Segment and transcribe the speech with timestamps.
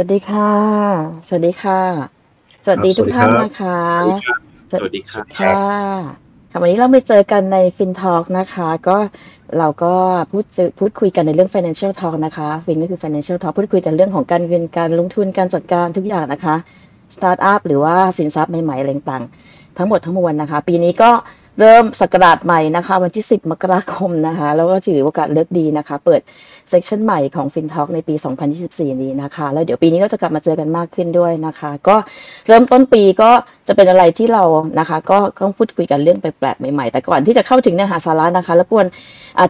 [0.00, 0.52] วัสดีค่ะ
[1.28, 1.80] สวัสดีค่ะ
[2.64, 3.80] สวัสดีทุกท่านนะคะ
[4.70, 5.52] สวัสดีครับค่ะ
[6.50, 8.96] ค่ะวันนี้เราไปเจอกันในฟินทอ l k นะคะ ก็
[9.58, 9.94] เราก็
[10.32, 10.44] พูด
[10.78, 16.56] พูดคุยกันในเรื่อง financial talk นะคะฟินก็คือ financial talk พูดคุยกันเรื่องของการเงินการลงทุนการจัดการทุกอย่างนะคะ
[17.14, 21.10] สตาร์ทอัพหรือว่าสินทรัพย์ใหม่ๆอะไรต่างๆทั้งหมดทั้งมวลนะคะ ปีนี้ก็
[21.60, 26.20] เริ่มสกราชใหม่นะคะ วันที่ 10 มกราคมนะคะ แล้วก็ถือโอกาสเลิกดีนะคะ เปิด
[26.68, 28.14] session ใหม่ของ FinTalk ในปี
[28.58, 31.96] 2024 นี้นะคะ แล้วเดี๋ยวปีนี้ก็จะกลับมาเจอกันมากขึ้นด้วยนะคะ ก็
[32.48, 33.30] เริ่มต้นปีก็
[33.68, 34.44] จะเป็นอะไรที่เรา
[34.78, 38.86] นะคะ ก็ต้องพูดคุยกันเรื่องแปลกๆใหม่ๆ แต่ก่อนที่จะเข้าถึงเนื้อหาสาระนะคะรบกวน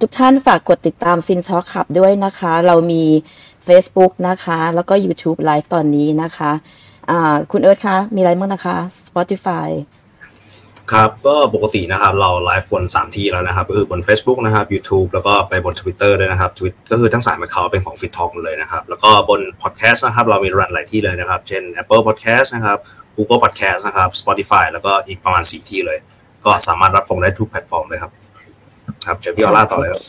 [0.02, 3.04] ทุกท่านฝากกดติดตาม FinTalk ขับด้วยนะคะ เรามี
[3.68, 6.51] Facebook นะคะ แล้วก็ YouTube Live ตอนนี้นะคะ
[7.52, 8.76] คุณเอิร์ธคะ มีอะไรบ้างนะคะ
[9.07, 9.68] Spotify
[10.93, 20.27] ครับก็ปกตินะครับเราไลฟ์บน3 ที่แล้วนะครับก็คือบน Facebook นะครับ YouTube แล้วก็ไปบน Twitter ด้วยนะครับทวิตก็คือทั้งสาม account เป็นของ FinTalk เลยนะครับ แล้วก็บน Podcast นะครับ
[20.29, 22.79] เรามี run หลายที่เลยนะครับ เช่น Apple Podcast นะครับ
[23.16, 25.99] Google Podcast นะครับ Spotify แล้วก็อีกประมาณ 4 ที่เลย
[26.45, 28.13] ก็สามารถรับฟังได้ทุกแพลตฟอร์มเลยครับ
[29.07, 30.01] ครับเชิญพี่ออล่าต่อเลยครับ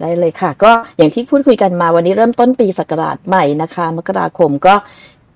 [0.00, 4.74] ได้เลยค่ะ ก็อย่างที่พูดคุยกันมาวันนี้เริ่มต้นปีศักราชใหม่นะคะ มกราคมก็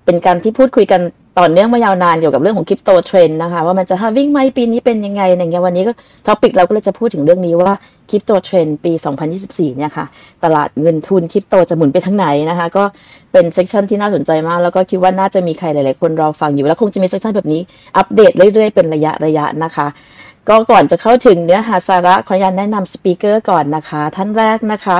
[0.05, 1.01] เป็นการที่พูดคุยกัน
[1.39, 5.91] ต่อเนื่องมายาวนานเกี่ยวกับเรื่องของ crypto trend นะคะว่ามันจะ halving ไหมปีนี้เป็นยังไงอย่างเงี้ยวันนี้ก็
[6.27, 7.71] topic เราก็เลยจะพูดถึงเรื่องนี้ว่า
[8.09, 8.91] crypto trend ปี
[9.35, 10.05] 2024 เนี่ยค่ะ
[10.43, 12.83] ตลาดเงินทุนคริปโตจะหมุนไปทางไหนนะคะ ก็
[13.31, 17.61] เป็น session ที่น่าสนใจมาก แล้วก็คิดว่าน่าจะมีใครหลายๆคนรอฟังอยู่แล้วคงจะมี session แบบนี้
[17.97, 19.87] อัปเดตเรื่อยๆเป็นระยะระยะนะคะ
[20.49, 24.97] ก็ก่อนจะเข้าถึงเนื้อหาสาระขออนุญาตแนะนำ speaker ก่อนนะคะ ท่านแรกนะคะ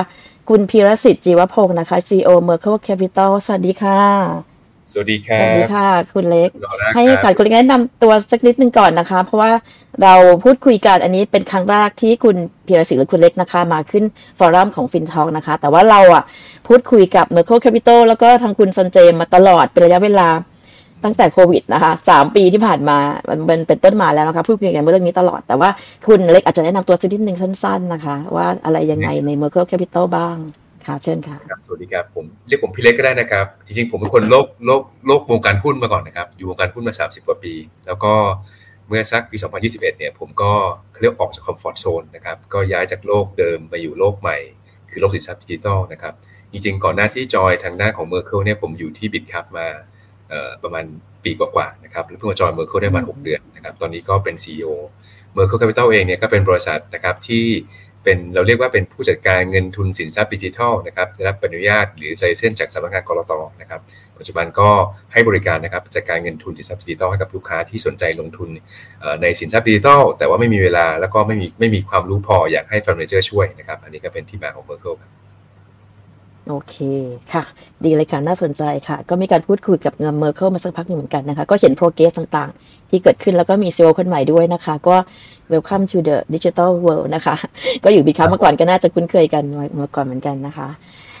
[0.48, 4.55] คุณพีรสิทธิ์จีวพงศ์นะคะ CEO Merkle Capital สวัสดีค่ะ
[4.92, 6.50] สวัสดีครับสวัสดีค่ะ คุณเล็ก
[6.94, 9.52] ให้ค่ะคุณเล็กแนะนำตัวสักนิดนึงก่อนนะคะ เพราะว่า
[10.02, 10.14] เรา
[10.44, 12.36] พูดคุยกันอันนี้เป็นครั้งแรกที่คุณ
[12.66, 14.04] พีรศิลป์หรือคุณเล็กนะคะ มาขึ้น
[14.38, 16.22] forum ของ FinTalk นะคะ แต่ว่าเราอะ
[16.68, 20.28] พูดคุยกับ Merkle Capital แล้วก็ทางคุณซันเจย์มาตลอดเป็นระยะเวลา
[21.04, 22.98] ตั้งแต่โควิดนะคะสามปีที่ผ่านมา
[23.48, 25.70] มันเป็นต้นมาแล้วนะคะพูดคุยกันเรื่องนี้ตลอด แต่ว่า
[26.06, 30.36] คุณเล็กอาจจะแนะนำตัวสักนิดนึงสั้น ๆนะคะ ว่าอะไรยังไงใน Merkle Capital บ้าง
[30.86, 37.54] ค่ะเชิญค่ะสวัสดีครับผมเรียกผมพี่เล็กก็ได้นะครับ จริงๆ ผมเป็นคนโลกโลกโลกวงการหุ้นมาก่อนนะครับ อยู่วงการหุ้นมา 30 กว่าปี
[37.86, 38.12] แล้วก็
[38.86, 40.52] เมื่อสักปี 2021 เนี่ย ผมก็
[41.00, 44.36] เรียกออกจาก comfort zone นะครับ ก็ย้ายจากโลกเดิมไปอยู่โลกใหม่
[44.90, 46.14] คือโลกสินทรัพย์ดิจิทัลนะครับ
[46.52, 49.66] จริงๆ ก่อนหน้าที่ join ทางหน้าของ Merkle เนี่ยผมอยู่ที่ Bitkub มา
[50.62, 50.84] ประมาณ
[51.24, 54.68] ปีกว่าๆนะครับแล้วเพิ่งมา join Merkle ได้ประมาณ6เดือนนะครับ ตอนนี้ก็เป็น CEO
[55.34, 57.44] Merkle Capital เองเนี่ยก็เป็นบริษัทนะครับที่
[58.06, 63.80] เป็นเราเรียกว่าเป็นผู้จัดการเงินทุนสินทรัพย์ดิจิทัลนะครับได้รับอนุญาตหรือ license จากสำนักงานกลตนะครับ
[64.18, 64.68] ปัจจุบันก็
[65.12, 68.48] ให้บริการนะครับจัดการเงินทุนสินทรัพย์ดิจิทัลให้กับลูกค้าที่สนใจลงทุน
[69.22, 75.25] ในสินทรัพย์ดิจิทัลแต่ว่าไม่มีเวลาแล้วก็ไม่มีไม่มีความรู้พออยากให้ fund manager ช่วยนะครับ อันนี้ก็เป็นที่มาของ Merkle ครับ
[76.48, 76.76] โอเค
[77.32, 77.42] ค่ะ
[77.84, 84.96] ดีเลยค่ะ น่าสนใจค่ะ ก็มีการพูดคุยกับเงิน Merkle มาสักพักหนึ่งเหมือนกันนะคะ ก็เห็น progress ต่างๆ ที่เกิดขึ้นแล้วก็มี CEO คนใหม่ด้วยนะคะ ก็
[85.52, 87.36] welcome to the digital world นะคะ
[87.84, 89.44] ก็อยู่ Bitkub มาก่อนก็น่าจะคุ้นเคยกัน
[89.80, 90.68] มาก่อนเหมือนกันนะคะ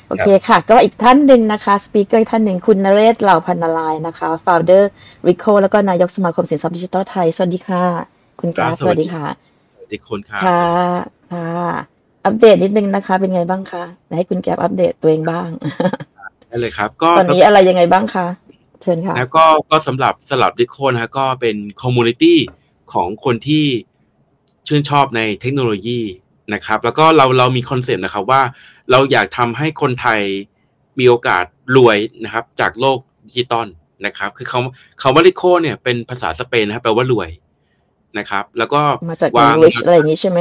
[0.08, 4.82] โอเคค่ะ ก็อีกท่านหนึ่งนะคะ speaker ท่านหนึ่งคุณนเรศเหล่าพรรณรายนะคะ founder
[5.28, 7.84] Ricco แล้วก็นายกสมาคมสินทรัพย์ดิจิทัลไทย สวัสดีค่ะ
[8.40, 9.26] คุณแก๊ปสวัสดีค่ะ
[9.76, 10.64] สวัสดีคนค่ะค่ะ
[11.32, 11.95] ค่ะ
[12.26, 13.84] อัปเดตนิดนึงนะคะ เป็นไงบ้างคะ
[14.16, 15.48] ให้คุณแก๊ปอัปเดตตัวเองบ้าง
[16.48, 18.26] ได้เลยครับ ก็ตอนนี้อะไรยังไงบ้างคะ
[18.82, 22.38] เชิญค่ะแล้วก็ก็สำหรับสำหรับ Ricco นะฮะก็เป็น community
[22.92, 23.64] ของคนที่
[24.66, 26.00] ชื่นชอบในเทคโนโลยี
[26.54, 28.42] นะครับ แล้วก็เราเรามี concept นะครับว่า
[28.90, 30.20] เราอยากทำให้คนไทย
[30.98, 31.44] มีโอกาส
[31.76, 33.66] รวยนะครับ จากโลกดิจิตอล
[34.06, 34.60] นะครับ คือเขา
[35.00, 37.30] เขาว่าลิโคเนี่ยเป็นภาษาสเปนนะครับแปลว่ารวย
[38.18, 40.40] นะครับ แล้วก็มาจากอังกฤษอะไรอย่างนี้ใช่ไหม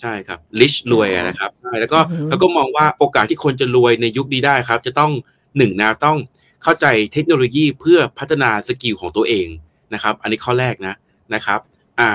[0.00, 1.98] ใช่ครับ rich รวยนะครับใช่แล้วก็
[2.28, 5.12] แล้วก็มองว่าโอกาสที่คนจะรวยในยุคนี้ได้ครับ จะต้อง
[5.56, 6.18] หนึ่งนะต้อง
[6.62, 9.48] เข้าใจเทคโนโลยีเพื่อพัฒนา skill ของตัวเอง
[9.94, 10.94] นะครับ อันนี้ข้อแรกนะ
[11.34, 11.60] นะครับ
[12.00, 12.10] อ่า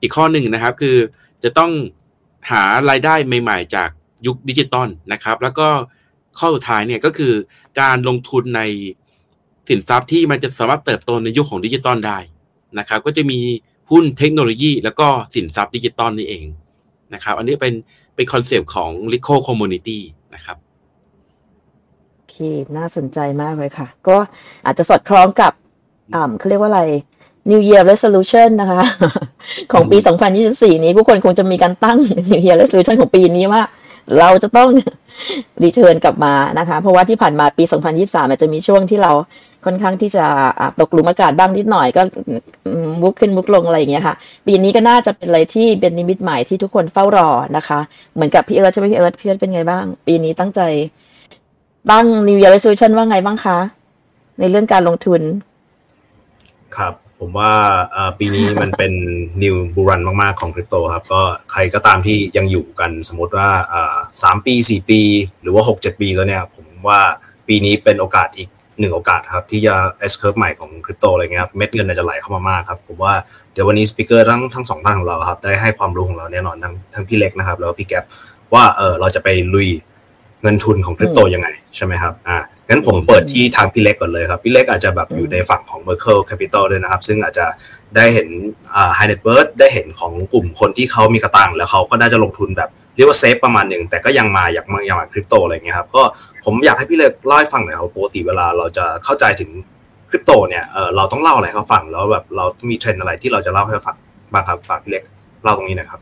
[0.00, 0.96] อีกข้อหนึ่งนะครับคือ
[1.44, 1.72] จะต้อง
[2.50, 3.90] หารายได้ใหม่ ๆ จาก
[4.26, 5.68] ยุคดิจิตอลนะครับ แล้วก็
[6.38, 7.32] ข้อสุดท้ายเนี่ยก็คือ
[7.80, 8.62] การลงทุนใน
[9.68, 12.18] สินทรัพย์ที่มันจะสามารถเติบโตในยุคของดิจิตอลได้
[12.78, 13.38] นะครับ ก็จะมี
[13.90, 16.44] หุ้นเทคโนโลยี แล้วก็สินทรัพย์ดิจิตอลนี่เอง
[17.14, 17.74] นะครับ อันนี้เป็น
[18.14, 19.98] เป็น concept ของ l i c o Community
[20.34, 20.56] นะครับ
[22.14, 22.36] โอเค
[22.76, 24.16] น่าสนใจมากเลยค่ะ ก็
[24.66, 25.52] อาจจะสอดคล้องกับ
[26.14, 26.82] อ่าเขาเรียกว่าอะไร
[27.50, 28.82] New Year Resolution นะคะ
[29.72, 29.98] ของปี
[30.40, 31.98] 2024 นี้ผู้คนคงจะมีการตั้ง
[32.28, 33.62] New Year Resolution ของปีนี้ว่า
[34.18, 34.68] เราจะต้อง
[35.62, 37.64] รีเทิร์นกลับมานะคะ เพราะว่าที่ผ่านมาปี
[37.96, 39.12] 2023มันจะมีช่วงที่เรา
[39.66, 40.26] ค่อนข้างที่จะ
[40.80, 42.02] ตกหลุมอากาศบ้างนิดหน่อยก็
[43.02, 44.14] มุกขึ้นมุกลงอะไรอย่างเงี้ยค่ะ
[44.46, 47.78] ปีนี้ก็น่าจะเป็นอะไรที่เป็นนิมิตใหม่ที่ทุกคนเฝ้ารอนะคะ
[48.14, 50.60] เหมือนกับพี่เอิร์ธใช่ไหมพี่เอิร์ธพี่เอิร์ธเป็นไงบ้าง ปีนี้ตั้งใจ
[51.90, 53.58] ตั้ง New Year Resolution ว่าไงบ้างคะ
[54.38, 55.20] ในเรื่องการลงทุน
[56.76, 57.52] ครับ ผมว่า
[58.18, 58.92] ปีนี้มันเป็น
[59.42, 61.22] นิวบูรันมาก ๆ ของคริปโตครับ ก็
[61.52, 63.48] ใครก็ตามที่ยังอยู่กันสมมติว่า
[64.22, 65.00] สามปีสี่ปี
[65.42, 67.00] หรือว่าหกเจ็ดปีแล้วเนี่ย ผมว่า
[67.48, 68.48] ปีนี้เป็นโอกาสอีก
[68.78, 69.74] หนึ่งโอกาสครับที่จะ
[70.10, 73.14] S curve ใหม่ของคริปโตอะไรเงี้ยครับเม็ดเงินจะไหลเข้ามามากครับผมว่า
[73.52, 78.04] เดี๋ยววันนี้สปิเกอร์ทั้งทั้งสองท่านของเราครับได้ให้ความรู้ของเราแน่นอนทั้งทั้งพี่เล็กนะครับ แล้วพี่แก๊ป
[78.54, 79.68] ว่าเออเราจะไปลุย
[80.42, 82.36] เงินทุนของคริปโตยังไงใช่ไหมครับอ่า
[82.68, 87.46] งั้นผมเปิดที่ทางพี่เล็กก่อนเลยครับ พี่เล็กอาจจะแบบอยู่ในฝั่งของ Merkle Capital ด้วยนะครับ ซึ่งอาจจะ
[87.96, 88.28] ได้เห็น
[88.74, 96.02] อ่า High Net Worth ได้เห็นของกลุ่มคนที่เขามีกระตังแล้วเขาก็ได้จะลงทุนแบบ เรียกว่าเซฟประมาณหนึ่งแต่ก็ยังมาอยากมาอยากมาคริปโตอะไรเงี้ยครับก็
[96.44, 99.50] ผมอยากให้พี่เล็กเล่าให้ฟังหน่อยครับปกติเวลาเราจะเข้าใจถึง
[100.10, 103.96] คริปโตเนี่ยเออเราต้องเล่าอะไรเขาฟังแล้วแบบเรามีเทรนอะไรที่เราจะเล่าให้ฟัง
[104.32, 105.02] บ้างครับฝากพี่เล็ก
[105.44, 106.00] เล่าตรงนี้หน่อยครับ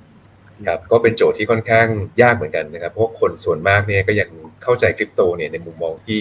[0.66, 1.86] ครับก็เป็นโจทย์ที่ค่อนข้าง
[2.22, 4.28] ยากเหมือนกันนะครับเพราะคนส่วนมากเนี่ยก็ยัง
[4.62, 6.20] เข้าใจคริปโตเนี่ยในมุมมองที่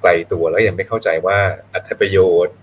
[0.00, 1.38] ไกลตัวแล้วยังไม่เข้าใจว่า
[1.72, 2.54] อัตประโยชน์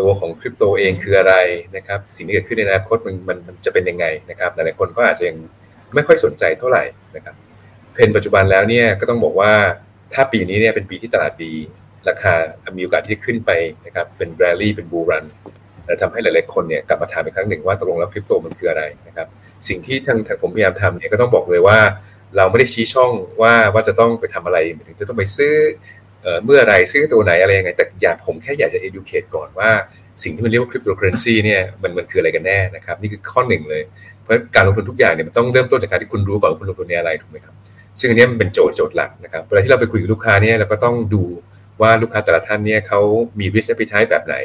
[0.00, 1.34] ตัวของคริปโตเองคืออะไร
[1.76, 5.36] นะครับสิ่งที่เกิดขึ้นในอนาคตมันมันมันจะเป็นยังไงนะครับหลายๆคนก็อาจจะยัง
[5.94, 6.84] ไม่ค่อยสนใจเท่าไหร่
[7.16, 7.34] นะครับ
[7.92, 9.52] เทรนปัจจุบันแล้วเนี่ยก็ต้องบอกว่า
[10.14, 11.54] ถ้าปีนี้เนี่ยเป็นปีที่ตลาดดี
[12.08, 12.34] ราคา
[12.76, 13.50] มีโอกาสที่ขึ้นไป
[13.86, 15.26] นะครับเป็นแรลลี่เป็นบูรัน
[15.86, 19.26] และทำให้หลายๆคนเนี่ยกลับมาถามอีกครั้งหนึ่งว่าตกลงแล้วคริปโตมันคืออะไรนะครับ
[19.68, 21.78] สิ่งที่ทางผมพยายามทำเนี่ยก็ต้องบอกเลยว่า
[22.36, 23.12] เราไม่ได้ชี้ช่อง
[23.42, 25.52] ว่าว่าจะต้องไปทำอะไรถึงจะต้องไปซื้อ
[26.44, 29.70] เมื่อไรซื้อตัวไหนอะไรยังไง แต่อยากผมแค่อยากจะ educate ก่อนว่า
[30.22, 33.82] สิ่งที่มันเรียกว่าคริปโตเคอเรนซีเนี่ยมันมันคืออะไรกันแน่นะครับ นี่คือข้อหนึ่งเลย
[34.24, 37.54] เพราะการลงทุนทุกอย่างเนี่ยมันต้องเริ่มต้นจากการที่คุณรู้ก่อนว่าคุณลงทุนในอะไรถูกไหมครับ
[37.98, 41.24] ซึ่งอันนี้มันเป็นโจทย์โจทย์หลักนะครับเวลาที่เราไปคุยกับลูกค้าเนี่ยเราก็ต้องดู
[41.80, 43.00] ว่าลูกค้าแต่ละท่านเนี่ยเขา
[43.38, 44.36] มี risk appetite แบบไหน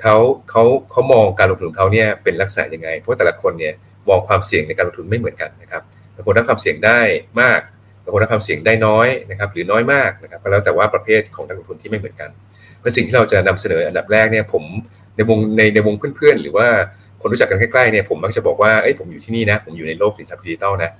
[0.00, 0.16] เขา
[0.50, 3.74] เขาเขามองการลงทุนของเขาเนี่ยเป็นลักษณะยังไง เพราะแต่ละคนเนี่ย
[4.08, 5.82] มองความเสี่ยงในการลงทุนไม่เหมือนกันนะครับ
[6.14, 7.00] บางคนรับความเสี่ยงได้
[7.40, 7.60] มาก
[8.04, 12.30] บางคนรับความเสี่ยงได้น้อยนะครับหรือน้อยมากนะครับก็แล้วแต่ว่าประเภทของนักลงทุนที่ไม่เหมือนกัน
[12.78, 14.64] เพราะสิ่งที่เราจะนำเสนออันดับแรกเนี่ยผม
[15.16, 16.68] ในวงในในวงเพื่อนๆ หรือว่า
[17.22, 20.90] คนรู้จักกันใกล้ๆเนี่ยผมมักจะบอกว่าเอ้ยผมอยู่ที่นี่นะ ผมอยู่ในโลกสินทรัพย์ดิจิตอลนะ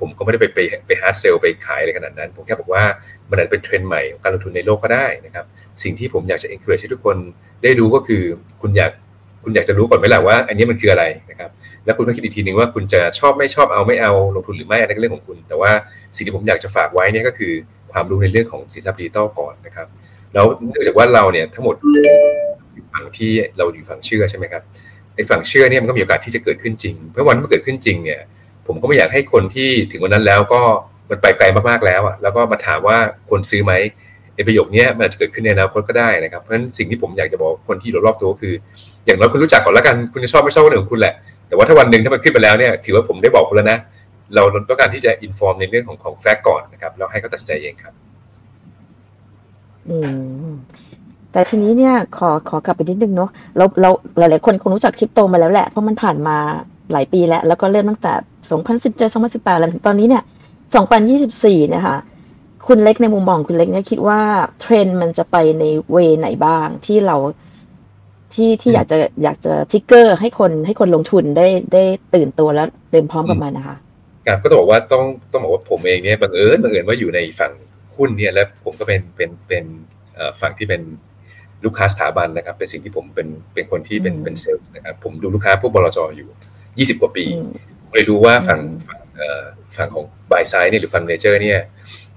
[0.00, 2.82] ผมก็ไม่ได้ไปไปไป hard sell ไปขายอะไรขนาดนั้น ผมแค่บอกว่า
[3.30, 5.44] มันอาจจะเป็นเทรนด์ใหม่ของการลงทุนในโลกก็ได้นะครับ
[5.82, 7.16] สิ่งที่ผมอยากจะ encourage ให้ทุกคน
[7.62, 8.22] ได้รู้ก็คือ
[8.62, 8.92] คุณอยาก
[9.44, 11.50] คุณอยากจะรู้ก่อนไหมล่ะว่า อันนี้มันคืออะไรนะครับ
[11.84, 15.70] แล้วคุณก็คิดอีกทีหนึ่งว่าคุณจะชอบไม่ชอบเอาไม่เอาลงทุนหรือไม่อันนั้นก็เรื่องของคุณ แต่ว่า
[16.16, 17.52] สิ่งที่ผมอยากจะฝากไว้เนี่ยก็คือ
[17.92, 19.86] ความรู้ในเรื่องของสินทรัพย์ดิจิตอลก่อนนะครับ
[20.34, 21.74] แล้วเนื่องจากว่าเราเนี่ยทั้งหมด
[22.74, 24.62] อยู่ฝั่งที่เราอยู่ฝั่งเชื่อใช่ไหมครับ
[25.18, 28.20] ไอ้ฝั่งเชื่อเนี่ยมันก็มีโอกาสที่จะเกิดขึ้นจริง เพราะวันที่มันเกิดขึ้นจริงเนี่ย
[28.66, 30.60] ผมก็ไม่อยากให้คนที่ถึงวันนั้นแล้วก็
[31.10, 32.96] มันไปไกลมากๆแล้วอะแล้วก็มาถามว่า
[33.28, 33.72] ควรซื้อไหม
[34.34, 38.52] ไอ้ประโยคนี้มันอาจจะเกิดขึ้นในอนาคตก็ได้นะครับเพราะฉะนั้นสิ่งที่ผมอยากจะบอกคนที่อยู่รอบตัวคือ
[39.06, 41.14] อย่างน้อยคุณรู้จักก่อนแล้วกันคุณจะชอบไม่ชอบก็เรื่องของคุณแหละ
[41.48, 43.78] แต่ว่าถ้าวันหนึ่งถ้ามันขึ้นไปแล้วเนี่ยถือว่าผมได้บอกคุณแล้วนะ
[44.34, 47.94] เราต้องการที่จะอินฟอร์มในเรื่องของของแฟกต์ก่อนนะครับแล้วให้เขาตัดสินใจเองครับ
[49.88, 49.96] อื
[50.48, 50.50] ม
[51.38, 56.36] แต่ทีนี้เนี่ยขอขอกลับไปนิดนึงเนาะเราเราหลายๆคนคงรู้จักคริปโตมาแล้วแหละ เพราะมันผ่านมา
[56.92, 58.12] หลายปีแล้ว แล้วก็เริ่มตั้งแต่
[59.00, 60.22] 2017 2018แล้วถึงตอนนี้เนี่ย
[60.98, 61.96] 2024 นะคะ
[62.66, 64.20] คุณเล็กในมุมมองคุณเล็กเนี่ยคิดว่า
[64.60, 67.16] เทรนด์มันจะไปในเวไหนบ้างที่เรา
[68.34, 71.82] ที่ที่อยากจะอยากจะทิกเกอร์ให้คนให้คนลงทุนได้ได้
[72.14, 73.76] ตื่นตัวแล้วเต็มพร้อมกับมันนะคะ
[74.26, 77.52] ครับก็ต้องบอกว่าต้องต้องบอกว่าผมเองเนี่ยบังเอิญบังเอิญว่าอยู่ในฝั่ง
[77.96, 79.64] หุ้นเนี่ยแล้วผมก็เป็นเป็นเป็น
[80.40, 80.82] ฝั่งที่เป็น
[81.64, 86.28] ลูกค้าสถาบันนะครับ เป็นสิ่งที่ผมเป็นเป็นคนที่เป็นเป็นเซลล์นะครับ ผมดูลูกค้าพวกบลจอยู่
[86.78, 87.24] ยี่สิบกว่าปี
[87.92, 89.00] เลยรู้ว่าฝั่งฝั่ง
[89.76, 91.60] ฝั่งของ buy side เนี่ยหรือ fund manager เนี่ย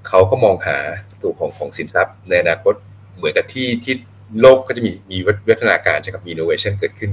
[0.08, 0.78] เขาก็มองหา
[1.22, 2.74] ตัวของของสินทรัพย์ ในอนาคต
[3.18, 3.94] เหมือนกับที่ที่
[4.42, 5.18] โลกก็จะมีมี
[5.50, 7.12] วัฒนาการใช่ครับมีอินโนเวชันเกิดขึ้น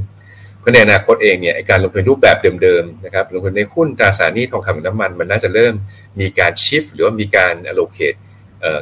[0.61, 5.75] เพราะในอนาคตเองเนี่ยการลงทุนรูปแบบเดิมๆนะครับลงทุนในหุ้นตราสารหนี้ทองคำน้ำมัน มันน่าจะเริ่ม
[6.20, 8.18] มีการชิฟหรือว่ามีการ allocate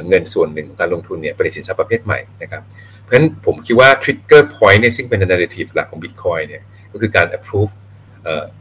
[0.07, 2.61] เงินส่วนหนึ่งของการลงทุนเนี่ยไปในสินทรัพย์ประเภทใหม่นะครับ
[3.07, 7.71] เพราะฉะนั้นผมคิดว่า trigger point เนี่ยซึ่งเป็น narrative หลักของ Bitcoin เนี่ยก็คือการ approve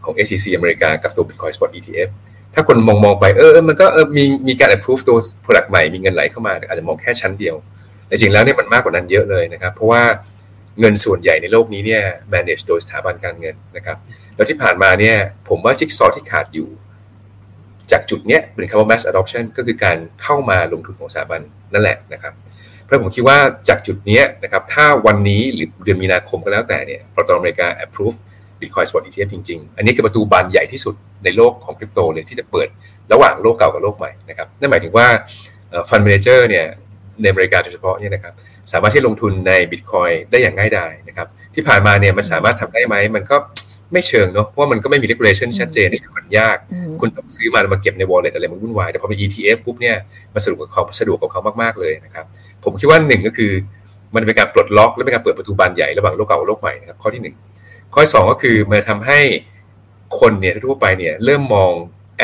[0.04, 2.08] ของ SEC อเมริกากับตัว Bitcoin Spot ETF
[2.54, 7.54] ถ้าคนมองมองไปเออมันก็เออมีมีการ approve ตัว product ใหม่มีเงินไหลเข้ามา อาจจะมองแค่ชั้นเดียว
[8.06, 10.02] แต่จริงแล้วเนี่ยมันมากกว่านั้นเยอะเลยนะครับ เพราะว่า
[10.80, 13.96] เงินส่วนใหญ่ในโลกนี้เนี่ย manage โดยสถาบันการเงินนะครับ
[14.36, 15.16] แล้วที่ผ่านมาเนี่ย
[15.48, 16.68] ผมว่าจิ๊กซอว์ที่ขาดอยู่
[17.92, 21.40] จากจุดเนี้ยเป็นคำว่า mass adoption ก็คือการเข้ามาลงทุนของสถาบัน
[21.72, 22.34] นั่นแหละนะครับ
[22.86, 23.38] เพราะผมคิดว่า
[23.68, 28.16] จากจุดนี้นะครับถ้าวันนี้หรือเดือนมีนาคมก็แล้วแต่เนี่ยรัฐบาลอเมริกา approve
[28.60, 32.68] Bitcoin Spot ETF จริง ๆ อันนี้คือประตูบานใหญ่ที่สุดในโลกของคริปโตเลยที่จะเปิด
[33.12, 35.06] ระหว่างโลกเก่ากับโลกใหม่นะครับนั่นหมายถึงว่า
[35.88, 36.66] fund manager เนี่ย
[37.20, 38.34] ในอเมริกาโดยเฉพาะเนี่ยนะครับ
[38.72, 43.36] สามารถที่ลงทุนในบิตคอยได้อย่างง่ายดายนะครับที่ผ่านมาเนี่ยมันสามารถทำได้ไหมมันก็
[43.92, 45.88] ไม่เชิงเนาะเพราะว่ามันก็ไม่มี regulation ชัดเจน
[46.18, 46.56] มันยาก
[47.00, 49.96] คุณต้องซื้อมามาเก็บใน wallet อะไรมันวุ่นวาย แต่พอเป็น ETF ปุ๊บเนี่ย
[50.34, 52.24] มันสะดวกกับเขาสะดวกกับเขามากๆเลยนะครับ
[52.64, 53.52] ผมคิดว่าหนึ่งก็คือ
[54.14, 57.36] มันเป็นการปลดล็อกและเป็นการเปิดประตูบานใหญ่ระหว่างโลกเก่ากับโลกใหม่นะครับข้อที่หนึ่ง
[57.92, 59.20] ข้อที่สองก็คือมันทำให้
[60.20, 61.72] คนเนี่ยทั่วไปเนี่ยเริ่มมอง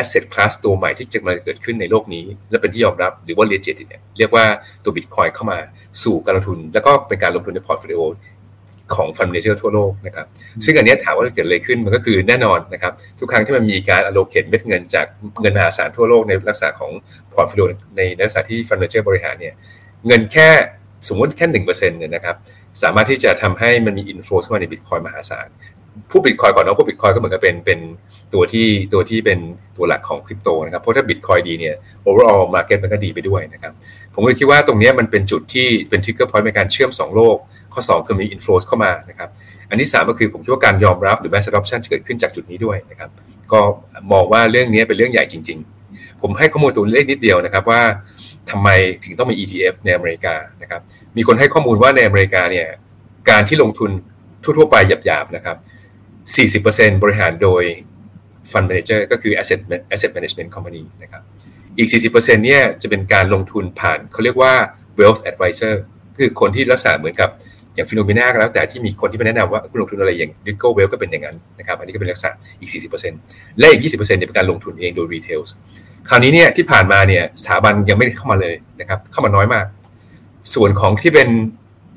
[0.00, 4.44] asset class ตัวใหม่ที่จะมาเกิดขึ้นในโลกนี้ และเป็นที่ยอมรับหรือว่า legit เนี่ยเรียกว่า
[4.84, 5.58] ตัว Bitcoin เข้ามา
[6.02, 8.00] สู่การลงทุน แล้วก็เป็นการลงทุนในพอร์ตโฟลิโอ
[8.96, 10.26] ของ fund manager ทั่วโลกนะครับ
[10.64, 15.06] ซึ่งอันนี้ถามว่าเกิดอะไรขึ้นมันก็คือแน่นอนนะครับทุกครั้งที่มันมีการ allocate เม็ดเงินจาก
[15.40, 16.92] เงินมหาศาลทั่วโลกในลักษณะของ
[17.32, 17.64] พอร์ตโฟลิโอ
[17.96, 19.54] ในลักษณะที่ fund manager บริหารเนี่ย
[20.06, 20.48] เงินแค่
[21.08, 22.36] สมมติแค่หนึ่งเปอร์เซ็นต์เนี่ยนะครับ
[22.82, 25.48] สามารถที่จะทำให้มันมี inflow เข้ามาในบิตคอยมหาศาล
[26.10, 27.80] พูดบิตคอยก่อนเนาะพูดบิตคอยก็เหมือนกับเป็นเป็น
[28.34, 29.38] ตัวที่ตัวที่เป็น
[29.76, 31.74] ตัวหลักของคริปโตนะครับ เพราะถ้าบิตคอยดีเนี่ย
[32.06, 33.72] overall market มันก็ดีไปด้วยนะครับ
[34.14, 37.36] ผมเลยคิดว่าตรงนี้มันเป็นจุดที่เป็น trigger point ในการเชื่อม 2 โลก
[37.74, 39.28] ข้อ 2 คือมี inflows เข้ามานะครับ
[39.70, 43.10] อันที่ 3 ก็คือผมคิดว่าการยอมรับหรือ mass adoption เกิดขึ้นจากจุดนี้ด้วยนะครับ
[43.52, 43.60] ก็
[44.12, 45.58] มองว่าเรื่องนี้เป็นเรื่องใหญ่จริง
[45.90, 47.80] ๆ ผมให้ข้อมูลตัวเลขนิดเดียวนะครับว่า
[48.50, 48.68] ทำไม
[49.04, 50.80] ถึงต้องมี ETF ในอเมริกานะครับ
[51.16, 52.66] มีคนให้ข้อมูลว่าในอเมริกาเนี่ย
[53.30, 53.90] การที่ลงทุน
[54.42, 55.56] ทั่วๆไปหยาบๆนะครับ
[56.30, 57.62] 40%บริหารโดย
[58.50, 59.60] Fund Manager ก็คือ Asset
[59.94, 61.22] Asset Management Company นะครับ
[61.78, 64.52] อีก 40%เนี่ยจะเป็นการลงทุนผ่านเขาเรียกว่า
[64.98, 65.74] Wealth Advisor
[66.18, 67.30] คือคนที่รักษาเหมือนกับ
[67.74, 72.70] อย่างฟิโนเมนาก็แล้วแต่ที่มีคนที่มาแนะนำว่าคุณลงทุนอะไรอย่าง Rico Wealth ก็เป็นอย่างนั้นนะครับอันนี้ก็เป็นลักษณะอีก
[73.14, 75.40] 40%และอีก 20%เนี่ยเป็นการลงทุนเองโดย Retail
[76.08, 79.64] คราวนี้เนี่ยที่ผ่านมาเนี่ยสถาบันยังไม่ได้เข้ามาเลยนะครับเข้ามาน้อยมาก
[80.54, 81.28] ส่วนของที่เป็น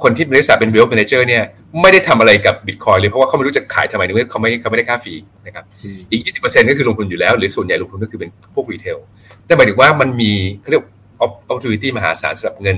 [0.03, 1.43] คนที่บริษัทเป็น wealth manager เนี่ย
[1.81, 5.13] ไม่ได้ทำอะไรกับบิตคอยเลยเพราะว่าเขาไม่รู้จะขายทำไมเนื่องเขาไม่เขาไม่ได้ค่าฟรี
[5.45, 5.63] นะครับ
[6.11, 8.97] อีก 20%ก็คือลงทุนอยู่แล้ว หรือส่วนใหญ่ลงทุนก็คือเป็นพวกรีเทล
[9.47, 10.83] นั่นหมายถึงว่ามันมีเขาเรียก
[11.25, 12.77] opportunity มหาศาลสำหรับเงิน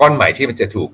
[0.00, 0.90] ก้อนใหม่ที่มันจะถูก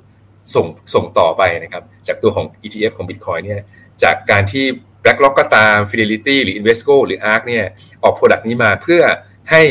[0.54, 3.62] ส่งส่งต่อไปนะครับ จากตัวของ ETF ของ Bitcoin เนี่ย
[4.02, 4.64] จากการที่
[5.02, 7.64] BlackRock ก็ตาม Fidelity หรือ Invesco หรือ ARK เนี่ย
[8.02, 9.02] ออก Product นี้มาเพื่อ
[9.50, 9.62] ให้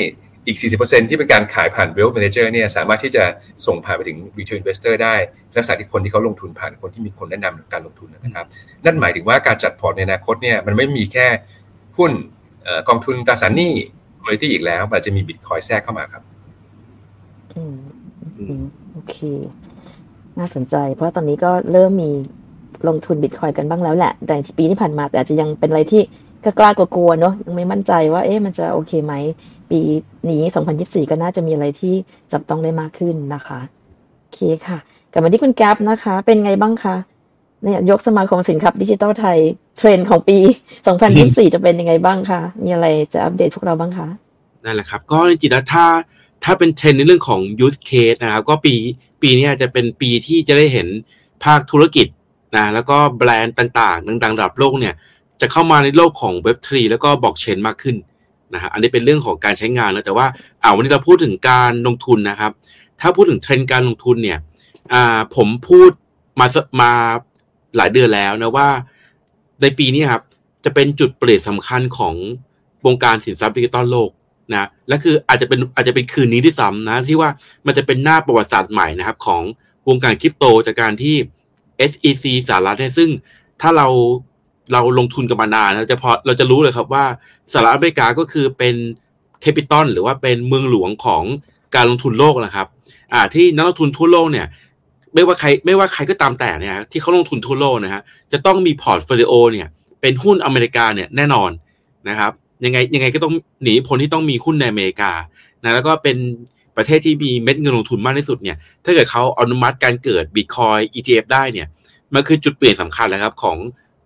[0.48, 3.24] อีก 40%ที่เป็นการขายผ่าน Wealth Manager เนี่ยสามารถที่จะ
[3.66, 5.16] ส่งผ่านไปถึง Retail Investor ได้
[5.56, 8.46] ลักษณะที่คนที่เขาลงทุนผ่านคนที่มีคนแนะนำการลงทุนนะครับ
[8.86, 11.28] นั่นหมายถึงว่าการจัดพอร์ตในอนาคตเนี่ยมันไม่มีแค่
[11.98, 12.12] หุ้น
[12.90, 13.74] กองทุนตราสารหนี้
[14.22, 16.24] commodity อีกแล้วมันจะมีบิตคอยแทรกเข้ามาครับ
[17.56, 17.64] อื
[18.60, 19.16] มโอเค
[20.40, 22.12] น่าสนใจ เพราะตอนนี้ก็เริ่มมี
[22.88, 26.02] ลงทุนบิตคอยกันบ้างแล้วแหละ แต่ปีที่ผ่านมาแต่อาจจะยังเป็นอะไรที่
[26.60, 29.14] กล้าๆกลัวๆเนาะยังไม่มั่นใจว่าเอ๊ะมันจะโอเคไหม
[29.74, 29.82] ปี
[30.30, 30.42] นี้
[30.78, 31.94] 2024 ก็น่าจะมีอะไรที่
[32.32, 33.60] จับต้องได้มากขึ้นนะคะ
[34.20, 34.78] โอเคค่ะ
[35.12, 36.96] กลับมาที่คุณแก๊ปนะคะ เป็นไงบ้างคะ
[37.64, 39.38] เนี่ยยกสมาคมสินค้าดิจิทัลไทย
[39.78, 40.38] เทรนด์ของปี
[40.96, 44.08] 2024 จะเป็นยังไงบ้างคะ มีอะไรจะอัปเดตพวกเราบ้างคะ
[44.64, 45.86] นั่นแหละครับ ก็จริงๆแล้วถ้า
[46.44, 48.76] ถ้าเป็นเทรนในเรื่องของ use case นะครับ ก็ปี
[49.22, 50.88] ปีนี้จะเป็นปีที่จะได้เห็น
[51.44, 52.08] ภาคธุรกิจ
[52.56, 54.94] นะแล้วก็แบรนด์ต่างๆดังๆระดับโลกเนี่ย
[55.42, 57.96] จะเข้ามาในโลกของ Web3 แล้วก็บล็อกเชนมากขึ้น
[58.54, 60.28] นะฮะอันนี้เป็นเรื่องของการใช้งานแล้วแต่ว่า
[60.64, 62.52] อ่าวันนี้เราพูดถึงการลงทุนนะครับ
[63.02, 64.40] ถ้าพูดถึงเทรนด์การลงทุนเนี่ย
[64.94, 65.92] อ่าผมพูด
[66.40, 66.48] มา
[66.82, 66.92] มา
[67.78, 68.68] หลายเดือนแล้วนะว่า
[69.62, 70.24] ในปีนี้ครับ
[70.66, 72.16] จะเป็นจุดเปลี่ยนสำคัญของ
[72.86, 74.10] วงการสินทรัพย์ดิจิตอลโลก
[74.52, 77.30] นะและคืออาจจะเป็นอาจจะเป็นปีนี้ด้วยซ้ำนะที่ว่า
[77.66, 79.44] มันจะเป็นหน้าประวัติศาสตร์ใหม่นะครับ ของ
[79.88, 81.16] วงการคริปโตจากการที่
[81.92, 83.10] SEC สหรัฐเนี่ยซึ่ง
[83.62, 83.88] ถ้าเรา
[84.72, 87.06] เราลงทุนกันมานานนะจะพอเราจะรู้เลยครับว่า
[87.52, 88.76] สหรัฐอเมริกาก็คือเป็น
[89.42, 91.24] capital หรือว่าเป็นเมืองหลวงของ
[91.76, 92.68] การลงทุนโลกนะครับ
[93.14, 94.48] อ่า ที่นักลงทุนทั่วโลกเนี่ย
[95.14, 98.02] ไม่ว่าใครไม่ว่าใครก็ตามแต่เนี่ยที่เขาลงทุนทั่วโลกนะฮะ
[98.32, 99.68] จะต้องมีพอร์ตโฟลิโอเนี่ย
[100.02, 101.50] เป็นหุ้นอเมริกาเนี่ยแน่นอน
[102.10, 102.32] นะครับ
[102.66, 105.12] ยังไงยังไงก็ต้องหนีไม่พ้นที่ต้องมีหุ้นในอเมริกา
[105.64, 106.18] นะแล้วก็เป็น
[106.78, 111.68] ประเทศที่มีเม็ดเงินลงทุนมากที่สุดเนี่ย ถ้าเกิดเขาอนุมัติการเกิดบิตคอย ETF ได้เนี่ย
[112.14, 113.58] มันคือจุดเปลี่ยนสำคัญเลยครับของ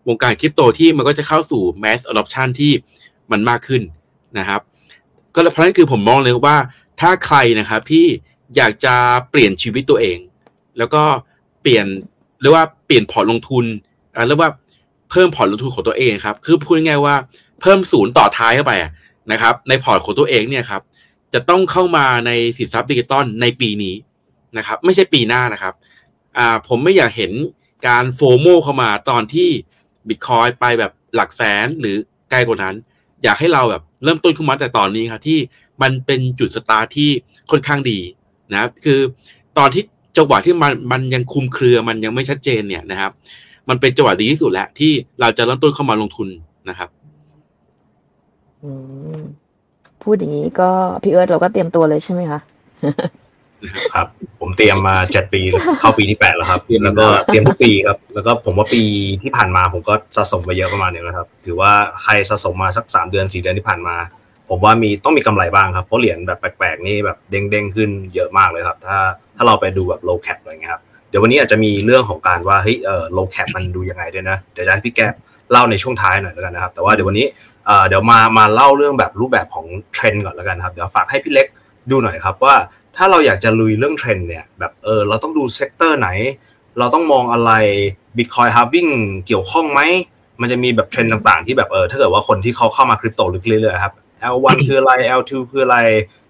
[0.07, 2.71] วงการคริปโตที่มันก็จะเข้าสู่ mass adoption ที่
[3.31, 3.81] มันมากขึ้น
[4.37, 4.61] นะครับ
[5.33, 6.57] ก็เพราะนั้นคือผมมองเลยว่า
[7.01, 8.05] ถ้าใครนะครับที่
[8.55, 8.95] อยากจะ
[9.31, 10.17] เปลี่ยนชีวิตตัวเอง
[10.77, 11.03] แล้วก็
[11.61, 11.85] เปลี่ยน
[12.41, 13.65] หรือว่าเปลี่ยนพอร์ตลงทุน
[14.15, 14.51] อ่าเรียกว่า
[15.11, 17.15] เพิ่มพอร์ตลงทุนของตัวเองครับ คือพูดง่ายๆว่า
[17.61, 18.73] เพิ่มศูนย์ต่อท้ายเข้าไป
[19.31, 20.81] นะครับ ในพอร์ตของตัวเองเนี่ยครับ
[21.33, 23.95] จะต้องเข้ามาในสินทรัพย์ดิจิตอลในปีนี้
[24.57, 25.73] นะครับ ไม่ใช่ปีหน้านะครับ
[26.37, 27.31] อ่าผมไม่อยากเห็น
[27.87, 29.49] การ FOMO เข้ามาตอนที่
[30.09, 31.95] บิตคอยไปแบบหลักแสนหรือ
[32.31, 32.75] ไกลกว่านั้น
[33.23, 35.39] อยากให้เราแบบเริ่มต้นขึ้นมาแต่ตอนนี้ครับที่
[35.81, 37.09] มันเป็นจุดสตาร์ทที่
[37.51, 37.99] ค่อนข้างดี
[38.51, 38.99] นะคือ
[39.57, 39.83] ตอนที่
[40.17, 43.11] จังหวะที่มันมันยังคลุมเครือมันยังไม่ชัดเจนเนี่ยนะครับ
[43.69, 46.27] มันเป็นจังหวะดีที่สุดแล้วที่เราจะเริ่มต้นเข้ามาลงทุน
[46.69, 46.89] นะครับ
[50.03, 50.69] พูดอย่างนี้ก็
[51.03, 52.39] พี่เอิร์ธเราก็เตรียมตัวเลยใช่ไหมคะ
[53.95, 54.07] ครับ
[54.39, 55.41] ผมเตรียมมาเจ็ดปี
[55.79, 58.83] เข้าปีที่แปดแล้วครับ แล้วก็เตรียมทุกปีครับ แล้วก็ผมว่าปี
[59.23, 61.71] ที่ผ่านมาผมก็สะสมไปเยอะประมาณนึงนะครับ ถือว่า
[62.03, 63.95] ใครสะสมมาสักสามเดือนสี่เดือนที่ผ่านมา
[64.49, 68.97] ผมว่ามีต้องมีกำไรบ้างครับ เพราะเหรียญแบบแปลกๆนี่แบบเด้งๆขึ้นเยอะมากเลยครับ ถ้า
[69.35, 75.13] ถ้าเราไปดูแบบ low cap อะไรเงี้ยครับ เดี๋ยววันนี้อาจจะมีเรื่องของการว่าเฮ้ยเออ low cap มันดูยังไงด้วยนะ เดี๋ยวจะให้พี่แก๊ป
[75.51, 77.27] เล่าในช่วงท้ายหน่อยแล้วกันนะครับ แต่ว่าเดี๋ยววันนี้
[77.87, 81.47] เดี๋ยวมามาเล่าเรื่องแบบรูปแบบของเทรนด์ก่อนแล้วกันครับ เดี๋ยวฝากให้พี่เล็ก
[81.91, 82.55] ดูหน่อยครับว่า
[82.97, 86.09] ถ้าเราอยากจะลุยเรื่องเทรนด์เนี่ยแบบเออเราต้องดู sector ไหน
[86.79, 87.51] เราต้องมองอะไร
[88.17, 88.91] Bitcoin halving
[89.27, 89.81] เกี่ยวข้องไหม
[90.41, 93.93] มันจะมีแบบเทรนด์ต่างๆ ที่แบบเออถ้าเกิดว่าคนที่เขาเข้ามาคริปโตลึกเรื่อยๆครับ
[94.33, 95.77] L1 คืออะไร L2 คืออะไร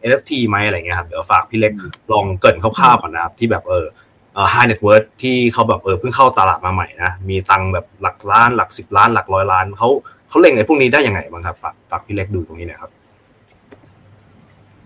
[0.09, 1.73] NFT ไหมอะไรเงี้ยครับเดี๋ยวฝากพี่เล็ก
[2.11, 3.85] ลองเกริ่นคร่าวๆก่อนนะครับที่แบบเออ
[4.33, 9.87] เออ high net worth ที่เขาแบบเออเพิ่งเข้าตลาดมาใหม่นะมีตังแบบหลักล้านหลักสิบล้านหลักร้อยล้านเขา
[10.29, 12.91] เขาเล่นไอ้พวกนี้ได้ยังไงบ้างครับฝากฝากพี่เล็กดูตรงนี้หน่อยครับ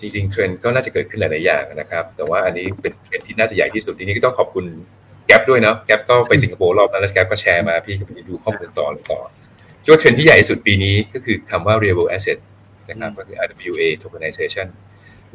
[0.01, 4.65] จริงๆเทรนด์ก็น่าจะเกิดขึ้นหลายๆอย่างนะครับ แต่ว่าอันนี้เป็นเทรนด์ที่น่าจะใหญ่ที่สุดทีนี้ก็ต้องขอบคุณ
[5.27, 9.20] แก๊ปด้วยเนาะแก๊ปก็ไปสิงคโปร์รอบนั้นแล้วแก๊ปก็แชร์มาพี่ก็ไปดูข้อมูลต่อเลยต่อ
[9.84, 12.38] คิดว่าเทรนด์ที่ใหญ่ที่สุดปีนี้ก็คือคำว่า real asset
[12.89, 14.67] นะครับก็คือ RWA tokenization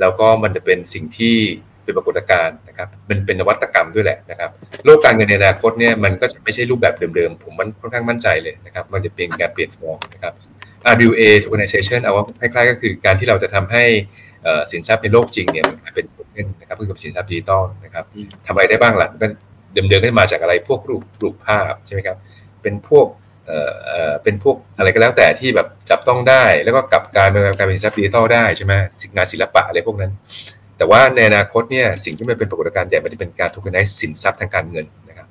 [0.01, 1.37] แล้วก็มันจะเป็นสิ่งที่
[1.85, 4.51] เป็นปรากฏการณ์นะครับมันเป็นนวัตกรรมด้วยแหละนะครับ
[4.85, 10.33] โลกการเงินในอนาคตเนี่ยมันก็จะไม่ใช่รูปแบบเดิมๆ ผมมันค่อนข้างมั่นใจเลยนะครับ มันจะเป็นการเปลี่ยนฟอร์มนะครับ
[10.93, 13.85] RWA tokenization เอาแบบคล้ายๆ ก็คือการที่เราจะทำให้
[14.73, 18.05] สินทรัพย์ในโลกจริงเนี่ยมันเป็นโทเค็นนะครับเพื่อกลายเป็นสินทรัพย์ดิจิตอลนะครับ
[18.47, 19.27] ทำอะไรได้บ้างล่ะก็
[19.73, 22.17] เดิมๆก็มาจากอะไรพวกรูปรูปภาพใช่ไหมครับ
[22.63, 23.07] เป็นพวก
[23.47, 23.59] เอ่
[24.11, 28.73] อเป็นพวกอะไรก็แล้วแต่ที่แบบจับต้องได้ แล้วก็กลับกลายเป็นกลายเป็นสินทรัพย์ดิจิตอลได้ใช่ไหม
[29.17, 30.13] งานศิลปะอะไรพวกนั้น
[30.79, 35.27] แต่ว่าในอนาคตเนี่ยสิ่งที่มันเป็นปรากฏการณ์ใหญ่มันจะเป็นการทุกนไนสินทรัพย์ทางการเงินนะครับ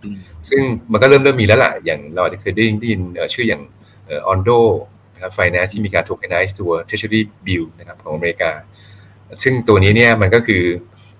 [0.50, 3.01] ซึ่งมันก็เริ่มเริ่มมีแล้วล่ะอย่างเราอาจจะเคยได้ยิน
[3.34, 3.62] ชื่ออย่าง
[4.10, 4.50] ออนโด
[5.13, 8.51] นะครับไฟแนนซ์ที่มีการ tokenize ตัว treasury bill นะครับของอเมริกา
[9.44, 10.63] ซึ่งตัวนี้เนี่ยมันก็คือ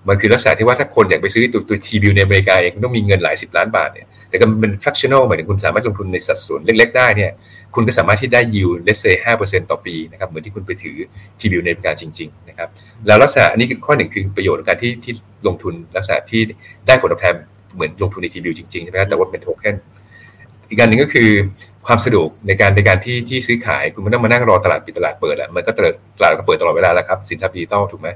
[0.08, 7.30] มันคือลักษณะที่ว่าถ้าคนอยากไปซื้อตัวตัวทีบิลในอเมริกาเองต้องมีเงินหลายสิบล้านบาทเนี่ยแต่ก็เป็น fractional หมายถึงคุณสามารถลงทุนในสัดส่วนเล็ก ๆ ได้เนี่ย
[7.74, 10.96] คุณก็สามารถที่ได้ yield let's say ห้าเปอร์เซ็นต์ต่อปีนะครับเหมือนที่คุณไปถือ
[11.40, 12.68] T-bill ในอเมริกาจริงๆนะครับ
[13.06, 15.12] แล้วลักษณะอันนี้คือข้อหนึ่งคือประโยชน์ของการที่ที่
[15.46, 16.40] ลงทุนลักษณะที่
[16.86, 17.34] ได้ผลตอบแทน
[17.74, 19.76] เหมือนลงทุนใน T-bill จริงๆใช่ไหมครับแต่ว่าเป็นโทเค็น
[20.68, 21.30] อีกอันหนึ่งก็คือ
[21.86, 28.08] ความสะดวกในการในการที่ที่ซื้อขายคุณไม่ต้องมานั่งรอตลาดปิดตลาดเปิดแล้วมันก็ตลาดตลาดก็เปิดตลอดเวลาแล้วครับสินทรัพย์ดิจิตอลถูกไหม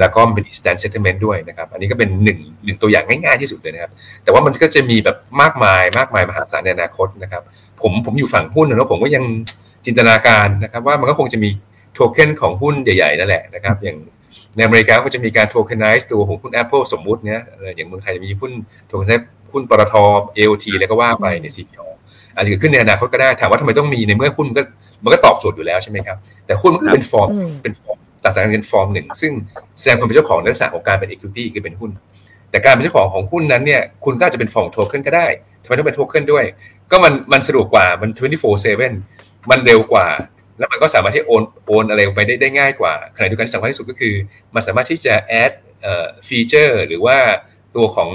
[0.00, 3.90] แล้วก็เป็น instant settlement ด้วยนะครับ อันนี้ก็เป็นหนึ่งหนึ่งตัวอย่างง่ายๆที่สุดเลยนะครับ
[4.24, 7.42] แต่ว่ามันก็จะมีแบบมากมายมากมายมหาศาลในอนาคตนะครับ
[7.82, 9.24] ผมผมอยู่ฝั่งหุ้นนะผมก็ยัง
[9.86, 11.48] จินตนาการนะครับ ว่ามันก็คงจะมี
[11.94, 13.98] โทเค็นของหุ้นใหญ่ๆนั่นแหละนะครับ อย่าง
[14.56, 17.40] ในอเมริกาก็จะมีการ tokenize ตัวของหุ้น Apple สมมุติเนี่ย
[17.76, 18.52] อย่างเมืองไทยจะมีหุ้น
[18.88, 19.94] tokenize หุ้นปตท
[20.36, 21.86] AOT แล้วก็ว่าไปใน CP
[22.38, 24.62] อาจจะเกิดขึ้นในอนาคตก็ได้ถามว่าทำไมต้องมีในเมื่อหุ้นมันก็
[25.04, 27.28] มันก็ตอบโจทย์อยู่แล้วใช่ไหมครับแต่หุ้นมันก็เป็นฟอร์ม
[27.62, 29.32] เป็นฟอร์มต่างการเงินฟอร์มหนึ่งซึ่ง
[29.78, 31.90] แสดงความเป็นเจ้าของในลักษณะของการเป็น equity คือเป็นหุ้น
[32.50, 35.26] แต่การเป็นเจ้าของของหุ้นนั้นเนี่ยคุณก็จะเป็นฟอร์มโทเค็นก็ได้
[35.62, 36.44] ทำไมต้องเป็นโทเค็นด้วย
[36.90, 38.10] ก็มันมันสะดวกกว่ามัน
[38.80, 40.06] 24/7 มันเร็วกว่า
[40.58, 44.14] แล้วมันก็สามารถที่โอนโอนอะไรไปได้ได้ง่ายกว่าขณะเดียวกันสำคัญที่สุดก็คือ
[44.54, 45.52] มันสามารถที่จะ add
[46.28, 47.16] feature หรือว่า
[47.76, 48.08] ตัวของ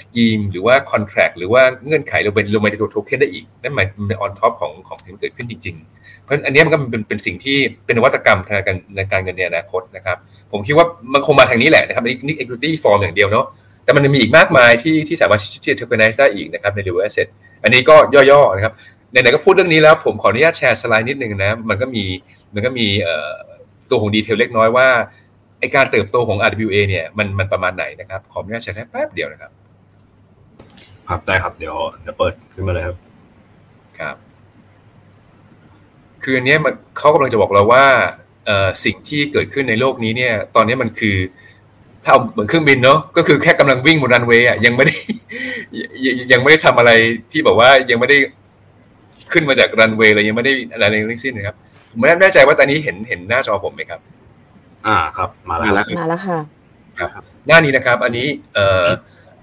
[0.00, 10.16] scheme หรือว่า contract หรือว่าเงื่อนไขลงไปลงไปในตัวโทเค็นได้อีก นั่นหมายเป็น on top ของของสิ่งที่เกิดขึ้นจริง ๆ เพราะอันนี้มันก็เป็นเป็นสิ่งที่เป็นนวัตกรรมทางการในการเงินในอนาคตนะครับ
[10.52, 13.46] ผมคิดว่ามันคงมาทางนี้แหละนะครับนี่นี่ equity form อย่างเดียวเนาะ
[13.84, 17.28] แต่มันมีอีกมากมายที่ที่สามารถที่จะ tokenize ได้อีกนะครับใน real asset
[17.62, 17.96] อันนี้ก็
[18.30, 18.72] ย่อๆนะครับ
[19.10, 22.04] ไหนๆก็พูดเรื่องนี้แล้วผมขออนุญาตแชร์สไลด์นิดนึงนะมันก็มี
[22.54, 22.86] มันก็มี
[23.90, 24.88] ตัวของดีเทลเล็กน้อยว่า
[25.60, 29.50] ไอการเติบโตของ RWA เนี่ยมันมันประมาณไหนนะครับ ขออนุญาตแชร์แป๊บเดียวนะครับ
[31.08, 32.96] ครับได้ครับเดี๋ยวเดี๋ยวเปิดขึ้นมาเลยครับ
[33.98, 34.16] ครับ
[36.22, 37.84] คืออันนี้มันเขากำลังจะบอกเราว่า
[38.46, 41.16] เอ่อสิ่งที่เกิดขึ้นในโลกนี้เนี่ย ตอนนี้มันคือ
[42.04, 44.94] ถ้าเหมือนเครื่องบินเนาะก็คือแค่กำลังวิ่งบนรันเวย์อะยังไม่ได้
[46.32, 46.90] ยังไม่ได้ทำอะไร
[47.32, 48.18] ที่บอกว่ายังไม่ได้
[49.32, 51.56] ขึ้นมาจากรันเวย์เลยยังไม่ได้อะไรทั้งสิ้นนะครับ
[51.90, 54.00] ผมไม่แน่ใจว่าตอนนี้เห็นเห็นหน้าจอผมไหมครับ
[54.86, 55.66] อ่าครับ มาแล้ว
[55.98, 56.38] มาแล้วค่ะ
[56.98, 58.86] ครับ หน้านี้นะครับ อันนี้เอ่อ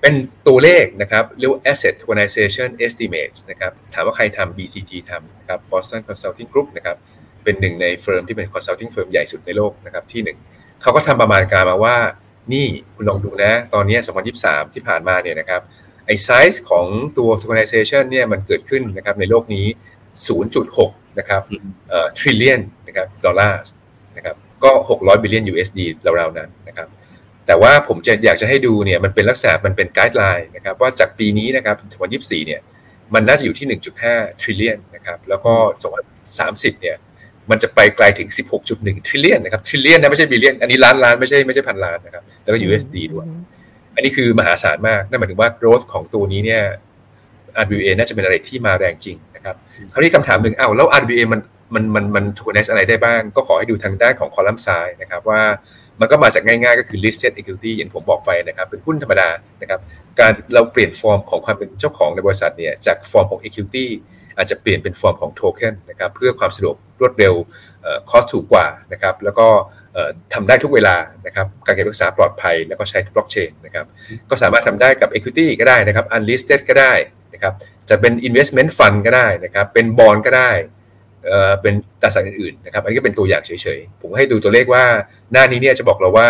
[0.06, 6.98] เป็นตัวเลขนะครับเรียกว่า asset tokenization estimates นะครับถามว่าใครทำ BCG ทำนะครับ Boston Consulting Group นะครับ
[7.44, 10.38] เป็นหนึ่งในเฟิร์มที่เป็น consulting firm ใหญ่สุดในโลกนะครับที่หนึ่ง
[10.82, 11.98] เขาก็ทำประมาณการมาว่า
[12.54, 13.98] นี่คุณลองดูนะ ตอนนี้
[14.36, 15.62] 2023 ที่ผ่านมาเนี่ยนะครับ
[16.06, 16.86] ไอ้ไซส์ของ
[17.18, 19.66] ตัว tokenization เนี่ยมันเกิดขึ้นนะครับในโลกนี้
[20.44, 21.42] 0.6 นะครับ
[21.90, 23.62] เอ่อ trillion นะครับดอลลาร์
[24.18, 25.80] นะครับก็ 600 billion USD
[26.20, 26.88] ราวๆนั้นนะครับ
[27.48, 32.62] แต่ว่าผมจะอยากจะให้ดูเนี่ยมันเป็นลักษณะมันเป็นไกด์ไลน์นะครับว่าจากปีนี้นะครับถึงวันที่4เนี่ย
[33.14, 35.54] มันน่าจะอยู่ที่ 1.5 trillion นะครับแล้วก็
[36.18, 36.98] 2030เนี่ย
[37.50, 38.30] มันจะไปไกลถึง
[38.68, 43.26] 16.1 trillion นะครับ trillion นะไม่ใช่ billion อันนี้ล้านล้านไม่ใช่ไม่ใช่พันล้านนะครับแล้วก็ USD ด้วย
[43.96, 46.62] อันนี้คือมหาศาลมากนั่นหมายถึงว่า growth ของตัวนี้เนี่ย
[47.64, 49.56] RBA น่าจะเป็นอะไรที่มาแรงจริงนะครับ
[49.92, 51.40] คราวนี้คำถามหนึ่งอ้าวแล้ว RBA มัน
[51.76, 55.42] มันมันมันถูกเนสอะไรได้บ้าง ก็ขอให้ดูทางด้านของคอลัมน์ซ้ายนะครับว่า
[56.00, 59.30] มันก็มาจากง่ายๆ ก็คือ listed equity อย่างผมบอกไปนะครับ เป็นหุ้นธรรมดา
[59.62, 59.80] นะครับ
[60.20, 63.86] การเราเปลี่ยนฟอร์มของความเป็นเจ้าของในบริษัทเนี่ยจากฟอร์มของ equity
[64.38, 67.34] อาจจะเปลี่ยนเป็นฟอร์มของโทเค็นนะครับเพื่อความสะดวกรวดเร็ว
[68.10, 69.48] คอสถูกกว่านะครับแล้วก็
[70.34, 73.86] ทำได้ทุกเวลานะครับการเก็บรักษาปลอดภัยแล้วก็ใช้บล็อกเชนนะครับ
[74.30, 76.94] ก็สามารถทำได้กับ equity ก็ได้นะครับ unlisted ก็ได้
[77.34, 77.54] นะครับ
[77.90, 80.52] จะเป็น investment fund ก็ได้นะครับเป็นบอลก็ได้
[81.62, 84.84] เป็นตราสารอื่นๆนะครับอันนี้ก็เป็นตัวอย่างเฉยๆ ผมให้ดูตัวเลขว่า
[85.32, 86.28] หน้านี้เนี่ยจะบอกเราว่า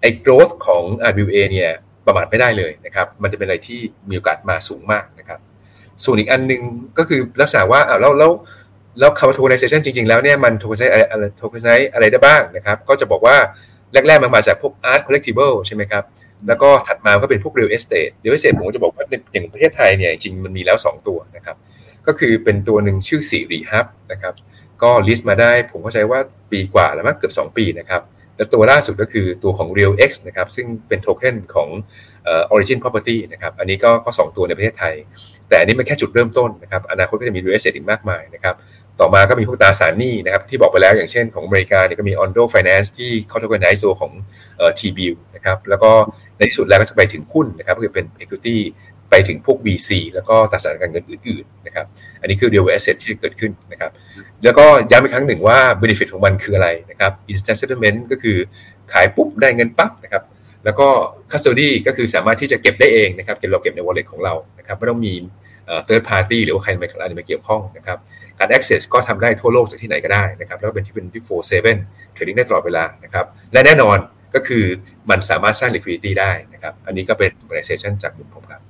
[0.00, 1.70] ไอ้ growth ของ RWA เนี่ย
[2.06, 5.40] ประมาทไม่ได้เลยนะครับมันจะเป็นอะไรที่มีโอกาสมาสูงมากนะครับ
[6.04, 6.62] ส่วนอีกอันนึง
[6.98, 8.30] ก็คือลักษณะว่าอ้าวแล้วแล้ว
[8.98, 13.36] แล้วคำว่า tokenization จริงๆ แล้วเนี่ยมัน tokenize อะไร tokenize อะไรได้บ้างนะครับก็จะบอกว่า
[13.92, 16.04] แรกๆมันมาจากพวก art collectible ใช่ไหมครับ
[16.48, 21.56] แล้วก็ถัดมาก็เป็นพวก real estate real estate ผมก็จะบอกว่าอย่างประเทศไทยเนี่ยจริงมันมีแล้ว 2 ตัวนะครับ
[22.06, 24.34] ก็คือเป็นตัวหนึ่งชื่อสิริฮับนะครับ
[24.82, 28.02] ก็ลิสต์มาได้ผมเข้าใจว่าปีกว่าแล้วมั้งเกือบ 2 ปีนะครับ
[28.36, 31.68] และตัวล่าสุดก็คือตัวของ Real X นะครับซึ่งเป็นโทเค็นของ
[32.52, 34.94] Origin Property นะครับอันนี้ก็ก็สตัวในประเทศไทย
[35.48, 38.54] แต่อันนี้มันแค่จุดเริ่มต้นนะครับอนาคตก็จะมี Real Estate อีกมากมายนะครับ
[39.00, 44.12] ต่อมาก็มีพวกตราสารหนี้นะครับที่บอกไปแล้วอย่างเช่นของอเมริกาเนี่ยก็มี Ondo Finance ที่เขาท o ก e n i z e ตัวของ
[44.78, 45.90] T-bill นะครับแล้วก็
[46.36, 48.56] ในที่สุดแล้วก็จะไปถึงหุ้นนะครับก็คือเป็น equity
[49.10, 51.86] ไปถึงพวก VC แล้วก็ตราสารการเงินอื่นๆนะครับ
[52.20, 53.90] อันนี้คือ real asset ที่เกิดขึ้นนะครับ
[54.44, 58.36] แล้วก็ย้ำอีกครั้งหนึ่งว่า benefit ของมันคืออะไรนะครับ instant settlement ก็คือ
[58.92, 60.22] ขายปุ๊บได้เงินปั๊บนะครับ
[60.64, 60.88] แล้วก็
[61.32, 65.14] custody ก็คือสามารถที่จะเก็บได้เองนะครับเก็บเราเก็บใน wallet ของเรานะครับไม่ต้องมี
[65.88, 67.98] third party หรือว่าใครมาอะไรมาเกี่ยวข้องนะครับ
[68.38, 71.22] การ access ก็ทำได้ทั่วโลกจากที่ไหนก็ได้นะครับแล้วก็เป็นที่เป็นที่
[71.72, 73.98] 4-7 trading ได้ตลอดเวลานะครับและแน่นอน
[74.34, 74.64] ก็คือ
[75.10, 78.62] มันสามารถสร้าง liquidity ได้นะครับอันนี้ก็เป็น organization จากมุมผมครับ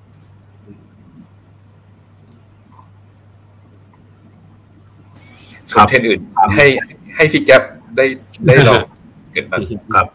[5.75, 6.21] ส่วนเทนอื่น
[6.57, 6.67] ให้
[7.17, 7.63] ให้พี่แก๊ป
[7.97, 8.05] ได้
[8.47, 8.83] ได้ลอง
[9.33, 9.59] เกิดมา
[9.95, 10.07] ครับ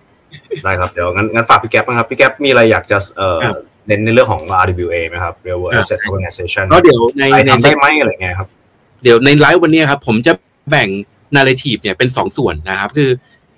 [0.63, 3.39] ได้ครับเดี๋ยวงั้นงั้นฝากพี่แก๊ปนะครับพี่แก๊ปมีอะไรอยากจะเอ่อ
[3.88, 8.50] เน้นในเรื่องของ RWA ไหมครับ Real World Asset Tokenization ก็เดี๋ยวในในได้ไหมอะไรเงี้ยครับ
[9.04, 10.34] เดี๋ยวในไลฟ์วันนี้ครับ ผมจะ
[10.69, 10.89] แบ่ง
[11.36, 13.10] narrative เนี่ยเป็นสองส่วนนะครับ คือ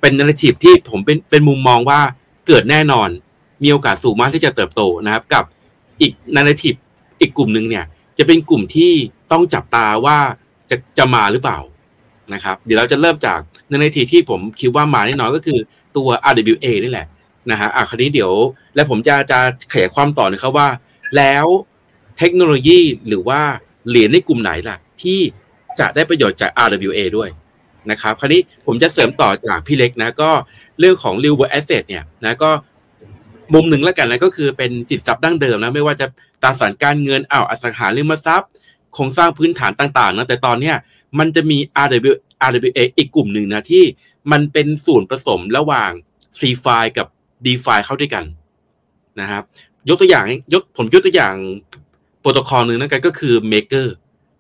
[0.02, 2.00] เป็น narrative ที่ผมเป็นเป็นมุมมองว่า
[2.48, 3.10] เกิดแน่นอน
[3.64, 5.44] มีโอกาสสูงมากที่จะเติบโตนะครับ กับ
[6.02, 6.74] อีก narrative
[7.22, 7.86] อีกกลุ่มหนึ่งเนี่ย
[8.18, 8.92] จะเป็นกลุ่มที่
[9.32, 10.18] ต้องจับตาว่า
[10.70, 11.58] จะจะมาหรือเปล่า
[12.34, 13.40] นะครับ เดี๋ยวเราจะเริ่มจาก
[13.82, 15.60] narrative ที่ผมคิดว่ามาแน่นอนก็คือ
[15.98, 17.08] ตัว RWA นี่แหละ
[17.52, 18.32] นะฮะอะคราวนี้เดี๋ยว
[18.76, 19.40] และผมจะจะ
[19.72, 20.68] ขยายความต่อนะครับว่า
[21.18, 21.46] แล้ว
[22.18, 23.42] เทคโนโลยีหรือว่า
[23.90, 25.20] เหรียญในกลุ่มไหนล่ะ ที่
[25.80, 27.30] จะได้ประโยชน์จาก RWA ด้วย
[27.92, 30.30] นะครับคราวนี้ผมจะเสริมต่อจากพี่เล็กนะก็
[30.80, 32.50] เรื่องของ real world asset เนี่ยนะก็
[33.54, 36.06] มุมหนึ่งแล้วกันนะก็คือเป็นสินทรัพย์ดั้งเดิมนะไม่ว่าจะ
[36.44, 38.50] ตราสารการเงินอ้าวอสังหาริมทรัพย์
[38.94, 40.76] โครงสร้างพื้นฐานต่างๆนะแต่ตอนเนี้ย
[41.20, 42.14] มันจะมี RW
[42.50, 43.84] RWA อีกกลุ่มหนึ่งนะที่
[44.32, 45.92] มันเป็นส่วนผสมระหว่าง
[46.40, 46.66] C ไฟ
[46.98, 47.08] กับ
[47.46, 48.24] D ไฟเข้าด้วยกัน
[49.22, 49.44] นะครับ
[49.90, 51.36] ยกตัวอย่างยกผมยกตัวอย่าง
[52.22, 53.88] โปรโตคอลหนึ่งนั่นก็คือ Maker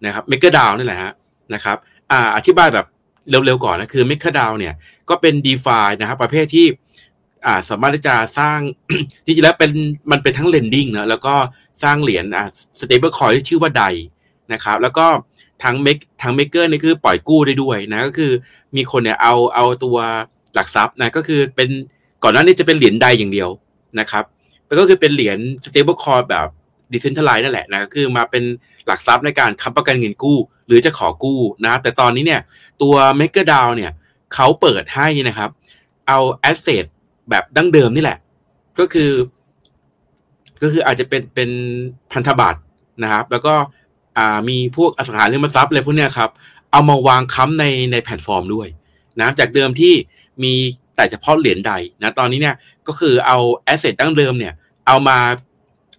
[0.06, 1.14] นะครับ Maker DAO นี่แหละฮะ
[1.54, 1.78] นะครับ
[2.12, 2.86] อ่าอธิบายแบบ
[3.30, 4.74] เร็วๆก่อนนะคือ Maker DAO เนี่ย
[5.10, 6.66] ก็เป็น d e f านะครับ ประเภทที่
[7.46, 8.60] อ่าสามารถที่จะสร้าง
[9.26, 9.72] ที่จริงแล้วเป็น
[10.12, 11.34] มันเป็นทั้ง lending นะแล้วก็
[11.84, 12.46] สร้างเหรียญอ่า
[12.82, 13.84] stable coin ที่ชื่อว่าได
[14.54, 15.06] นะครับ แล้วก็
[15.64, 18.32] ทั้งเมกทั้งเมกเกอร์นี่คือปล่อยกู้ได้ด้วยนะก็คือ
[18.76, 19.98] มีคนเนี่ยเอาเอาตัว
[20.56, 21.70] หลักทรัพย์นะก็คือเป็น
[22.24, 23.50] ก่อนหน้านี้จะเป็นเหรียญใดอย่างเดียว
[24.00, 24.24] นะครับ
[24.68, 26.48] แล้วก็คือเป็นเหรียญ stable coin แบบ
[26.92, 28.44] decentralized นั่นแหละนะคือมาเป็น
[28.88, 32.42] หลักทรัพย์ในการค้ำประกันเงินกู้ หรือจะขอกู้นะแต่ตอนนี้เนี่ย
[32.82, 33.92] ตัว Maker DAO เนี่ย
[34.34, 35.50] เขาเปิดให้นะครับ
[36.08, 36.20] เอา
[36.50, 36.86] asset
[37.30, 38.18] แบบดั้งเดิมนี่แหละ
[38.80, 39.12] ก็คือ
[40.62, 41.50] ก็คืออาจจะเป็นเป็น
[42.12, 42.60] พันธบัตร
[43.04, 43.54] นะครับ แล้วก็
[44.18, 46.30] อ่ามีพวกอสังหาริมทรัพย์อะไรพวกเนี้ยครับ
[46.72, 48.68] เอามาวางค้ำในในแพลตฟอร์มด้วย
[49.20, 49.94] นะจากเดิมที่
[50.44, 50.54] มี
[50.96, 52.56] แต่เฉพาะเหรียญใดนะตอนนี้เนี่ย
[52.88, 54.54] ก็คือเอา asset ดั้งเดิมเนี่ย
[54.88, 55.18] เอามา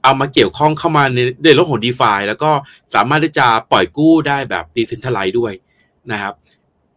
[0.05, 2.51] เอามาเกี่ยวข้องเข้ามาในในโลกของ d e f าแล้วก็
[2.95, 5.53] สามารถที่จะปล่อยกู้ได้แบบ decentralized้วย
[6.13, 6.35] นะครับ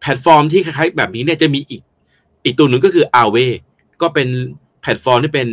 [0.00, 1.82] แพลตฟอร์มที่คล้ายๆแบบนี้เนี่ยจะมีอีก
[2.44, 3.50] อีกตัวหนึ่งก็คือ a r w a y
[4.02, 4.28] ก็เป็น
[4.82, 5.48] แพลตฟอร์มที่เป็น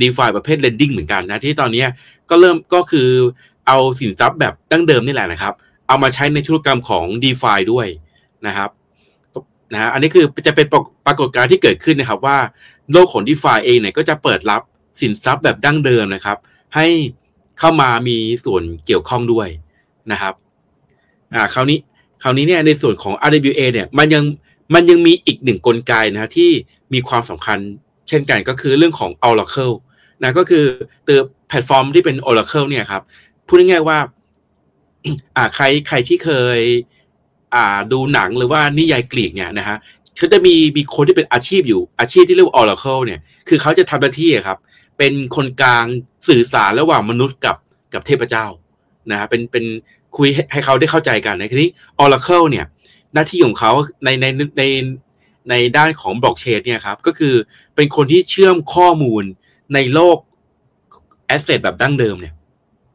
[0.00, 1.84] DeFi ประเภท lending เหมือนกันนะที่ตอนนี้
[2.30, 3.08] ก็เริ่มก็คือ
[3.66, 5.54] เอาสินทรัพย์แบบดั้งเดิมนี่แหละนะครับ
[5.88, 7.86] เอามาใช้ในธุรกรรมของ d e f าด้วย
[8.46, 8.70] นะครับ
[9.72, 10.66] นะฮะอันนี้คือจะเป็น
[11.06, 12.38] ปรากฏการณ์ที่เกิดขึ้นนะครับว่า
[12.92, 14.62] โลกของ d e f าเองเนี่ยก็จะเปิดรับ
[15.00, 16.38] สินทรัพย์แบบดั้งเดิมนะครับ
[16.74, 16.86] ให้
[17.58, 19.48] เข้ามามีส่วนเกี่ยวข้องด้วย
[20.12, 20.34] นะครับ
[21.34, 21.78] อ่าคราวนี้
[22.22, 24.24] คราวนี้เนี่ยในส่วนของ RWA เนี่ยมันยัง
[24.74, 26.50] มันยังมีอีกหนึ่งกลไกนะ ที่
[26.92, 27.58] มีความสำคัญ
[28.08, 29.74] เช่นกันก็คือเรื่องของ Oracle
[30.22, 30.64] นะก็คือ
[31.06, 33.02] ตัวแพลตฟอร์มที่เป็น Oracle เนี่ยครับ
[33.46, 33.98] พูดง่ายๆว่า
[35.36, 36.60] อ่าใครใครที่เคย
[37.54, 39.76] อ่าดูหนังหรือว่านิยายกรีกเนี่ยนะฮะ
[40.16, 44.58] เขาจะมีมีคนที่เป็นอาชีพอยู่อาชีพที่เรียกว่า Oracle เนี่ย คือเขาจะทำหน้าที่ครับ
[44.98, 45.84] เป็นคนกลาง
[46.28, 47.56] สื่อสารระหว่างมนุษย์กับ
[47.94, 48.46] กับเทพเจ้า
[49.10, 49.64] นะฮะเป็นเป็น
[50.16, 51.70] คุยให้เขาได้เข้าใจกันในทีนี้
[52.02, 52.66] Oracle เนี่ย
[53.14, 53.72] หน้าที่ของเขา
[54.04, 54.26] ในใน
[54.58, 54.62] ใน
[55.50, 57.34] ในด้านของบล็อกเชนเนี่ยครับ ก็คือ
[57.74, 59.24] เป็นคนที่เชื่อมข้อมูล
[59.74, 60.18] ในโลก
[61.26, 62.34] แอสเซทแบบดั้งเดิมเนี่ย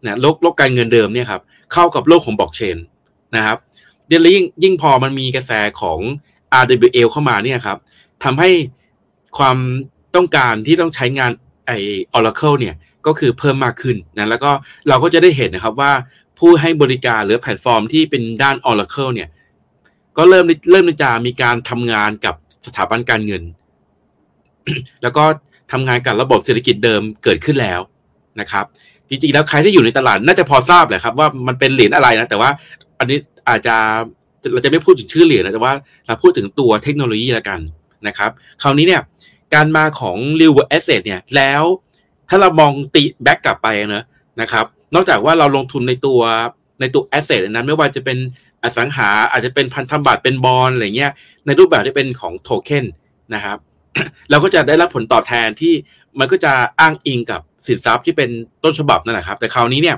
[0.04, 1.42] นะโลกโลกการเงินเดิมเนี่ยครับ
[1.74, 2.78] เข้ากับโลกของบล็อกเชน
[3.36, 3.58] นะครับ
[4.08, 6.00] เดี๋ยวยิ่งยิ่งพอมันมีกระแสของ
[6.62, 7.78] RWL เข้ามาเนี่ยครับ
[8.24, 8.50] ทำให้
[9.38, 9.58] ความ
[10.16, 11.32] ต้องการที่ต้องใช้งาน
[11.68, 11.78] ไอ้
[12.16, 14.52] Oracle เนี่ยก็คือเพิ่มมากขึ้นนะแล้วก็
[14.88, 15.92] เราก็จะได้เห็นนะครับว่า
[16.40, 19.30] ผู้ให้บริการหรือแพลตฟอร์มที่เป็นด้าน Oracle เนี่ย
[20.18, 22.36] ก็เริ่มเริ่มจะมีการทำงานกับ
[22.66, 23.44] สถาบันการเงิน
[25.02, 25.24] แล้วก็
[25.72, 27.80] ทำงานกับระบบเศรษฐกิจเดิมเกิดขึ้นแล้ว
[28.40, 28.66] นะครับ
[29.12, 32.50] จริงๆแล้วใครที่อยู่ในตลาดน่าจะพอทราบแหละครับ ว่ามันเป็นเหรียญอะไรนะแต่ว่า
[33.00, 33.18] อันนี้
[33.50, 33.76] อาจจะ
[34.54, 35.74] เราจะไม่พูดถึงชื่อเหรียญนะแต่ว่า
[36.08, 37.60] เราพูดถึงตัวเทคโนโลยีละกัน
[38.08, 39.02] นะครับ คราวนี้เนี่ย
[39.54, 41.64] การมาของ real world asset เนี่ยแล้ว
[42.30, 44.06] ถ้าเรามองตีแบ็กกลับไปนะ
[44.42, 46.22] นะครับ นอกจากว่าเราลงทุนในตัว
[46.80, 48.18] ในตัว asset นั้นไม่ว่าจะเป็น
[48.64, 51.12] อสังหาอาจจะเป็นพันธบัตรเป็นบอลอะไรเงี้ย
[51.46, 52.86] ในรูปแบบที่เป็นของโทเค็น
[53.34, 53.58] นะครับ
[54.30, 55.74] เราก็จะได้รับผลตอบแทนที่
[56.20, 58.30] มันก็จะอ้างอิงกับสินทรัพย์ที่เป็น
[58.64, 59.98] ต้นฉบับนั่นแหละครับ แต่คราวนี้เนี่ย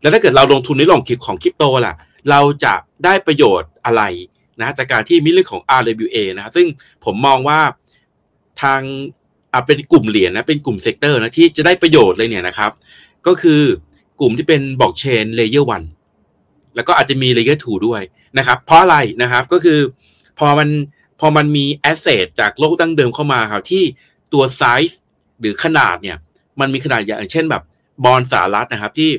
[0.00, 1.94] แล้วถ้าเกิดเราลงทุนในหลงคลิปของคริปโตล่ะ
[2.30, 2.74] เราจะ
[3.04, 4.02] ได้ประโยชน์อะไร
[4.60, 6.66] นะจากการที่มีเรื่องของ RWA นะซึ่ง
[7.04, 7.60] ผมมองว่า
[8.62, 8.80] ทาง
[9.66, 12.70] เป็นกลุ่มเหรียญนะเป็นกลุ่ม sector นะที่จะได้ประโยชน์เลยเนี่ยนะครับ
[13.26, 13.62] ก็คือ
[14.20, 15.82] กลุ่มที่เป็นบล็อกเชน layer one
[16.76, 18.02] แล้วก็อาจจะมี layer 2ด้วย
[18.38, 19.78] นะครับ เพราะอะไรนะครับก็คือ
[20.38, 20.68] พอมัน
[21.20, 23.82] พอมันมี asset จากโลกดั้งเดิมเข้ามาครับที่
[24.32, 25.00] ตัวไซส์
[25.40, 26.16] หรือขนาดเนี่ย
[26.60, 27.62] มันมีขนาดอย่างเช่นแบบ
[28.04, 29.10] บอลสหรัฐนะครับที่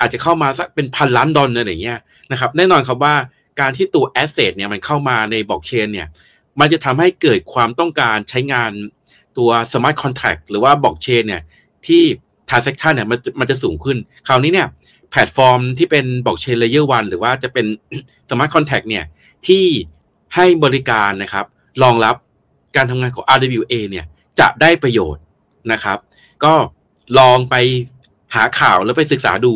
[0.00, 1.98] อาจจะเข้ามาสักเป็นพันล้านดอลลาร์อะไรเงี้ย
[2.32, 3.14] นะครับแน่นอนครับว่า
[3.60, 6.08] การที่ตัว asset เนี่ยมันเข้ามาในบล็อกเชนเนี่ย
[6.60, 8.72] มันจะทำให้เกิดความต้องการใช้งาน
[9.38, 11.42] ตัว smart contract หรือว่าบล็อกเชนเนี่ย
[11.86, 12.02] ที่
[12.48, 14.68] transaction เนี่ยมันมันจะสูงขึ้น คราวนี้เนี่ย
[15.10, 17.66] แพลตฟอร์มที่เป็นบล็อกเชน layer one หรือว่าจะเป็น
[18.30, 19.04] smart contract เนี่ย
[19.46, 19.64] ที่
[20.34, 21.46] ให้บริการนะครับ
[21.82, 22.14] รองรับ
[22.76, 24.06] การทำงานของ RWA เนี่ย
[24.40, 25.21] จะได้ประโยชน์
[25.72, 25.98] นะครับ
[26.44, 26.54] ก็
[27.18, 27.54] ลองไป
[28.34, 29.54] หาข่าวแล้วไปศึกษาดู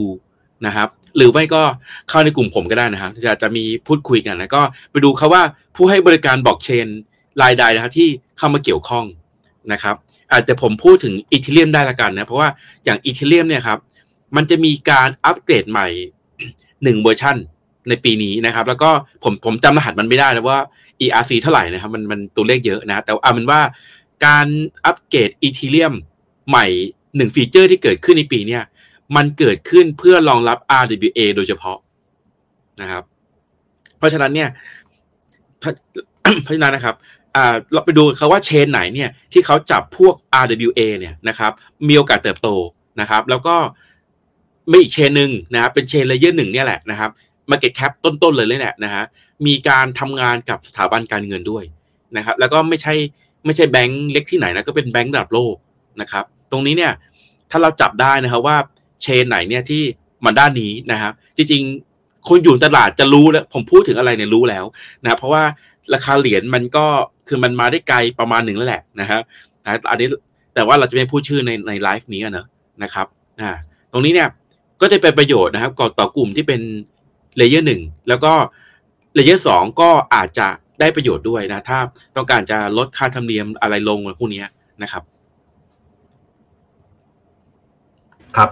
[0.66, 1.62] นะครับ หรือไม่ก็
[2.08, 5.42] เข้าในกลุ่มผมก็ได้นะครับจะจะมีพูดคุยกันแล้วก็ไปดูเอาว่า
[5.74, 6.86] ผู้ให้บริการบล็อกเชน
[7.42, 9.04] รายใดนะครับที่เข้ามาเกี่ยวข้อง
[9.72, 9.94] นะครับ
[10.32, 12.48] อาจจะผมพูดถึง Ethereum ได้ละกันนะเพราะว่า
[12.84, 13.78] อย่าง Ethereum เนี่ยครับ
[14.36, 15.88] มันจะมีการอัปเกรดใหม่
[16.82, 17.36] หนึ่งเวอร์ชัน
[17.88, 18.90] ในปีนี้นะครับ แล้วก็
[19.22, 20.60] ผมผมจำรหัสมันไม่ได้นะว่า
[21.04, 23.60] ERC เท่าไหร่นะครับ มันมันตัวเลขเยอะนะ แต่เอาเป็นว่า
[24.24, 24.46] การ
[24.84, 25.94] อัปเกรด Ethereum
[26.48, 26.66] ใหม่
[27.16, 28.62] หนึ่ง feature ที่เกิดขึ้นในปีเนี้ย
[29.16, 31.78] มันเกิดขึ้นเพื่อรองรับ RWA โดยเฉพาะ
[32.80, 33.02] นะครับ
[33.98, 34.48] เพราะฉะนั้นเนี่ย
[36.42, 36.96] เพราะฉะนั้นนะครับ
[37.72, 41.52] เราไปดูเอาว่า chain ไหนเนี่ยที่เขาจับพวก RWA เนี่ยนะครับ
[41.88, 42.48] มีโอกาสเติบโต
[43.00, 43.56] นะครับ แล้วก็
[44.70, 47.10] มีอีก chain หนึ่งนะครับเป็น chain layer หนึ่งเนี่ยแหละนะครับ
[47.50, 49.04] market cap ต้นๆเลยเลยเนี่ยนะฮะ
[49.46, 51.64] มีการทำงานกับสถาบันการเงินด้วย
[52.16, 52.94] นะครับ แล้วก็ไม่ใช่
[53.46, 55.54] ไม่ใช่แบงค์เล็กที่ไหนนะก็เป็นแบงค์ระดับโลก
[56.00, 56.92] นะครับ ตรงนี้เนี่ย
[57.50, 58.56] ถ้าเราจับได้นะครับว่า
[59.02, 59.82] เชนไหนเนี่ยที่
[60.24, 64.64] มันด้านนี้นะครับ จริงๆ คนอยู่ตลาดจะรู้แล้วผมพูดถึงอะไรเนี่ยรู้แล้ว
[65.02, 65.44] นะเพราะว่า
[65.94, 66.86] ราคาเหรียญมันก็
[67.28, 69.20] คือมันมาได้ไกลประมาณหนึ่งแล้วแหละนะฮะ
[69.90, 70.08] อันนี้
[70.54, 72.46] แต่ว่าเราจะไม่พูดชื่อในในไลฟ์นี้นะ
[72.82, 73.06] นะครับ
[73.40, 73.50] อ่า
[73.92, 74.28] ตรงนี้เนี่ย
[74.80, 76.60] ก็จะเป็นประโยชน์นะครับก่อต่อกลุ่มที่เป็น
[77.36, 78.32] layer หนึ่งแล้วก็
[79.14, 80.48] layer สองก็อาจจะ
[80.80, 81.78] ได้ประโยชน์ด้วยนะถ้า
[82.16, 84.44] ต้องการจะลดค่าธรรมเนียมอะไรลงพวกนี้
[84.82, 85.02] นะครับ
[88.36, 88.50] ครับ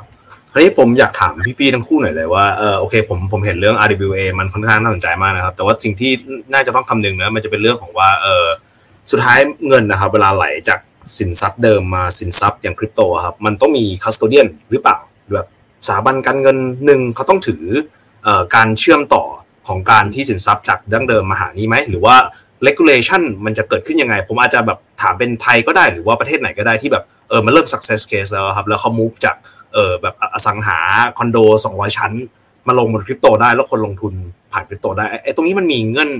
[0.53, 6.11] คราวนี้ผมอยากถามพี่ๆทั้งคู่หน่อยเลยว่าเออโอเคผมผมเห็นเรื่อง RWA มันค่อนข้างน่าสนใจมากนะครับ แต่ว่าสิ่งที่
[6.53, 8.47] น่าจะต้องคำนึงนะมันจะเป็นเรื่องของว่าเออ
[9.11, 10.81] สุดท้ายเงินนะครับ เวลาไหลจาก
[11.19, 14.99] สินทรัพย์เดิมมาสินทรัพย์อย่างคริปโตครับมันต้องมี custodian หรือเปล่า
[15.35, 15.47] แบบ
[15.87, 16.57] สถาบันการเงิน
[16.87, 17.65] หนึ่งเขาต้องถือ
[18.55, 19.25] การเชื่อมต่อ
[19.69, 22.17] ของการที่สินทรัพย์จากดั้งเดิมมาหานี้ไหม หรือว่า
[22.67, 29.37] regulation มันจะเกิดขึ้นยังไง ผมอาจจะแบบถามเป็นไทยก็ได้หรือว่าประเทศไหนก็ได้ที่แบบเออมันเริ่ม success case แล้วครับ แล้วเขา move จาก
[29.75, 30.79] เออแบบอสังหา
[31.19, 32.13] คอนโด 200 ชั้น
[32.69, 34.15] มาลงบนคริปโตได้แล้วคนลงทุน
[34.53, 36.11] ผ่านคริปโตได้ไอ้ตรงนี้มันมีเงื่อน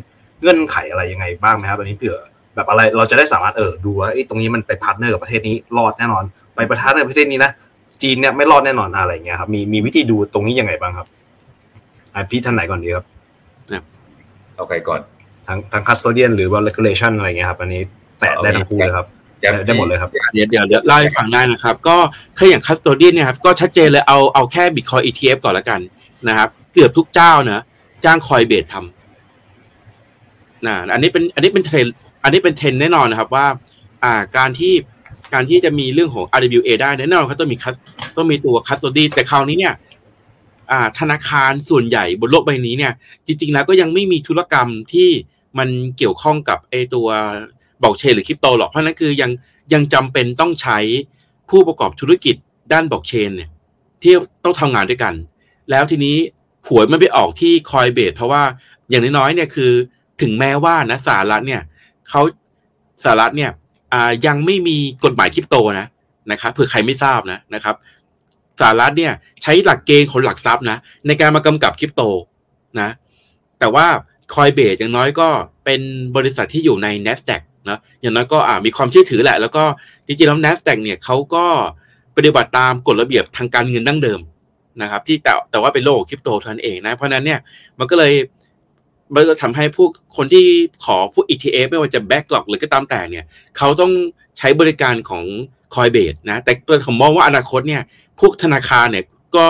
[0.41, 2.17] เงื่อนไขอะไรยังไงบ้างไหมครับอันนี้เผื่อ
[2.55, 6.25] แบบอะไรเราจะได้สามารถเออดูว่าไอ้ตรงนี้มันไป partner กับประเทศนี้รอดแน่นอน
[6.57, 7.51] ไป partner ในประเทศนี้นะ
[8.03, 11.09] จีนเนี่ยไม่รอดแน่นอนอะไรเงี้ยครับมีมีวิธีดูตรงนี้ยังไงบ้างครับ
[12.31, 13.05] พี่ท่านไหนก่อนดีครับ
[14.57, 15.01] เอาใครก่อน
[15.47, 17.83] ทั้งทั้ง custodian หรือว่า regulation อะไรเงี้ยครับ อันนี้
[18.21, 19.07] แตะได้ทั้งคู่เลยครับ
[19.67, 21.97] ได้หมดเลยครับ เดี๋ยวเดี๋ยวเล่าให้ฟังได้นะครับ ก็
[22.37, 25.81] ถ้าอย่าง custodian เนี่ยครับ ก็ชัดเจนเลยเอาเอาแค่ Bitcoin ETF ก่อนละกัน
[26.29, 27.63] นะครับ เกือบทุกเจ้านะ
[28.05, 28.77] จ้าง Coinbase
[30.67, 31.87] นะอันนี้เป็นอันนี้เป็นเทรนด์
[32.25, 33.47] อันนี้เป็นเทรนด์แน่นอนนะครับว่า
[34.05, 34.73] อ่าการที่
[35.33, 37.75] การที่จะมีเรื่องของ RWA ได้แน่นอนเขาต้องมีคัส
[38.17, 39.84] ต้องมีตัว custody แต่คราวนี้เนี่ยอ่า
[40.99, 42.93] ธนาคารส่วนใหญ่บนโลกใบนี้เนี่ย
[43.27, 45.09] จริง ๆ แล้วก็ยังไม่มีธุรกรรมที่
[45.59, 47.09] มันเกี่ยวข้องกับไอตัว
[47.83, 49.31] บล็อกเชนหรือคริปโตหรอกเพราะนั้นคือยัง
[49.73, 50.79] ยังจำเป็นต้องใช้
[51.51, 52.37] ผู้ประกอบธุรกิจ
[52.73, 53.51] ด้านบล็อกเชนเนี่ย
[54.03, 54.13] ที่
[54.45, 55.15] ต้องทำงานด้วยกัน
[55.71, 56.17] แล้วทีนี้
[56.69, 58.43] หวยมันไปออกที่ Coinbase เพราะว่า
[58.89, 59.73] อย่างน้อยๆเนี่ยคือ
[60.23, 61.63] ถึงแม้ว่านะสหรัฐเนี่ย
[62.09, 62.21] เขา
[63.03, 63.51] สหรัฐเนี่ย
[63.93, 65.87] อ่ายังไม่มีกฎหมายคริปโตนะ
[66.31, 67.75] นะครับเผื่อใครไม่ทราบนะนะครับ
[68.61, 69.13] สหรัฐเนี่ย
[69.43, 72.03] ใช้หลักเกณฑ์ของหลักทรัพย์นะ ในการมากำกับคริปโต
[72.81, 72.91] นะ
[73.59, 73.87] แต่ว่า
[74.35, 75.29] คอยเบสอย่างน้อยก็
[75.65, 75.81] เป็น
[76.17, 79.65] บริษัทที่อยู่ใน N a s d a q นะอย่างน้อยก็อ่ามีความเชื่อถือแหละ แล้วก็
[80.07, 81.45] จริงๆแล้ว N a s d a q เนี่ยเขาก็
[82.17, 84.21] ปฏิบัติตามกฎระเบียบทางการเงินดั้งเดิม
[84.83, 87.41] นะครับ ที่แต่แต่ว่าเป็นโลกคริปโตท่านั้นเองนะ เพราะนั้นเนี่ย
[87.79, 88.13] มันก็เลย
[89.15, 89.87] มันก็ทำให้ผู้
[90.17, 90.47] คนที่
[90.85, 93.25] ขอผู้ ETF ไม่ว่าจะแบ็กหลอกหรือก็ตามแต่เนี่ย
[93.57, 93.93] เขาต้อง
[94.39, 95.25] ใช้บริการของ
[95.75, 96.53] Coinbase นะ แต่
[96.87, 97.83] ผมมองว่าอนาคตเนี่ย
[98.21, 99.05] พวกธนาคารเนี่ย
[99.37, 99.47] ก็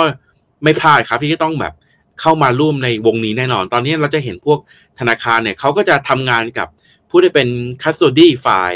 [0.64, 1.74] ไม่พลาดครับที่จะต้องแบบ
[2.20, 4.58] เข้ามาร่วมในวงนี้แน่นอน ตอนนี้เราจะเห็นพวก
[4.98, 6.68] ธนาคารเนี่ยเขาก็จะทำงานกับ
[7.10, 7.48] ผู้ที่เป็น
[7.82, 8.74] คัสโตดี้ฝ่าย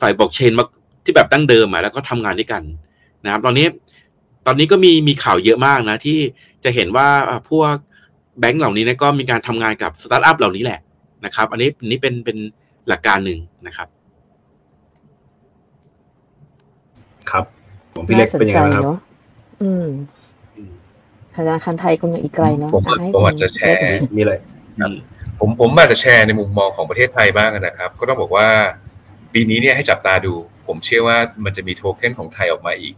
[0.00, 0.64] ฝ่ายบล็อกเชนมา
[1.04, 2.62] ที่แบบดั้งเดิมอะแล้วก็ทำงานด้วยกัน
[3.24, 3.66] นะครับตอนนี้
[4.46, 6.18] ตอนนี้ก็มีมีข่าวเยอะมากนะ ที่
[6.64, 7.08] จะเห็นว่า
[7.50, 7.74] พวก
[8.38, 10.80] แบงก์เหล่านี้เนี่ยก็มีการทำงานกับสตาร์ทอัพเหล่านี้แหละ
[11.24, 12.38] นะครับ อันนี้นี้เป็นเป็น
[12.88, 13.88] หลักการหนึ่งนะครับ
[17.30, 17.44] ครับ
[17.94, 19.09] ผมพี่เล็กเป็นยังไงครับ
[19.62, 19.86] อืม
[21.36, 23.82] ธนาคารไทยคงยังอีกไกลเนาะผมให้ผมอาจจะแชร์
[24.16, 24.34] มีอะไร
[25.40, 28.48] ผมผมอาจจะแชร์ในมุมมองของประเทศไทยบ้างนะครับ ก็ต้องบอกว่า
[29.32, 30.34] ปีนี้เนี่ยให้จับตาดู
[30.66, 32.94] ผมเชื่อว่ามันจะมีโทเค็นของไทยออกมาอีก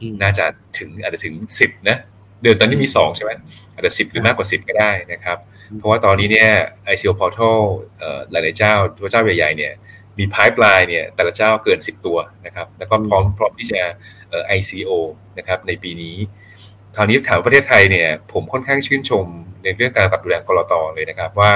[0.00, 0.44] อืมน่าจะ
[0.78, 1.96] ถึงอาจจะถึงสิบนะ
[2.42, 3.32] เดือนตอนนี้มีสองใช่ไหม
[3.74, 5.38] อาจจะสิบหรือมากกว่าสิบก็ได้นะครับ
[5.78, 6.50] เพราะว่าตอนนี้เนี่ย
[6.92, 7.58] ICO Portal
[7.98, 9.72] เอ่อหลายๆเจ้าตัวเจ้าใหญ่ๆเนี่ย
[10.18, 13.80] มี pipeline เนี่ยแต่ละเจ้าเกิน 10 ตัวนะครับ แล้วก็พร้อมพร้อมที่จะ
[14.30, 14.90] เอ่อ ICO
[15.38, 16.16] นะครับในปีนี้
[16.96, 19.26] คราวนี้ถามว่าประเทศไทยเนี่ยผมค่อนข้างชื่นชม
[19.62, 21.52] ในเรื่องการกับดูแลกรตเลยนะครับ ว่า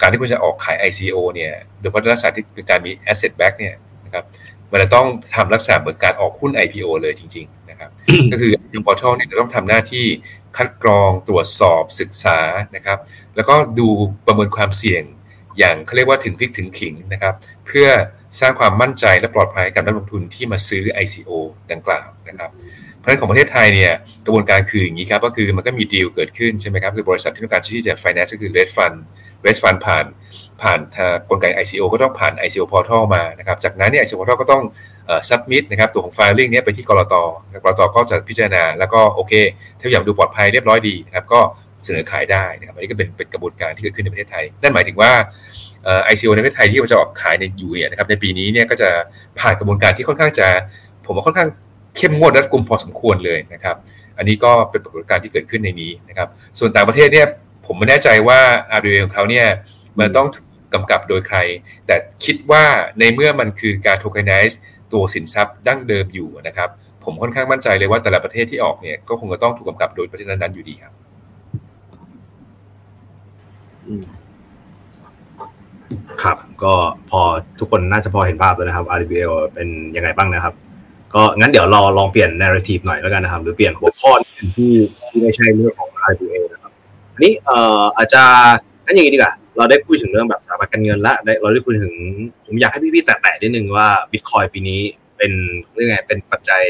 [0.00, 4.24] การที่คุณจะออกขาย ICO เนี่ยโดยเฉพาะลักษณะที่คือการมี asset back เนี่ยนะครับ
[4.70, 7.90] มันจะต้องทำลักษณะเหมือนการออกหุ้น IPO เลยจริง ๆ นะครับ
[8.32, 10.04] ก็คือทาง portal เนี่ยจะต้องทำหน้าที่
[10.56, 12.38] คัดกรองตรวจสอบศึกษา
[12.76, 12.98] นะครับ
[13.36, 13.88] แล้วก็ดู
[14.26, 15.02] ประเมินความเสี่ยง
[15.58, 17.34] อย่างเขาเรียกว่าถึงพริกถึงขิงนะครับ
[17.70, 17.88] เพื่อ
[18.40, 21.30] สร้างความมั่นใจและปลอดภัยกับนักลงทุนที่มาซื้อ ICO
[21.72, 22.50] ดังกล่าวนะครับ
[22.98, 23.92] เพราะฉะนั้นของประเทศไทยเนี่ย
[24.26, 28.96] กระบวนการคืออย่างนี้ครับก็คือมันก็มีดีลเกิดขึ้นใช่ไหมครับคือบริษัทที่ต้องการที่จะ finance ก็คือ red fund
[29.44, 30.04] red fund ผ่าน
[30.62, 30.78] ผ่าน
[31.28, 34.62] กลไก ICO ก็ต้องผ่าน ICO portal มานะครับจากนั้นเนี่ย ICO portal ก็ต้อง
[35.08, 37.14] อ submit นะครับตัวของ filing เนี้ยไปที่กรต
[37.64, 39.32] กรตก็จะพิจารณาแล้วก็โอเค
[39.80, 41.40] ถ้าอยากดูปลอดภัยเรียบร้อยดีนะครับก็
[41.84, 45.12] เสนอขายได้นะครับอันนี้ก็เป็นเป็นกระบวนการที่เกิดขึ้นในประเทศไทย นั่นหมายถึงว่า
[45.84, 48.88] เอ่อ ICO ในประเทศไทยที่มันจะออกขายในอยู่เนี่ยนะครับในปีนี้เนี่ยก็จะ
[49.38, 50.48] ผ่านกระบวนการที่ค่อนข้างจะ
[51.06, 51.48] ผมว่าค่อนข้าง
[51.96, 53.76] เข้มงวดรัดกุมพอสมควรเลยนะครับ
[54.18, 57.26] อันนี้ก็เป็นปรากฏการณ์ที่เกิดขึ้นในนี้นะครับ ส่วนต่างประเทศเนี่ย
[57.66, 58.38] ผมไม่แน่ใจว่า
[58.76, 59.46] RWA ของเขาเนี่ย
[59.98, 60.28] มันต้อง
[60.74, 61.38] กำกับโดยใคร
[61.86, 62.64] แต่คิดว่า
[62.98, 64.54] ในเมื่อมันคือการ tokenize
[64.92, 66.68] ตัวสินทรัพย์ดั้งเดิมอยู่นะครับ
[67.04, 70.92] ผมค่อนข้างมั่นใจเลยว่าแต่ละประเทศที่ออกเนี่ยก็คงจะต้องถูกกำกับโดยประเทศนั้นๆอยู่ดีครับ
[76.22, 76.74] ครับ ก็
[77.10, 77.20] พอ
[77.58, 80.54] ทุกคนน่าจะพอเห็นภาพแล้วนะครับ RBL เป็นยังไงบ้างนะครับ
[81.14, 84.72] ก็งั้นเดี๋ยวราลองเปลี่ยน narrative หน่อยแล้วกันนะครับ หรือเปลี่ยนหัวข้อที่ที่
[85.08, 86.72] ที่ไม่ใช่เรื่องของ RBL นะครับ
[87.14, 88.22] อันนี้เอ่ออาจจะ
[88.84, 91.94] งั้นอย่างนี้ดีกว่าเราได้คุยถึงเรื่องแบบสถาบันการเงินละเราได้คุยถึง
[92.46, 94.80] ผมอยากให้พี่ๆแตะๆนิดนึงว่า Bitcoin ปีนี้
[95.16, 95.32] เป็น
[95.74, 96.62] เรื่องไงเป็นปัจจัย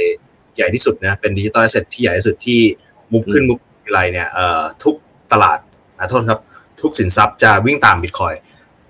[0.56, 2.60] ใหญ่ที่สุดนะเป็นดิจิตอลเซตที่ใหญ่ที่สุดที่
[3.12, 4.94] มุกขึ้นมุกทีไรเนี่ยเอ่อทุก
[5.32, 5.58] ตลาด
[5.98, 6.40] ขอโทษครับ
[6.80, 8.36] ทุกสินทรัพย์จะวิ่งตาม Bitcoin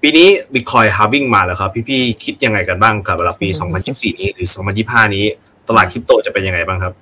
[0.03, 3.49] ปีนี้ Bitcoin halving มาแล้วครับพี่ๆคิดยังไงกันบ้างกับเวลาปี
[3.85, 4.49] 2024 นี้หรือ
[4.81, 5.25] 2025 นี้
[5.69, 6.95] ตลาดคริปโตจะเป็นยังไงบ้างครับ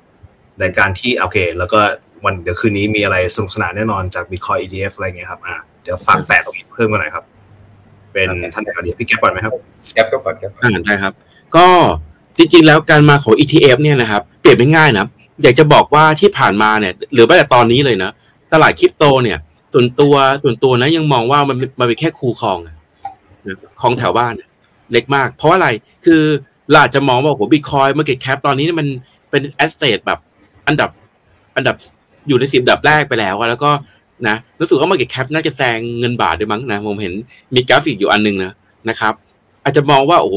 [0.61, 1.81] ในการที่โอเค แล้วก็
[2.25, 7.25] วันเดี๋ยวคืนนี้มีอะไรสนุกสนานแน่นอนจาก Bitcoin ETF อะไรเงี้ยครับอ่าเดี๋ยวฝากแตะตรงนี้เพิ่มมาหน่อยครับ
[8.13, 9.53] เป็นท่านไหนก่อนดีพี่แก๊ปก่อนไหมครับ
[9.95, 11.13] แก๊ปก็ก่อนแก๊ปก่อนอ่าได้ครับ
[11.57, 11.67] ก็
[12.39, 15.07] จริงๆแล้วการมาของ ETF เนี่ยนะครับเปรียบไม่ง่ายนะ
[15.43, 18.11] อยากจะบอกว่าที่ผ่านมาเนี่ยหรือแม้แต่ตอนนี้เลยนะ
[18.53, 19.39] ตลาดคริปโตเนี่ย
[19.75, 22.75] ส่วนตัวส่วนตัวนะยังมองว่ามันมันเป็นแค่คูคลองอะ
[23.49, 24.35] นะคลองแถวบ้าน
[24.93, 25.69] เล็กมาก เพราะอะไร
[26.07, 26.23] คือ
[26.71, 28.87] เราอาจจะมองว่าโอ้โหบิตคอย market cap ตอนนี้มัน
[29.31, 30.19] เป็น asset แบบ
[30.67, 30.91] อันดับ
[31.57, 31.77] อันดับ
[32.29, 33.71] อยู่ในสิบอันดับแรกไปแล้วอะแล้วก็
[34.29, 37.15] นะรู้สึกว่า market cap น่าจะแซงเงินบาทด้วยมั้งนะผมเห็น
[37.55, 38.53] มีกราฟิกอยู่อันหนึงนะ
[38.89, 39.15] นะครับ
[39.65, 40.33] อาจจะมองว่าโอ้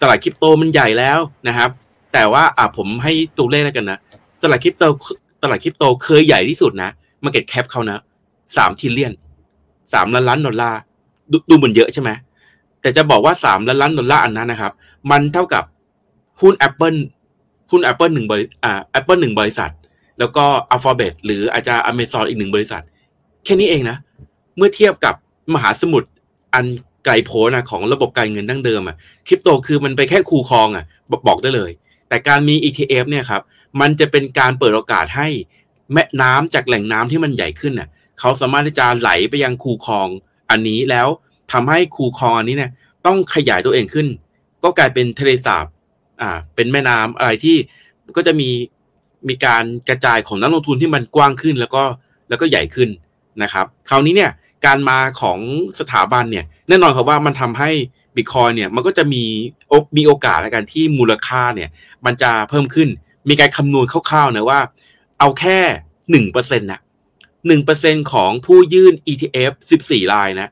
[0.00, 1.70] ตลาดคริปโตมันใหญ่แล้วนะครับ
[2.12, 3.98] แต่ว่าอะผมให้ตัวเลขแล้วกันนะ
[4.42, 4.84] ตลาดคริปโต
[5.42, 6.90] ตลาดคริปโตเคยใหญ่ที่สุดนะ
[7.24, 7.98] market cap เขานะ
[8.56, 9.12] สาม trillion
[9.92, 10.80] สามล้านล้านดอลลาร์
[11.50, 12.10] ดูเหมือนเยอะใช่ไหม
[12.82, 14.72] แต่จะบอกว่าสามล้านล้านดอลลาร์อันนั้นนะครับ
[15.10, 15.64] มันเท่ากับ
[16.40, 16.98] หุ้น Apple
[17.70, 19.72] หุ้น Apple หนึ่งบริอ่า Apple หนึ่งบริษัท
[20.18, 22.82] แล้วก็ Alphabet หรืออาจจะ Amazon อีกหนึ่งบริษัท
[23.44, 23.96] แค่นี้เองนะ
[24.56, 25.14] เมื่อเทียบกับ
[25.54, 26.08] มหาสมุทร
[26.54, 26.64] อัน
[27.04, 30.84] ไกลโพ้นนะของระบบการเงินดั้งเดิมอะคริปโตคือมันไปแค่คูคลองอะ
[31.28, 31.70] บอกได้เลย
[32.08, 33.42] แต่การมี ETF เนี่ยครับ
[33.80, 35.28] มันจะเป็นการเปิดโอกาสให้
[35.92, 37.88] แม่น้ำจากแหล่งน้ำที่มันใหญ่ขึ้นน่ะ
[38.20, 40.08] เขาสามารถที่จะไหลไปยังคูคลอง
[40.50, 41.08] อันนี้แล้ว
[41.52, 42.70] ทำให้คูคลองอันนี้เนี่ย
[43.06, 44.06] ต้องขยายตัวเองขึ้น
[44.62, 45.66] ก็กลายเป็นทะเลสาบ
[46.20, 47.56] อ่าเป็นแม่น้ำอะไรที่
[48.16, 48.50] ก็จะมี
[49.28, 51.82] มีการกระจายของนักลงทุนที่มันกว้างขึ้นแล้วก็
[52.28, 52.88] แล้วก็ใหญ่ขึ้น
[53.42, 54.30] นะครับ คราวนี้เนี่ย
[54.66, 55.38] การมาของ
[55.78, 57.70] สถาบันเนี่ยแน่นอนครับว่ามันทำให้
[58.16, 59.24] บิตคอยเนี่ยมันก็จะมี
[59.96, 61.70] มีโอกาสในการที่มูลค่าเนี่ย
[62.06, 62.88] มันจะเพิ่มขึ้น
[63.28, 64.60] มีการคำนวณคร่าวๆนะว่า
[65.18, 65.58] เอาแค่
[66.10, 66.80] หนึ่งเปอร์เซ็นต์นะ
[67.46, 70.48] หนึ่งเปอร์เซ็นของผู้ยื่น ETF สิบสี่รายนะ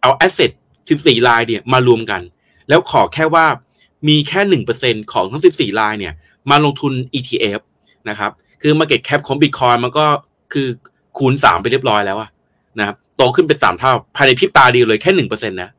[0.00, 0.50] เอาแอสเซท
[0.90, 2.20] สิบสี่รายเนี่ยมารวมกัน
[2.68, 3.46] แล้วขอแค่ว่า
[4.08, 6.12] มีแค่หนึ่งเปอร์เซ็นของทั้งสิบสี่รายเนี่ย
[6.50, 7.60] มาลงทุน ETF
[8.08, 8.30] นะครับ
[8.62, 10.06] คือ Market Cap ของ Bitcoin มันก็
[10.52, 10.68] คือ
[11.18, 12.30] คูณสามไปเรียบร้อยแล้วอะ
[12.78, 15.70] นะครับโตขึ้นเป็นสามเท่า ภายในพริบตาเดียวเลยแค่หนึ่งเปอร์เซ็นตนะ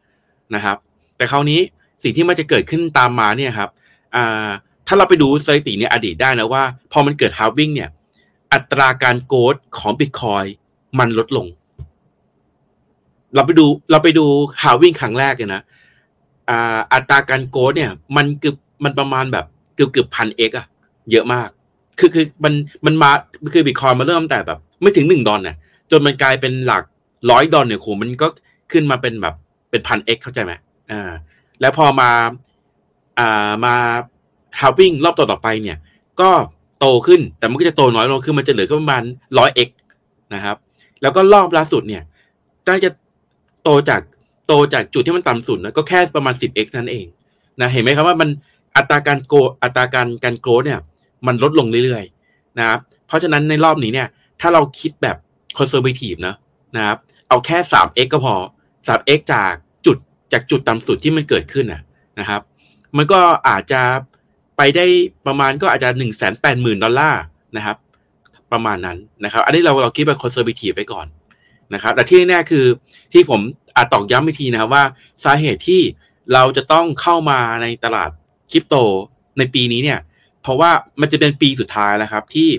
[0.55, 0.78] นะครับ
[1.17, 1.59] แต่คราวนี้
[2.03, 3.69] สิ่งที่มันจะเกิดขึ้นตามมาเนี่ยครับ
[4.15, 4.49] อ่า
[4.88, 7.89] ถ้าเราไปดูสถิติในอดีตได้นะว่า พอมันเกิดฮาวิ่งเนี่ย
[8.53, 10.43] อัตราการโกดของบิตคอย
[10.99, 11.47] มันลดลง
[13.36, 14.26] เราไปดูเราไปดู
[14.62, 15.62] ฮาวิ่งครั้งแรกเลยนะ
[16.50, 20.66] อ่าอัตราการโกดเนี่ย มันเกือบมันประมาณแบบเกือบเกือบพันเอ็กอะ
[21.12, 21.50] เยอะมาก
[22.00, 22.54] คือคือมัน
[22.86, 23.12] มันมา
[23.54, 25.56] คือบิตคอยมาเริ่มแต่แบบ ไม่ถึงหนึ่งดอลเนี่ย
[25.92, 26.84] จนมันกลายเป็นหลัก
[27.32, 28.28] ร้อยดอลเนี่ยโหมันก็
[28.72, 29.36] ขึ้นมาเป็นแบบ
[29.70, 30.54] เป็นพันเอ็กเข้าใจไหม
[30.92, 31.10] อ่า
[31.62, 32.10] แล้วพอมา
[33.20, 33.76] อ่ามา
[34.60, 35.78] ฮาวิ่งรอบต่อต่อไปเนี่ย
[36.22, 36.30] ก็
[36.80, 39.04] โตขึ้นแต่มันก็จะโตน้อยลงคือมันจะเหลือก็ประมาณ
[39.38, 39.70] ร้อยเอ็ก
[40.34, 40.56] นะครับ
[41.02, 42.04] แล้วก็รอบล่าสุดเนี่ย
[42.68, 42.90] น่าจะ
[43.64, 44.01] โตจาก
[44.47, 47.05] โตจากจุดที่มันต่ำสุดนะก็แค่ประมาณสิบเอ็กนั่นเอง
[47.59, 48.30] นะเห็นไหมครับว่ามัน
[48.76, 49.34] อัตราการโก
[49.64, 50.80] อัตราการการโกรเนี่ย
[51.28, 54.07] มันลดลงเรื่อยๆนะครับเพราะฉะนั้นในรอบนี้เนี่ย
[54.41, 55.18] ถ้าเราคิดแบบ
[55.58, 56.36] conservative นะ
[56.76, 56.97] นะครับ
[57.30, 58.34] เอาแค่ 3x ก็พอ
[58.88, 59.53] 3x จาก
[59.86, 59.97] จุด
[60.34, 61.82] จากจุดต่ำสุดที่มันเกิดขึ้นนะ
[62.20, 62.41] นะครับ
[62.97, 63.82] มันก็อาจจะ
[64.57, 64.86] ไปได้
[65.28, 67.22] ประมาณก็อาจจะหนึ่งแสนแปดหมื่นดอลลาร์
[67.57, 67.78] นะครับ
[68.51, 71.07] ประมาณนั้นนะครับ อันนี้เราเราคิดแบบ conservative ไว้ก่อน
[71.74, 72.65] นะครับแต่ที่แน่คือ
[73.13, 73.41] ที่ผม
[73.76, 74.84] อาจตอกย้ำอีกทีนะครับว่า
[75.24, 75.82] สาเหตุที่
[76.34, 78.09] เราจะต้องเข้ามาในตลาด
[78.51, 78.76] คริปโต
[79.38, 79.99] ในปีนี้เนี่ย
[80.41, 82.49] เพราะว่ามันจะเป็นปีสุดท้ายแล้วครับ ที่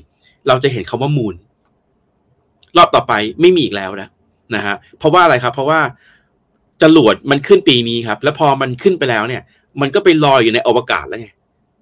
[0.48, 1.34] เราจะเห็นคาว่ามูล
[2.76, 4.08] รอบต่อไปไม่มีอีกแล้วนะ
[4.54, 5.80] นะฮะเพราะว่าอะไรครับ เพราะว่า
[6.82, 9.42] จรวดมันขึ้นปีนี้ครับ แล้วพอมันขึ้นไปแล้วเนี่ย
[9.80, 11.28] มันก็ไปลอยอยู่ในอวกาศแล้วไง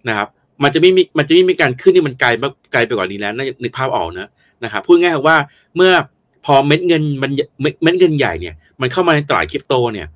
[0.08, 0.28] นะครับ
[0.62, 2.28] มันจะไม่มีมันจะไม่มีการขึ้นที่มันไกล
[2.72, 4.28] ไกลไปกว่านี้แล้วนึกภาพออกนะ
[4.64, 5.36] นะครับพูดง่ายๆว่า
[5.76, 5.92] เมื่อ
[6.44, 7.30] พอเม็ดเงินมัน
[7.82, 10.08] เม็ดเงินใหญ่เนี่ย มันเข้ามาในตลาดคริปโตเนี่ย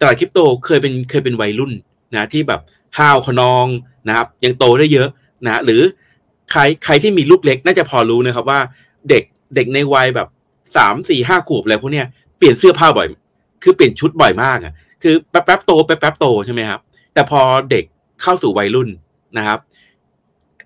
[0.00, 1.72] ตลาดคริปโตเคยเป็นเคยเป็นวัยรุ่น
[2.14, 2.60] นะที่แบบ
[2.98, 3.66] ห้าวขนอง
[4.08, 5.08] นะครับ ยังโตได้เยอะ
[5.44, 5.82] นะหรือ
[6.50, 8.60] ใครใครที่มีลูกเล็กน่าจะพอรู้นะครับว่า
[9.10, 9.22] เด็ก
[9.54, 10.28] เด็กในวัยแบบ
[10.76, 12.06] สามสี่ห้าขวบอะไรพวกเนี้ย
[12.38, 13.06] เปลี่ยนเสื้อผ้าบ่อย
[13.62, 14.72] คือเปลี่ยนชุดบ่อยมากอะ
[15.02, 16.80] คือแป๊บแป๊บโตแป๊บแป๊บโตใช่ไหมครับ
[17.14, 17.84] แต่พอเด็ก
[18.22, 18.88] เข้าสู่วัยรุ่น
[19.38, 19.58] นะครับ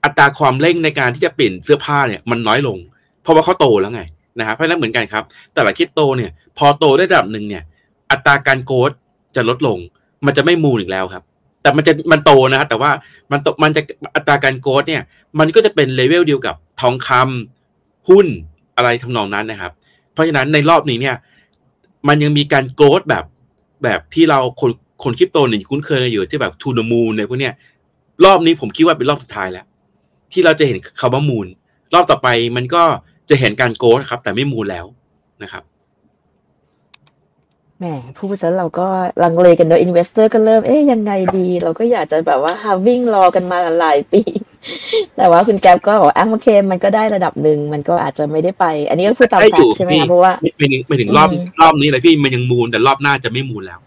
[0.05, 2.79] อัตราความเร่งในการที่จะเปลี่ยนเสื้อผ้าเนี่ยมันน้อยลง
[3.23, 4.03] เพราะว่าเขาโตแล้วไง
[4.41, 5.25] นะครับเพราะนั้นเหมือนกันครับ
[5.55, 7.63] ตลาดคริปโตเนี่ยพอโตได้ระดับหนึ่งเนี่ย
[8.11, 8.91] อัตราการ growth
[9.37, 9.79] จะลดลง
[10.27, 11.23] มันจะไม่ moon อีกแล้วครับ
[11.63, 12.91] แต่มันจะมันโตนะครับแต่ว่า
[13.31, 13.83] มันมันจะ
[14.17, 15.03] อัตราการ growth เนี่ย
[15.39, 18.27] มันก็จะเป็นเลเวลเดียวกับทองคำหุ้น
[18.77, 19.73] อะไรทำนองนั้นนะครับ
[20.13, 21.17] เพราะฉะนั้นในรอบนี้เนี่ย
[22.09, 23.25] มันยังมีการ growth แบบ
[23.85, 24.71] แบบที่เราคน
[25.03, 27.55] คนคริปโตเนี่ยคุ้นเคยอยู่ที่แบบ to the moon อะไรพวกเนี้ย
[28.25, 29.65] รอบนี้ผมคิดว่าเป็นรอบสุดท้ายแล้ว
[30.33, 31.47] ที่เราจะเห็นคำว่า moon
[31.95, 32.83] รอบต่อไปมันก็
[33.31, 34.87] จะเห็นการ growth ครับ แต่ไม่ moon แล้ว
[35.43, 35.65] นะครับ
[37.79, 37.85] แหม
[38.17, 38.87] ผู้บริษัทเราก็
[39.23, 44.21] ลังเลกันโดย investor ก็เริ่ม เอ๊ยยังไงดี เราก็อยากจะแบบว่า halving รอกันมาหลายปี
[45.17, 51.29] แต่ว่าคุณแก๊ปก็บอกอ่าโอเค มันก็ได้ระดับหนึ่งมันก็อาจจะไม่ได้ไป อันนี้ก็พูดตาม fact ใช่ไหมครับเพราะว่าไม่ถึงไม่ถึงรอบ
[51.61, 53.81] รอบนี้เลยพี่มันยัง moon แต่รอบหน้าจะไม่ moon แล้ว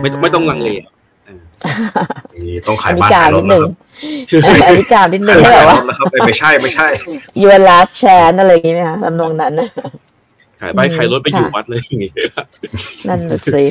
[0.00, 0.70] ไม่ไม่ต้องลังเล
[2.66, 3.72] ต้องขายบ้านขายรถนะครับ
[4.66, 6.88] อธิการนิดนึงแบบว่านะครับไม่ใช่ไม่ใช่
[7.42, 9.68] your last chance อะไรอย่างเงี้ยไหมคะทำนองนั้นนะ
[10.60, 12.14] ขายบ้านขายรถไปอยู่วัดเลยอย่างเงี้ย
[13.08, 13.20] นั่น
[13.54, 13.64] สิ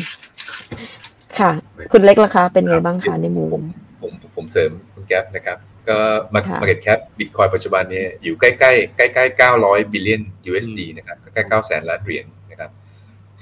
[1.40, 1.52] ค่ะ
[1.92, 3.62] คุณเล็กราคาเป็นไงบ้างคะในมุม
[4.02, 5.58] ผมผมเสริมคุณแก๊ปนะครับ
[5.90, 5.98] ก็
[6.34, 12.70] market cap บิตคอยปัจจุบันเนี่ยอยู่ใกล้ใกล้ใกล้ใกล้เก้าร้อย billion USD นะครับใกล้เก้าแสนล้านเหรียญนะครับ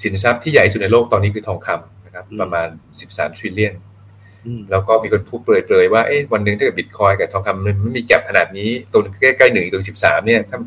[0.02, 2.68] สินทรัพย์ที่ใหญ่สุดในโลกตอนนี้คือทองคำนะครับ ประมาณ
[3.00, 3.74] สิบสาม trillion
[4.70, 10.58] แล้วก็มีคนพูดเปรยๆว่าเอ๊ะวันหนึ่งถ้าเกิดบิตคอยกับทองคำมันไม่มี gap ขนาดนี้ตัวนึงใกล้ๆหนึ่งตัวสิบสามเนี่ยถ้า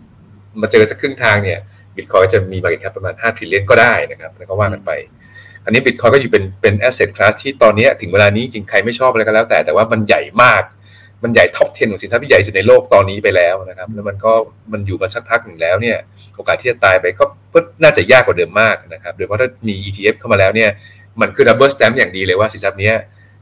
[0.62, 1.58] มาเจอสักครึ่งทางเนี่ย
[1.96, 4.92] บิตคอยจะมี market cap ประมาณห้า trillion ก็ได้นะครับแล้วก็ว่ากันไป
[5.66, 10.64] อันนี้บิตคอยก็อยู่เป็นเป็น asset class ที่ตอนนี้ถึงเวลานี้จริงใครไม่ชอบอะไรก็แล้วแต่แต่ว่ามันใหญ่มาก
[11.24, 14.34] มันใหญ่ top 10 ของสินทรัพย์ที่ใหญ่สุดในโลกตอนนี้ไปแล้วนะครับ แล้วมันก็
[14.72, 15.98] มันอยู่มาสักพักหนึ่งแล้วเนี่ย
[16.36, 17.24] โอกาสที่จะตายไปก็
[17.84, 20.70] น่าจะยากกว่าเดิมมากนะครับ โดยเฉพาะถ้ามี ETF เข้ามาแล้วเนี่ย
[21.22, 22.92] มันคือ double stamp อย่างดีเลยว่าสินทรัพย์นี้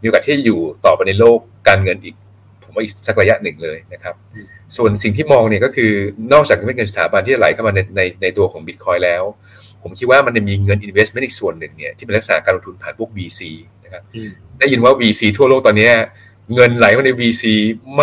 [0.01, 2.15] มีโอกาสที่อยู่ต่อไปในโลกการเงินอีก
[2.63, 4.15] ผมว่าอีกสักระยะหนึ่งเลยนะครับ
[4.77, 5.91] ส่วนสิ่งที่มองเนี่ยก็คือ
[6.33, 9.23] นอกจากเงินสถาบันที่ไหลเข้ามาในในในตัวของบิตคอยแล้ว
[9.83, 13.41] ผมคิดว่ามันจะมีเงิน investment อีกส่วนหนึ่งเนี่ยที่เป็นลักษณะการลงทุนผ่านพวก VC
[13.85, 14.03] นะครับ
[14.59, 15.89] ได้ยินว่า VC ทั่วโลกตอนนี้
[16.55, 17.43] เงินไหลมาใน VC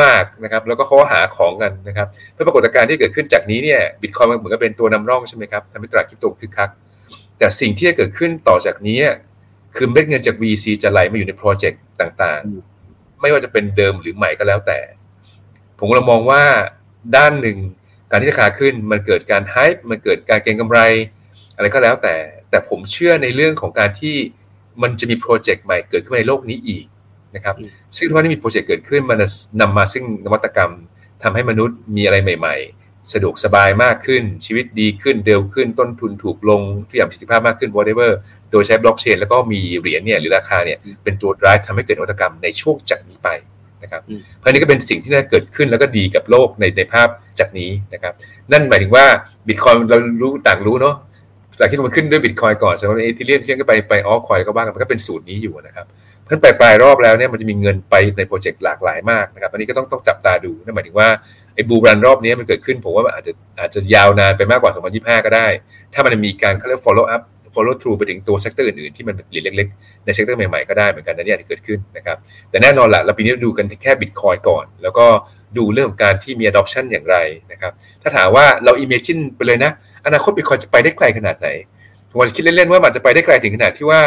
[0.00, 6.70] มากนะครับ แล้วก็เขาหาของกันนะครับเพื่อปรากฏการณ์ที่เกิดขึ้นจากนี้เนี่ยบิตคอยมันเหมือนกับเป็นตัวนำร่องใช่ไหมครับทำให้ตลาดคริปโตคึกคัก
[7.38, 8.98] แต่สิ่งที่จะเกิดขึ้นต่อจากนี้
[9.76, 14.78] คือเม็ดเงินจาก VC จะไหลมาอยู่ในโปรเจกต์ต่างๆ ไม่ว่าจะเป็นเดิมหรือใหม่ก็แล้วแต่
[15.78, 16.42] ผมเรามองว่า
[17.16, 17.58] ด้านหนึ่ง
[18.10, 20.78] การที่ราคาขึ้นมันเกิดการไฮป์มันเกิดการเก็งกำไร
[21.56, 22.14] อะไรก็แล้วแต่
[22.50, 24.14] แต่ผมเชื่อในเรื่องของการที่
[24.82, 26.84] มันจะมีโปรเจกต์ใหม่เกิดขึ้นในโลกนี้อีก
[27.34, 27.54] นะครับ
[27.96, 29.18] ซึ่งถ้าที่มีโปรเจกต์เกิดขึ้นมัน
[29.60, 30.72] นำมาซึ่งนวัตกรรม
[31.22, 38.10] ทำให้มนุษย์มีอะไรใหม่ ๆ สะดวกสบายมากขึ้น ชีวิตดีขึ้นเร็วขึ้น ต้นทุนถูกลง ทุกอย่างประสิทธิภาพมากขึ้น whatever
[38.50, 43.28] โดยใช้บล็อกเชนแล้วก็มีเหรียญเนี่ยหรือราคาเนี่ยเป็นตัว drive ทำให้เกิดนวัตกรรมในช่วงจากนี้ไป
[43.82, 44.02] นะครับ
[44.38, 48.12] เพราะนี้ก็เป็นสิ่งที่น่าเกิดขึ้นแล้วก็ดีกับโลกในในภาพจากนี้นะครับ
[48.52, 49.04] นั่นหมายถึงว่า
[49.46, 50.96] บิตคอยเรารู้ต่างรู้เนาะ
[51.58, 55.86] จากที่มันขึ้นด้วยบิตคอยก่อนสำหรับอีเธอเรียมเชื่อก็ไปไปออฟคอยก็บ้างมันก็เป็นสูตรนี้อยู่นะครับ
[56.24, 61.08] เพิ่นไปปลายรอบแล้วเนี่ยมันจะมีเงินไปในโปรเจกต์หลากหลายมากนะครับอันนี้ก็ต้องต้องจับตาดูนั่นหมายถึงว่า
[61.54, 64.72] ไอ้ bull run รอบนี้มันเกิดขึ้นผมว่าอาจจะอาจจะยาวนานไปมากกว่า
[65.20, 65.46] 2025 ก็ได้
[65.94, 67.22] ถ้ามันมีการเขาเรียก follow up
[67.54, 72.16] follow through ไปถึงตัว sector อื่นๆ ที่มันเป็นเล็กๆ ใน sector ใหม่ๆ ก็ได้เหมือนกันนะเนี่ยที่เกิดขึ้นนะครับ
[72.50, 75.06] แต่แน่นอนแหละเราปีนี้ดูกันแค่บิตคอยก่อน แล้วก็
[75.58, 77.16] ดูเรื่องของการที่มี adoption อย่างไร
[77.52, 79.70] นะครับ ถ้าถามว่าเรา imagine ไปเลยนะ
[80.06, 81.48] อนาคตบิตคอยจะไปได้ไกลขนาดไหน
[82.10, 84.02] ผมจะคิดเล่นๆว่ามันจะไปได้ไกลถึงขนาดที่ว่า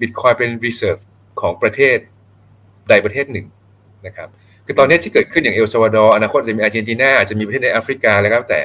[0.00, 1.00] บิตคอยเป็น reserve
[1.40, 1.96] ของประเทศ
[2.88, 3.46] ใดประเทศหนึ่ง
[4.06, 4.28] นะครับ
[4.66, 8.62] คือตอนนี้ที่เกิดขึ้นอย่างเอลซาวาดอร์อนาคตจะมีอาร์เจนตินาอาจจะมีประเทศในแอฟริกาแล้วก็แต่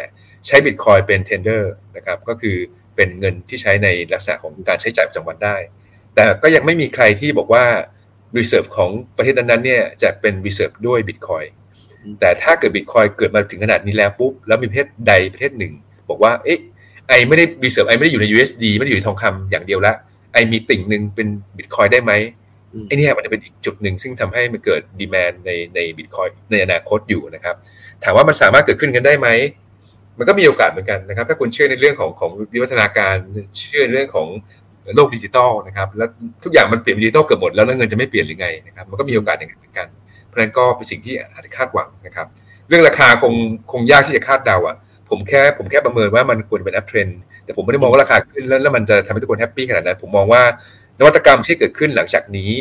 [0.47, 1.63] ใช้บิตคอยเป็น tender
[1.95, 2.55] นะครับก็คือ
[2.95, 5.55] เป็นเงินที่ใช้ในลักษณะของการใช้จ่ายประจำวันได้
[6.15, 7.65] แต่ก็ยังไม่มีใครที่บอกว่า
[8.37, 11.49] reserve ของประเทศนั้นๆเนี่ยจะเป็น reserve ด้วย Bitcoin
[12.19, 15.73] แต่ถ้าเกิด Bitcoin เกิดมาถึงขนาดนี้แล้วปุ๊บแล้วมีประเทศใดประเทศหนึ่ง
[16.09, 16.59] บอกว่าเอ๊ะ
[17.07, 19.93] ไอไม่ได้ reserve ไอไม่ได้อยู่ใน USD ไม่ได้อยู่ในทองคำอย่างเดียวละ
[20.33, 21.27] ไอมีติ่งหนึ่งเป็น
[21.57, 22.11] Bitcoin ได้ไหม
[22.87, 27.55] ไอเนี่มันจะเป็นอีกจุดหนึ่งซึ่งทำให้มันเกิด demand ในใน Bitcoin ในอนาคตอยู่นะครับ
[28.03, 29.27] ถามว่ามันสามารถเกิดขึ้นกันได้ไหม
[30.17, 33.15] มันก็มีโอกาสเหมือนกันนะครับ ถ้าคุณเชื่อในเรื่องของของวิวัฒนาการ
[33.57, 34.27] เชื่อในเรื่องของ
[34.95, 36.09] โลกดิจิตอลนะครับ แล้ว
[36.43, 39.87] ทุกอย่างมันเปลี่ยนดิจิตอลเกือบหมดแล้วแล้วเงินจะไม่เปลี่ยนหรือไงนะครับ มันก็มีโอกาสอย่างนั้นเหมือนกัน
[40.27, 42.27] เพราะนั้นก็เป็นสิ่งที่อาจจะคาดหวังนะครับ
[42.67, 43.33] เรื่องราคาคง
[43.71, 44.75] คงยากที่จะคาดเดาอะ
[45.09, 47.07] ผมแค่ผมแค่ประเมินว่ามันควรเป็น uptrend
[47.45, 50.41] แต่ผมไม่ได้มองว่าราคาขึ้นแล้วแล้วมันจะทำให้ทุกคนแฮปปี้ขนาดนั้น ผมมองว่า
[51.01, 52.51] นวัตกรรมที่เกิดขึ้นหลังจากนี้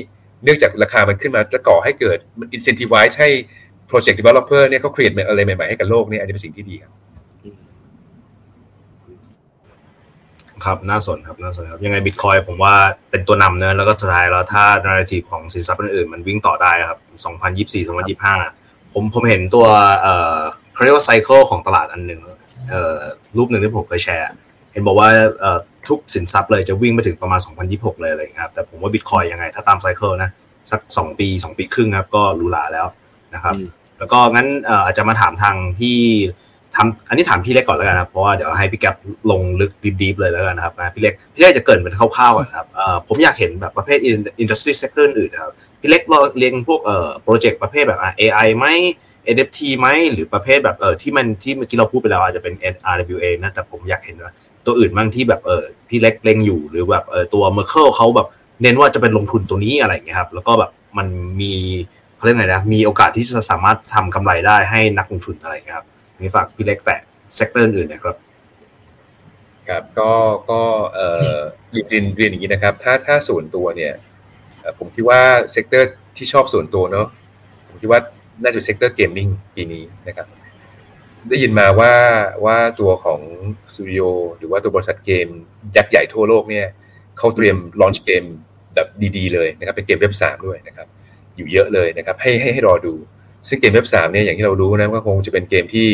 [0.44, 3.28] เนื่องจากราคามันขึ้นมาจะก่อให้เกิดมัน incentivize ให้
[3.86, 6.92] โปรเจกต์ developer เนี่ยเขา create อะไรใหม่ๆให้กับโลกนี่อันนี้เป็นสิ่งที่ดีครับ
[10.64, 12.74] ครับน่าสนครับน่าสนครับยังไงบิตคอยผมว่า
[13.10, 16.98] เป็นตัวนำเนอะแล้วก็สุดท้ายแล้วถ้านาราทีฟของสินทรัพย์อื่นๆมันวิ่งต่อได้ครับ
[17.76, 17.86] 2024
[18.38, 19.66] 2025 ผมผมเห็นตัว
[20.00, 20.38] เอ่อ
[20.72, 22.20] เขาเรียกว่าไซเคิลของตลาดอันหนึ่ง
[22.70, 22.98] เอ่อ
[23.36, 24.26] รูปหนึ่งที่ผมเคยแชร์
[24.72, 25.08] เห็นบอกว่า
[25.40, 25.58] เอ่อ
[25.88, 27.40] ทุกสินทรัพย์เลยจะวิ่งไปถึงประมาณ
[27.70, 30.30] 2026 เลยอะไรอย่างเงี้ยครับแต่ผมว่าบิตคอยยังไง ถ้าตามไซเคิลนะ
[30.70, 32.86] สัก 2 ปี 2 ปีครึ่งครับ ก็รูหลาแล้ว
[33.34, 33.54] นะครับ
[33.98, 34.46] แล้วก็งั้น
[34.84, 35.96] อาจจะมาถามทางพี่
[36.76, 38.94] ทำอันนี้ถามพี่เล็กก่อนแล้วกันนะเพราะว่าเดี๋ยวให้พี่แก๊ป
[39.30, 42.66] ลงลึก deep เลยแล้วกันนะครับนะพี่เล็กพี่เล็กจะเกิดเป็นคร่าวๆก่อนครับ
[43.08, 48.66] ผมอยากเห็นแบบประเภท industry sector อื่นนะครับพี่เล็กเราเรียงพวกเอ่อโปรเจกต์ประเภทแบบ AI ไหม
[49.34, 52.54] NFT ไหมหรือประเภทแบบเออที่มันที่เมื่อกี้เราพูดไปแล้วอาจจะเป็น
[52.96, 54.32] RWA นะแต่ผมอยากเห็นว่า
[54.70, 58.28] ตัวอื่นบ้างที่แบบเออพี่เล็กเล็งอยู่หรือแบบเออตัวเมอร์เคิลเขาแบบ
[58.62, 61.08] เน้นว่าจะเป็นลงทุนตัวนี้อะไรเงี้ยครับแล้วก็แบบมัน
[61.40, 61.52] มี
[62.16, 65.86] เขาเรียกไงนะมีโอกาสที่จะสามารถทำกำไรได้ให้นักลงทุนอะไรครับ
[66.18, 67.00] นี่ฝากพี่เล็กแตะ
[67.36, 68.16] sector อื่นนะครับ
[69.68, 70.10] ครับก็
[70.50, 70.60] ก็
[70.94, 71.36] เอ่อ
[71.70, 73.92] เรียนเรียนอย่างนี้นะครับ ถ้าถ้าส่วนตัวเนี่ย
[74.78, 75.20] ผมคิดว่า
[75.52, 77.06] sector ที่ชอบส่วนตัวเนาะ
[77.66, 78.00] ผมคิดว่า
[78.42, 80.26] น่าจะ sector gaming ปีนี้นะครับ
[81.28, 81.92] ได้ยินมาว่า
[82.44, 83.20] ว่าตัวของ
[83.72, 84.02] สตูดิโอ
[84.38, 85.28] หรือว่าตัวบริษัทเกม
[85.76, 86.66] ยักษ์ใหญ่ทั่วโลกเนี่ย
[87.18, 88.24] เขาเตรียม launch เกม
[88.74, 90.86] แบบดีๆเลยนะครับเป็นเกมเว็บสามด้วยนะครับ
[91.36, 92.94] อยู่เยอะเลยนะครับ ให้ให้ให้รอดู
[93.48, 95.88] ซึ่งเกมเว็บสามเนี่ยอย่างที่เรารู้นะก็คงจะเป็นเกมที่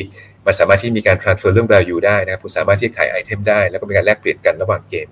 [0.47, 5.09] มันสามารถที่มีการ transfer เรื่อง value ได้นะครับคุณสามารถที่ขาย item ได้ แล้วก็มีการแลกเปลี่ยนกันระหว่างเกม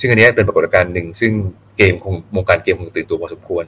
[0.00, 1.32] ซึ่งอันนี้เป็นปรากฏการณ์หนึ่ง ซึ่ง
[1.76, 3.64] เกมคงวงการเกมคงตื่นตัวพอสมควร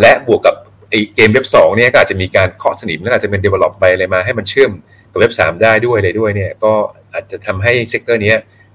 [0.00, 0.54] และบวกกับ
[0.90, 4.72] ไอเกมเว็บสองเนี่ยก็อาจจะมีการเคาะสนิมแล้วอาจจะเป็น develop ไปอะไรมาให้มันเชื่อม
[5.14, 6.72] กับเว็บสามได้ด้วยอะไรด้วยเนี่ยก็
[7.14, 8.34] อาจจะทำให้ sector นี้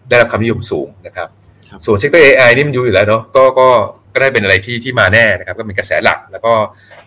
[0.09, 1.27] ได้รับความนิยมสูงนะครับ
[1.85, 3.67] ส่วน sector AI นี่มันอยู่อยู่แล้วเนาะก็ก็
[4.13, 6.53] ก็ได้เป็นอะไรที่ที่มาแน่นะครับก็เป็นกระแสหลัก แล้วก็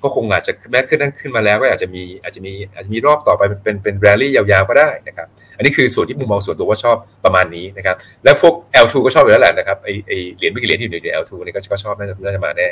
[0.03, 5.27] ก็คงอาจจะแม้ขึ้นนั่นขึ้นมาแล้วก็อาจจะมีอาจจะมีอาจจะมีรอบต่อไปเป็นเป็นเป็นแรลลี่ยาวๆก็ได้นะครับ
[5.57, 8.55] อันนี้คือส่วนที่มุมมองส่วนตัวว่าชอบประมาณนี้นะครับแล้วพวก
[8.85, 12.69] L2 ก็ชอบอยู่แล้วแหละนะครับไอไอเหรียญไม่กี่เหรียญที่อยู่ใน L2 นี่ก็ชอบน่าจะน่าจะมาแน่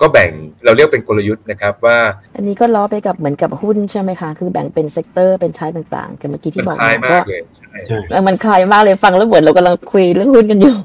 [0.00, 0.30] ก็แบ่ง
[0.64, 1.98] เราเรียกเป็นกลยุทธ์นะครับว่า
[2.36, 10.76] อันนี้ก็ล้อไปกับเหมือนกับหุ้นใช่ไหมคะ คือแบ่งเป็น sector เป็น type ต่างๆกันเมื่อกี้ที่บอกคล้ายมาก็กเลยใช่ใช่มันคล้ายมากเลยฟังแล้วเหมือนเรากำลังคุยเรื่องหุ้นกันอยู่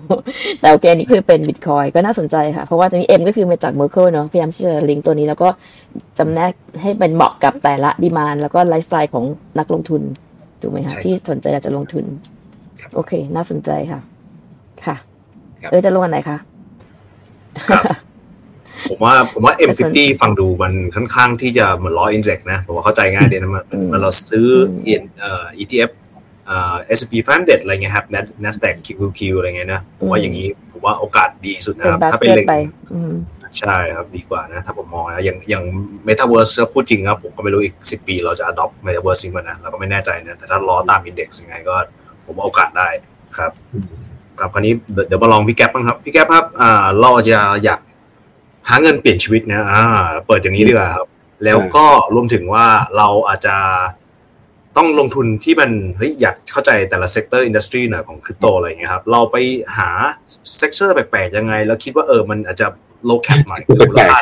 [0.62, 5.50] แต่โอเคนี่คือเป็นบิตคอยก็น่าสนใจค่ะ เพราะว่าตัวนี้ M ก็คือมาจาก Merkle เนาะพยายามที่จะลิงก์ตัวนี้แล้วก็
[6.18, 9.26] จำแนกให้เป็นเหมาะกับแต่ละ demand แล้วก็ไลฟ์สไตล์ของ
[9.60, 10.02] นักลงทุน
[10.62, 12.06] ถูกไหมคะที่สนใจอยากจะลงทุน
[12.96, 14.00] โอเค น่าสนใจค่ะ
[14.86, 14.96] ค่ะ
[15.70, 16.38] เออจะลงอันไหนคะ
[17.70, 17.84] ครับ
[18.90, 24.48] ผมว่าผมว่า M50 ฟังดูมันค่อนข้างที่จะเหมือนล้ออินเซ็กนะ ผมว่าเข้าใจง่ายดีนะมันอืมมันเราซื้อ
[24.88, 25.92] อืมเอ่อ ETF
[26.48, 32.56] เอ่อ S&P 500อะไรเงี้ยครับ Nas- Nasdaq QQQ อะไรเงี้ยนะ ผมว่าอย่างนี้ผมว่าโอกาสดีสุดนะเป็นครับบาสถ้าเกเป็นตเล็งไป
[32.94, 33.14] อืม
[33.58, 35.64] ใช่ครับดีกว่านะ ถ้าผมมองนะ อย่างอย่าง
[36.08, 41.76] Metaverse ถ้าพูดจริงครับ ผมก็ไม่รู้อีก 10 ปีเราจะ adopt Metaverse จริงป่ะนะ เราก็ไม่แน่ใจนะ แต่ถ้าล้อตาม index ยังไงก็
[42.26, 42.88] ผมว่าโอกาสได้
[43.38, 43.52] ครับ
[44.40, 47.80] ครับคราวนี้เดี๋ยวเดี๋ยวมาลองพี่แก๊ปบ้างครับ พี่แก๊ปครับอ่าเราจะอยาก
[48.68, 49.84] หาเงินเปลี่ยนชีวิตนะอ่า
[50.28, 51.08] เปิดอย่างนี้ดีกว่าครับ
[51.46, 51.86] แล้วก็
[52.16, 52.66] รวมถึงว่า
[52.98, 53.56] เราอาจจะ
[54.78, 59.36] ต้องลงทุนที่มันเฮ้ยอยากเข้าใจแต่ละ sector industry หน่อยของคริปโตอะไรอย่างเงี้ยครับ เราไป
[59.78, 59.90] หา
[60.58, 62.68] sector แปลกๆยังไง แล้วคิดว่าเออมันอาจจะ
[63.06, 64.18] low cap หน่อยมูลค่า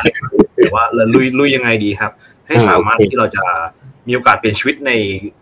[0.56, 2.12] หรือว่าเราลุยลุยยังไงดีครับ
[2.46, 3.42] ให้สามารถที่เราจะ
[4.06, 4.92] มีโอกาสเปลี่ยนชีวิตใน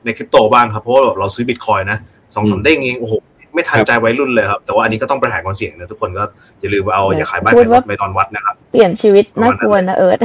[0.05, 1.99] ในคริปโตบ้างครับ เพราะว่าเราซื้อบิตคอยนะ
[2.35, 3.15] สองสามเด้งเองโอ้โห
[3.57, 6.25] ไม่ทันใจวัยรุ่นเลยครับ แต่ว่าอันนี้ก็ต้องบริหารความเสี่ยงนะทุกคนก็
[6.61, 10.19] อย่าลืมเอาอย่าขายบ้านพูขาดยรว่าถไปนอนวัดนะครับ เปลี่ยนชีวิตน่ากลัวนะเอิร์ธ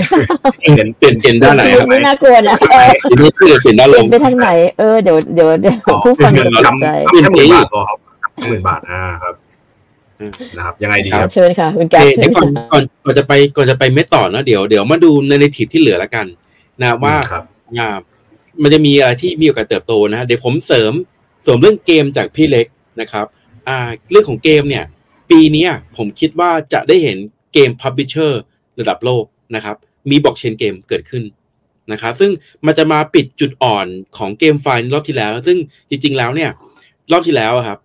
[0.60, 7.98] เปลี่ยนเปลี่ยนเปลี่ยนด้านไหนชีควิรัตบไม่น่ากลัวนะเออทีนี้เปลี่ยนเปลี่ยนด้านเปลลี่ยนงไปทางไหนเออเดี๋ยวเดี๋ยวเดี๋ยวผู้ฟังจะตกใจมีทั้งหมื่นบาทพอครับ
[8.50, 9.34] หมื่นบาทอ่าครับ
[10.58, 16.26] นะครับยังไงดีครับเชิญค่ะคุณโอแก๊ปเคเชิเดี๋ญยวก่อนค่ะก่อนก่อนจะไปก่อนจะไปไม่ต่อนะเดี๋ยวเดี๋ยวมาดูในในทีที่เหลือแล้วกัน
[16.82, 17.44] นะว่าครับ
[17.80, 17.90] อ่า
[18.64, 20.92] มันจะมีอะไรที่มีโอกาสเติบโตนะฮะเดี๋ยวผมเสริม
[21.44, 22.66] เสริมเรื่องเกมจากพี่เล็ก
[23.02, 23.26] นะครับ
[24.12, 24.86] เรื่องของเกมเนี่ย
[25.30, 27.18] ปีนี้ผมคิดว่าจะได้เห็น
[27.54, 28.42] game publisher
[28.80, 29.26] ระดับโลก
[29.56, 29.76] นะครับ
[30.10, 31.24] มีบล็อกเชนเกมเกิดขึ้น
[31.92, 32.32] นะครับซึ่ง
[32.66, 33.88] มันจะมาปิดจุดอ่อน
[34.18, 35.58] ของ GameFi รอบที่แล้ว ซึ่ง
[35.90, 36.52] จริง ๆ แล้วเนี่ย
[37.12, 37.80] รอบที่แล้วครับ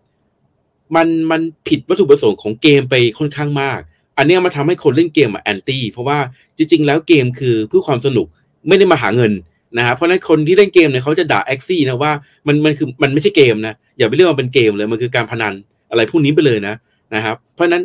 [0.97, 3.81] มันมันผิดวัตถุประสงค์ของเกมไปค่อนข้างมาก
[4.19, 6.19] อันนี้มาทำให้คนเล่นเกมอะ anti เพราะว่า
[6.57, 8.27] จริง ๆ แล้วเกมคือเพื่อความสนุก
[8.69, 9.33] ไม่ได้มาหาเงิน
[9.79, 12.12] นะครับเพราะฉะนั้นคนที่เล่นเกมเนี่ยเขาจะด่าแอคซี่นะว่า
[12.47, 15.55] มันมันคือมันไม่ใช่เกมนะอย่าไปเรียกว่าเป็นเกมเลยมันคือการพนัน
[15.91, 16.74] อะไรพวกนี้ไปเลยนะ
[17.14, 17.83] นะครับเพราะฉะนั้น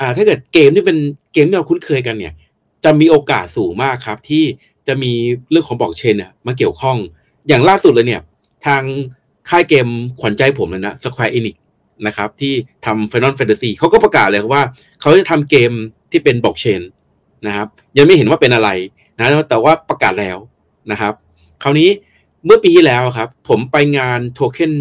[0.00, 0.96] อ่าถ้าเกิดเกมที่เป็น
[1.32, 2.32] เกมที่เราคุ้นเคยกันเนี่ย
[2.84, 4.44] จะมีโอกาสสูงมากครับ ที่
[4.88, 5.12] จะมี
[5.50, 6.96] เรื่องของบล็อกเชนเนี่ยมาเกี่ยวข้อง
[7.48, 8.22] อย่างล่าสุดเลยเนี่ย
[8.66, 8.82] ทาง
[9.48, 9.86] ค่ายเกม
[10.20, 11.56] ขวัญใจผมเลยนะ Square Enix
[12.06, 12.52] นะครับที่
[12.84, 14.62] ทำ Final Fantasy เขาก็ประกาศเลยว่า
[15.00, 15.72] เขาจะทำเกม
[16.10, 16.80] ที่เป็นบล็อกเชน
[17.46, 18.68] นะครับยังไม่เห็นว่าเป็นอะไร
[19.18, 20.38] นะแต่ว่าประกาศแล้ว
[20.92, 21.14] นะครับ
[21.62, 21.90] คราวนี้
[22.46, 24.72] เมื่อปีที่แล้วครับ ผมไปงานโทเค็น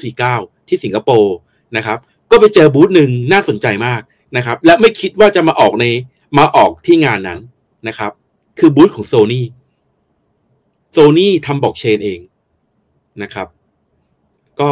[0.00, 1.36] 2049 ที่สิงคโปร์
[1.76, 1.98] นะครับ
[2.30, 4.00] ก็ไปเจอบูธหนึ่งน่าสนใจมาก
[4.36, 5.84] นะครับ และไม่คิดว่าจะมาออกใน
[6.38, 7.40] มาออกที่งานนั้น
[7.88, 8.12] นะครับ
[8.58, 9.42] คือบูธของ Sony
[10.96, 12.20] Sony ทำบล็อกเชนเอง
[13.22, 13.48] นะครับ
[14.60, 14.70] ก็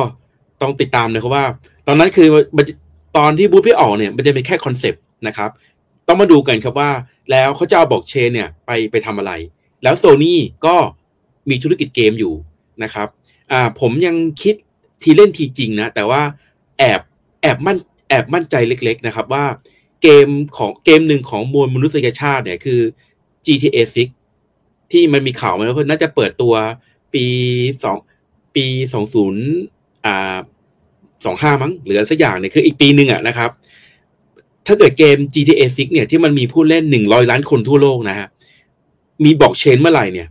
[0.62, 1.46] ต้องติดตามนะครับว่า
[1.86, 2.28] ตอนนั้นคือ
[3.16, 5.50] ตอนที่บูธพี่ออกเนี่ย มันจะเป็นแค่ concept นะครับ
[6.08, 6.90] ต้องมาดูกันครับว่า
[7.30, 9.32] แล้วเขาจะเอาบล็อกเชนเนี่ย ไปไปทำอะไร
[9.82, 10.34] แล้วโซ n y
[10.66, 10.76] ก็
[11.50, 12.34] มีธุรกิจเกมอยู่
[12.82, 13.08] นะครับ
[13.52, 14.54] อ่าผมยังคิด
[15.02, 16.22] ทีเล่นทีจริงนะ แต่ว่า
[16.78, 17.00] แอบ
[17.42, 17.78] แอบมั่น
[18.08, 19.44] แอบมั่นใจเล็ก ๆ นะครับว่า
[20.02, 22.80] เกมของเกมหนึ่งของมวลมนุษยชาติเนี่ยคือ
[23.46, 23.78] GTA
[24.34, 26.54] 6 ที่มันมีข่าวมาแล้วน่าจะเปิดตัว
[27.14, 27.24] ปี
[27.84, 27.96] สอง
[28.56, 29.44] ปีสองศูนย์
[30.04, 30.36] อ่า
[31.24, 33.50] สองห้ามั้งหรืออะไรสักอย่างเนี่ยคืออีกปีหนึ่งอะนะครับ
[34.66, 38.28] ถ้าเกิดเกม GTA 6 เนี่ยที่มันมีผู้เล่นหนึ่งร้อยล้านคนทั่วโลกนะฮะ
[39.24, 40.28] มีบอกเชนเมื่อไหร่เนี่ย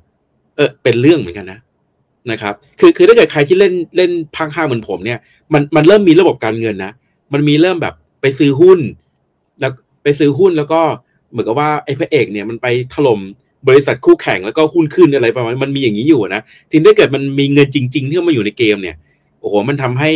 [0.56, 1.60] เออเป็นเรื่องเหมือนกันนะ
[2.32, 5.20] นะครับ คือคือถ้าเกิดใครที่เล่นเล่นพังห้าเหมือนผมเนี่ย
[5.54, 6.92] มันมันเริ่มมีระบบการเงินนะ
[7.34, 8.80] มันมีเริ่มแบบไปซื้อหุ้น
[9.60, 9.72] แล้ว
[10.04, 10.82] ไปซื้อหุ้นแล้วก็
[11.32, 13.20] เหมือนกับว่าไอ้พระเอกเนี่ยมันไปถล่ม
[13.68, 18.96] บริษัทคู่แข่งแล้วก็หุ้นขึ้นอะไรประมาณมันมีอย่างนี้อยู่นะทีนี้ถ้าเกิดมันมีเงินจริง ๆ ที่มาอยู่ในเกมเนี่ย
[19.40, 20.12] โอ้โหมันทำให้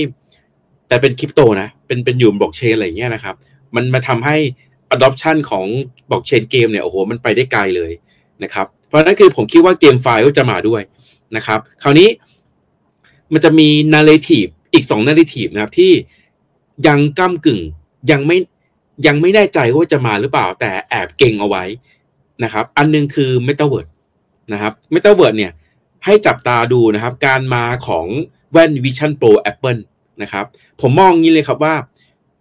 [0.87, 3.35] แต่เป็นคริปโตนะเป็นเป็นอยู่บล็อกเชนอะไรอย่างเงี้ยนะครับ
[3.75, 4.35] มันมาทำให้
[4.95, 5.65] adoption ของ
[6.09, 7.91] บล็อกเชนเกมเนี่ยโอ้โหมันไปได้ไกลเลย
[8.43, 10.81] นะครับ เพราะนั้นคือผมคิดว่าเกมไฟล์ก็จะมาด้วย
[11.35, 12.09] นะครับ คราวนี้
[13.33, 15.91] มันจะมี narrative อีกสอง narrative นะครับที่
[16.87, 17.61] ยังก้ากึ่ง
[18.11, 18.37] ยังไม่
[19.07, 21.63] ยังไม่แน่ใจว่าจะมาหรือเปล่า แต่แอบเก็งเอาไว้
[22.43, 23.91] นะครับ อันหนึ่งคือ Metaverse
[24.53, 25.51] นะครับ Metaverse เนี่ย
[26.05, 28.07] ให้จับตาดูนะครับ การมาของ
[28.51, 29.81] แว่น Vision Pro Apple
[30.21, 30.45] นะครับ
[30.81, 31.75] ผมมองงี้เลยครับว่า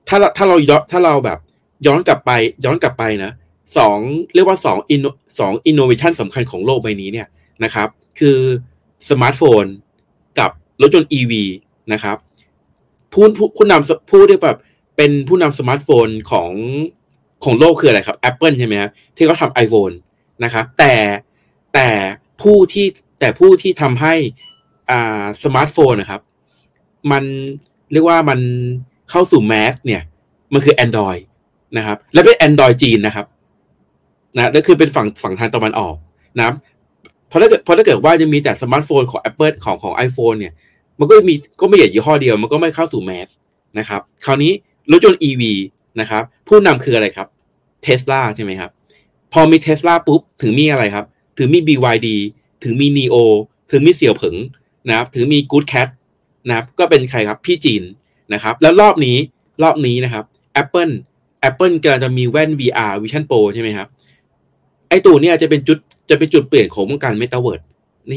[0.09, 0.57] ถ้าถ้าเรา
[0.90, 1.38] ถ้าเราแบบ
[1.86, 2.30] ย้อนกลับไป
[2.64, 3.32] ย้อนกลับไปนะ
[3.77, 3.99] สอง
[4.35, 5.01] เรียกว่าสองอิน
[5.39, 7.27] สองอินโนเวชันสำคัญของโลกใบนี้เนี่ย
[7.64, 7.89] นะครับ
[8.19, 8.39] คือ
[9.09, 9.64] สมาร์ทโฟน
[10.39, 10.51] กับ
[10.83, 11.33] รถยนต์ EV
[11.93, 12.16] นะครับ
[13.12, 13.25] ผู้
[13.57, 14.59] ผู้นำผู้ที่แบบ
[14.97, 16.51] เป็นผู้นำสมาร์ทโฟนของ
[17.45, 19.95] ของโลกคืออะไรครับ Apple ใช่ไหมครับที่เขาทำ iPhone
[20.45, 20.95] นะครับแต่
[21.75, 21.89] แต่
[22.43, 22.87] ผู้ที่
[23.21, 24.14] แต่ผู้ที่ทำให้
[24.91, 26.21] อ่าสมาร์ทโฟนนะครับ
[27.12, 27.25] มัน
[27.93, 28.41] เรียกว่ามัน
[29.11, 30.03] เข้าสู่ mass เนี่ย
[30.53, 31.23] มันคือ Android
[31.77, 33.27] นะครับ และเป็น Android จีนนะครับ
[34.37, 35.95] นะนั่นคือเป็นฝั่งฝั่งทางตะวันออก
[36.39, 36.55] นะ
[37.29, 40.53] เพราะถ้าเกิดเพราะถ้าเกิดว่าจะมีแต่สมาร์ทโฟนของ Apple ของของ iPhone เนี่ย
[40.99, 43.28] มันก็มีก็ไม่ใหญ่ยี่ห้อเดียว มันก็ไม่เข้าสู่ mass
[43.79, 44.53] นะครับ คราวนี้
[44.93, 45.43] รถยนต์ EV
[46.01, 47.29] นะครับ ผู้นำคืออะไรครับ
[47.83, 48.70] เทสลาใช่ไหมครับ
[49.33, 51.05] พอมีเทสลาปุ๊บ ถึงมีอะไรครับ
[51.39, 52.09] ถึงมี BYD
[52.64, 53.16] ถึงมี NIO
[53.70, 54.37] ถึงมีเสี่ยวเผิง
[54.89, 55.89] นะครับ ถึงมี Good Cat
[56.49, 57.83] นะครับ ก็เป็นใครครับ พี่จีน
[58.33, 59.16] นะครับ แล้วรอบนี้
[59.62, 60.24] รอบนี้นะครับ
[60.62, 60.93] Apple
[61.49, 63.89] Apple กำลังจะมีแว่น VR Vision Pro ใช่ไหมครับ
[64.89, 65.78] ไอตัวเนี้ยจะเป็นจุด
[66.11, 67.64] จะเป็นจุดเปลี่ยนของวงการ Metaverse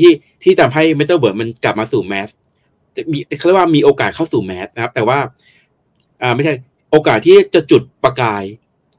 [0.02, 0.14] ที่
[0.44, 2.30] ที่ทำให้ Metaverse มันกลับมาสู่แมส
[2.96, 5.20] จะมีเขาเรียกว่ามีโอกาสเข้าสู่แมสนะครับ แต่ว่า
[6.22, 6.54] อ่าไม่ใช่
[6.92, 8.44] โอกาสที่จะจุดประกาย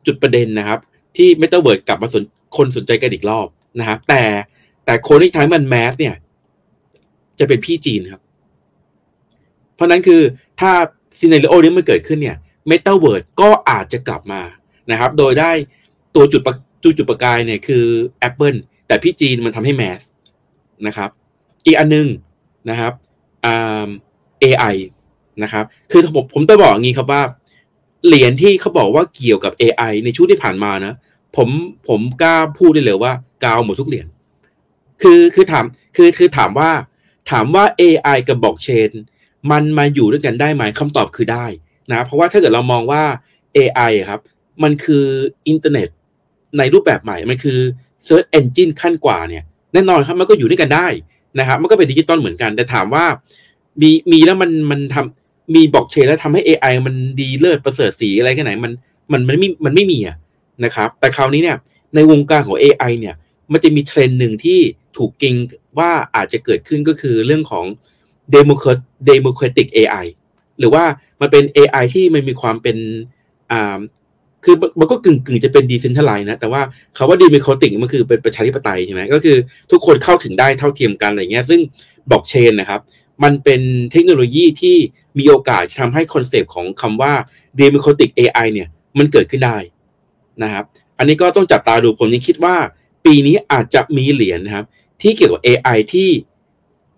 [0.06, 0.78] จุดประเด็นนะครับ
[1.16, 2.24] ที่ Metaverse กลับมาสน
[2.56, 3.46] คนสนใจกันอีกรอบ
[3.80, 4.22] นะครับ แต่
[4.84, 6.14] แต่คนที่ทำมันแมสเนี่ย
[7.38, 8.22] จะเป็นพี่จีนครับ
[9.74, 10.20] เพราะนั้นคือ
[10.60, 10.70] ถ้า
[11.18, 12.36] ซีเนเรโอนี้มันเกิดขึ้นเนี่ย
[12.70, 14.42] Metaverse ก็อาจจะกลับมา
[14.90, 15.50] นะครับ โดยได้
[16.14, 17.84] ตัวจุดจุด จูจุประกายเนี่ยคือ
[18.28, 20.00] Apple แต่พี่จีนมันทำให้แมส
[20.86, 21.10] นะครับ
[21.64, 22.06] อีกอันนึง
[22.70, 22.92] นะครับ
[23.44, 23.88] อ่า
[24.44, 24.76] AI
[25.42, 27.22] นะครับ คือผมผมต้องบอกอย่างนี้ครับว่า
[28.06, 30.94] เหรียญที่เขาบอกว่าเกี่ยวกับ AI ในช่วงที่ผ่านมานะ
[31.36, 31.48] ผม
[31.88, 33.12] ผมกล้าพูดได้เลยว่า
[33.44, 34.06] กาวหมดทุกเหรียญ
[35.02, 35.64] คือคือถาม
[35.96, 36.70] คือคือถามว่า
[37.30, 38.90] ถามว่า AI กับบล็อกเชน
[39.50, 41.46] มันมาอยู่ด้วยกันได้ไหมคำตอบคือได้
[41.90, 43.02] นะ เพราะว่าถ้าเกิดเรามองว่า
[43.56, 44.20] AI ครับ
[44.62, 45.04] มันคือ
[45.48, 45.88] อินเทอร์เน็ต
[46.58, 47.58] ในรูปแบบใหม่มันคือ
[48.06, 49.42] Search Engine ขั้นกว่าเนี่ย
[49.72, 50.86] แน่นอนครับมันก็อยู่ด้วยกันได้
[51.38, 53.04] นะครับมันก็เป็นดิจิตอลเหมือนกัน แต่ถามว่า
[53.82, 58.72] มีมีแล้วมันมันทำมีบล็อกเชนแล้วทำให้ AI มันดีเลิศประเสริฐศรีอะไรแค่ไหนมัน
[59.12, 60.16] มันมันไม่มันไม่มีอะ
[60.64, 61.56] นะครับ แต่คราวนี้เนี่ย
[61.94, 63.14] ในวงการของ AI เนี่ย
[63.52, 64.60] มันจะมีเทรนด์หนึ่งที่
[64.96, 65.34] ถูกเก็ง
[65.78, 67.64] ว่าอาจจะเกิดขึ้นก็คือเรื่องของ
[69.08, 70.06] democratic AI
[70.58, 70.84] หรือว่า
[71.20, 72.76] มันเป็น AI ที่มันมีความเป็น
[74.44, 76.60] คือมันก็กึ่งกึ่งจะเป็น decentralized นะ แต่ว่า
[76.96, 79.36] คำว่า democratic มันคือเป็นประชาธิปไตยใช่ไหมก็คือ
[79.70, 81.60] ทุกคนเข้าถึงได้เท่าเทียมกันอะไรเงี้ยซึ่ง
[82.10, 82.80] บล็อกเชนนะครับ
[83.24, 83.60] มันเป็น
[83.92, 84.76] เทคโนโลยีที่
[85.18, 87.12] มีโอกาสทำให้ concept ของคำว่า
[87.60, 88.68] democratic AI เนี่ย
[88.98, 89.58] มันเกิดขึ้นได้
[90.42, 90.64] นะครับ
[90.98, 92.56] อันนี้ก็ต้องจับตาดูผมยังคิดว่า
[93.04, 94.66] ปีนี้อาจจะมีเหรียญนะครับ
[95.02, 96.08] ที่เกี่ยวกับ AI ที่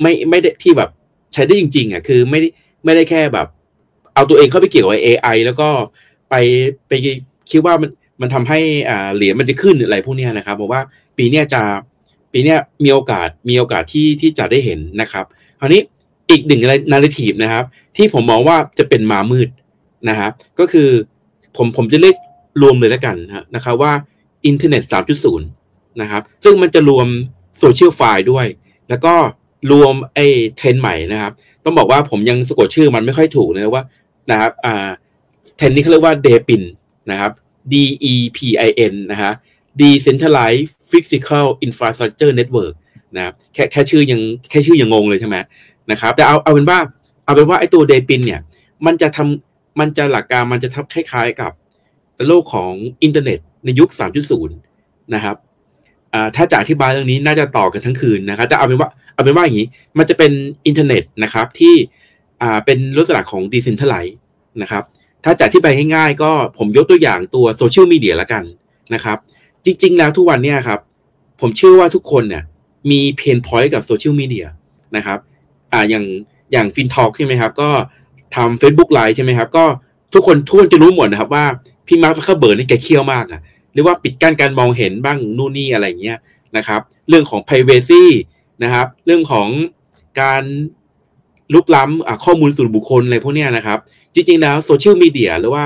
[0.03, 0.91] ไม่ไม่ได้ที่แบบ
[1.33, 2.49] ใช้ได้จริงๆอะคือไม่ได้
[2.85, 3.47] ไม่ได้แค่แบบ
[4.15, 5.69] เอาตัวเองเข้าไปเกี่ยวกับ AI แล้วก็
[6.31, 6.35] ไป
[6.89, 6.93] ไป
[7.51, 7.91] คิดว่ามัน
[8.21, 10.83] มันทำให้อ่าเหรียญมันจะขึ้นอะไรพวกนี้นะครับผมว่า
[11.19, 11.63] ปีนี้จะ
[12.33, 15.25] ปีนี้มีโอกาสมีโอกาสที่ที่จะได้เห็นนะครับ
[15.61, 15.81] คราวนี้
[16.31, 16.61] อีกหนึ่ง
[16.93, 17.65] narrative นะครับ
[17.97, 19.49] ที่ผมมองว่าจะเป็นม้ามืด
[20.09, 20.89] นะครับก็คือ
[21.57, 22.17] ผมผมจะเรียก
[22.63, 23.17] รวมเลยแล้วกัน
[23.55, 23.93] นะครับว่า
[24.47, 24.83] อินเทอร์เน็ต
[25.33, 27.07] 3.0 นะครับ ซึ่งมันจะรวม
[27.59, 28.47] SocialFi ด้วย
[28.89, 29.15] แล้วก็
[29.73, 30.27] รวมไอ้
[30.57, 31.33] เทรนด์ใหม่นะครับ
[31.65, 33.85] ต้องบอกว่าผมยังสะกดชื่อมันไม่ค่อยถูกนะว่า
[34.31, 34.89] นะครับอ่า
[35.57, 36.63] เทรนด์นี้เขาเรียกว่า DePIN
[37.11, 37.33] นะครับ
[37.73, 37.75] D
[38.13, 38.39] E P
[38.69, 39.33] I N นะฮะ
[39.81, 42.75] Decentralized Physical Infrastructure Network
[43.17, 45.37] นะครับแค่แค่ชื่อยังแค่ชื่อยังงงเลยใช่ไหม
[45.91, 46.79] นะครับ แต่เอาเอาเป็นว่า
[47.25, 48.41] เอาเป็นว่าไอ้ตัว DePIN เนี่ย
[48.87, 51.53] มันจะทำมันจะหลักการมันจะทำคล้ายๆกับ
[52.27, 53.89] โลกของอินเทอร์เน็ตในยุค
[54.37, 54.49] 3.0
[55.15, 55.37] นะครับ
[56.37, 60.33] ถ้าจะอธิบายเรื่องนี้น่าจะต่อกันทั้งคืนนะครับแต่เอาเป็นว่าเอาเป็นว่าอย่างนี้ มันจะเป็น
[60.67, 61.75] อินเทอร์เน็ตนะครับที่
[62.65, 64.17] เป็นลักษณะของ Decentralized
[64.63, 64.83] นะครับ
[65.25, 68.43] ถ้าจะอธิบายง่ายๆก็ผมยกตัวอย่างตัวโซเชียลมีเดียละกัน
[68.95, 69.19] นะครับ
[69.65, 70.81] จริง ๆ แล้วทุกวันเนี่ยครับ
[71.41, 72.43] ผมเชื่อว่าทุกคนเนี่ย
[72.91, 74.47] มี pain point กับโซเชียลมีเดีย
[74.97, 75.19] นะครับ
[75.73, 76.05] อ่าอย่าง
[76.53, 77.71] อย่างฟินทอ l k ใช่ไหมครับ ก็
[78.37, 79.65] ทำ Facebook Live ใช่ไหมครับ ก็
[80.15, 81.45] ทุกคนทุกคนจะรู้หมดนะครับว่า
[81.87, 83.41] พี่มาร์คซักเคอร์เบิร์กนี่แกเคี่ยวมากอะ
[83.73, 86.19] เรียกว่าปิดกั้นการมองเห็นบ้างนู่นนี่อะไรเงี้ย
[86.57, 88.05] นะครับ เรื่องของ privacy
[88.63, 89.49] นะครับ เรื่องของ
[90.21, 90.43] การ
[91.53, 93.79] ลุกล้ำข้อมูลส่วนบุคคลอะไรพวกเนี้ยนะครับ
[94.15, 95.63] จริง ๆ แล้วโซเชียลมีเดียหรือว่า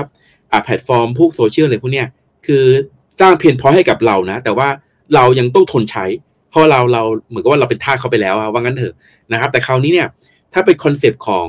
[0.63, 2.07] แพลตฟอร์มพวกโซเชียลอะไรพวกเนี้ย
[2.45, 2.63] คือ
[3.19, 4.67] สร้าง pain point ให้กับเรานะ แต่ว่า
[5.15, 6.05] เรายังต้องทนใช้
[6.49, 8.93] เพราะเราเราเหมือนกับว่าเราเป็นทาสเขาไปแล้วว่างั้นเถอะ
[9.31, 10.07] นะครับ แต่คราวนี้เนี่ย
[10.53, 11.47] ถ้าเป็นคอนเซปต์ของ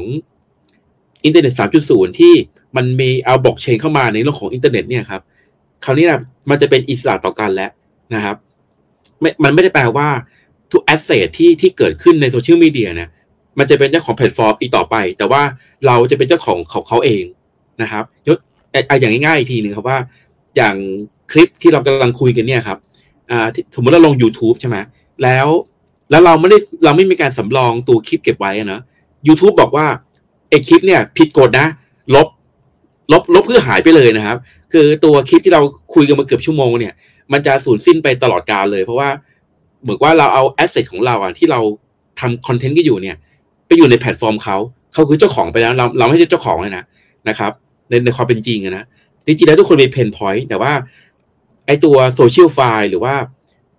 [1.24, 1.54] อินเทอร์เน็ต
[1.86, 2.34] 3.0 ที่
[2.76, 5.22] มันมีเอาบล็อกเชนเข้ามาในโลกของอินเทอร์เน็ตเนี่ยครับ
[5.84, 6.20] คราวนี้นะ
[6.50, 7.70] มันจะเป็นอิสระต่อกันแล้ว
[8.14, 8.36] นะครับ
[9.20, 10.08] ไม่มันไม่ได้แปลว่า
[10.72, 13.08] ทุก asset ที่ที่เกิดขึ้นในโซเชียลมีเดียเนี่ย
[13.58, 15.42] มันจะเป็นเจ้าของแพลตฟอร์มอีกต่อไป แต่ว่า
[15.86, 17.24] เราจะเป็นเจ้าของของเขาเอง
[17.82, 18.38] นะครับยก
[18.74, 19.98] อะอย่างง่ายๆอีกทีหนึ่งครับว่า
[20.56, 20.74] อย่าง
[21.32, 22.78] คลิปที่เรากำลังคุยกันเนี่ยครับ
[23.30, 24.76] อ่าสมมติเราลง YouTube ใช่ไหม
[25.22, 25.46] แล้ว
[26.10, 28.80] แล้วเราไม่ได้เราไม่มีการสำรองตัวคลิปเก็บไว้นะ
[29.26, 29.86] YouTube บอกว่า
[30.48, 31.66] ไอคลิปเนี่ยผิดกฎนะ
[32.14, 32.28] ลบ
[33.12, 34.36] ลบลบเพื่อหายไปเลยนะครับ
[34.72, 35.62] คือตัวคลิปที่เรา
[35.94, 36.94] คุยกันมาเกือบชั่วโมงเนี่ย
[37.32, 39.08] มันจะสูญสิ้นไปตลอดกาลเลย เพราะว่า
[39.82, 41.60] เหมือนว่าเราเอา asset ของเราอะที่เรา
[42.20, 43.16] ทำคอนเทนต์ก็อยู่เนี่ย
[43.70, 44.56] ไปอยู่ในแพลตฟอร์มเขา
[44.92, 46.84] เขาคือเจ้าของไปแล้วเราเราไม่ใช่เจ้าของเลยนะ
[47.28, 47.52] นะครับ
[47.88, 48.84] ในในความเป็นจริงนะ
[49.26, 50.72] จริงๆแล้วทุกคนมี pain point แต่ว่า
[51.66, 53.14] ไอตัว SocialFi หรือว่า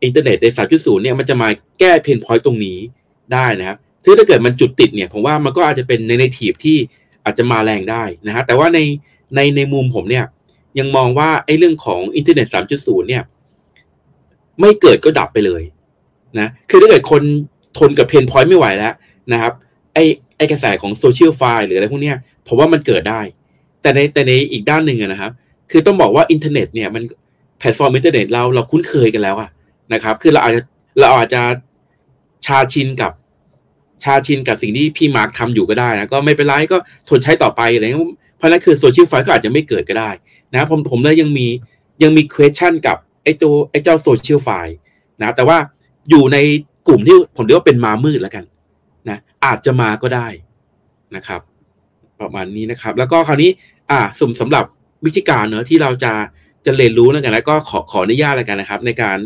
[0.04, 2.78] อินเทอร์เน็ตในสามจุดศูนย์เนี่ยมันจะมาแก้ pain point ตรงนี้
[3.34, 6.78] ได้นะครับซึ่งถ้าเกิดมันจุดติดเนี่ยผมว่ามันก็อาจจะเป็น narrative ที่
[7.24, 8.80] อาจจะมาแรงได้นะฮะแต่ว่าใน
[9.36, 10.26] ในในมุมผมเนี่ย
[10.80, 13.24] ยังมองว่าไอ้เรื่องของอินเทอร์เน็ตสามจุดศูนย์เนี่ย
[14.60, 15.64] ไม่เกิดก็ดับไปเลย
[16.40, 17.22] นะคือถ้าเกิดคน
[17.78, 18.94] ทนกับ pain point ไม่ไหวแล้ว
[19.34, 19.54] นะครับ
[19.94, 20.04] ไอ้
[20.38, 22.18] ไอ้กระแสของ SocialFi หรืออะไรพวกเนี้ย
[22.48, 23.22] ผมว่ามันเกิดได้
[23.82, 25.32] แต่ในแต่ในอีกด้านหนึ่งนะครับ
[25.72, 27.04] คือต้องบอกว่าอินเทอร์เน็ตเนี่ยมัน
[27.60, 29.50] แพลตฟอร์มอินเทอร์เน็ตเราเราคุ้นเคยกันแล้วอะ
[29.94, 30.62] นะครับ คือเราอาจจะ
[31.00, 31.42] เราอาจจะ
[32.46, 33.12] ชาชินกับ
[34.04, 36.78] ชาชินกับสิ่งที่พี่มาร์คทำอยู่ก็ได้นะก็ไม่เป็นไรก็
[37.10, 38.02] ทนใช้ต่อไปอะไรเงี้ย
[38.38, 40.10] เพราะนั้นคือ SocialFi ก็อาจจะไม่เกิดก็ได้
[40.54, 41.48] นะผมผมเลยยังมี
[42.04, 44.76] ยังมี question กับไอ้ตัวไอ้เจ้าโซเชียลไฟล์
[45.22, 45.58] นะแต่ว่า
[46.10, 46.38] อยู่ใน
[46.88, 48.44] กลุ่มที่ผมเรียกว่าเป็นมามืดแล้วกัน
[49.46, 50.28] อาจจะมาก็ได้
[51.16, 51.42] นะครับ
[52.22, 53.50] ประมาณนี้นะครับ แล้วก็คราวนี้
[53.92, 54.66] อ่าสมสำหรับ
[55.06, 56.14] วิธีการเนอะที่เราจะ
[56.66, 59.18] จะเรียนรู้แล้วกันแล้วก็ขอขออนุญาตแล้วกันนะครับ ในการ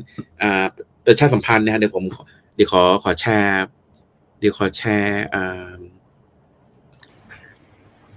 [0.42, 0.66] อ่า
[1.06, 2.04] ประชาสัมพันธ์นะฮะเดี๋ยวผม
[2.56, 3.66] เดี๋ยวขอขอแชร์
[4.40, 5.72] เดี๋ยวขอแชร์อ่า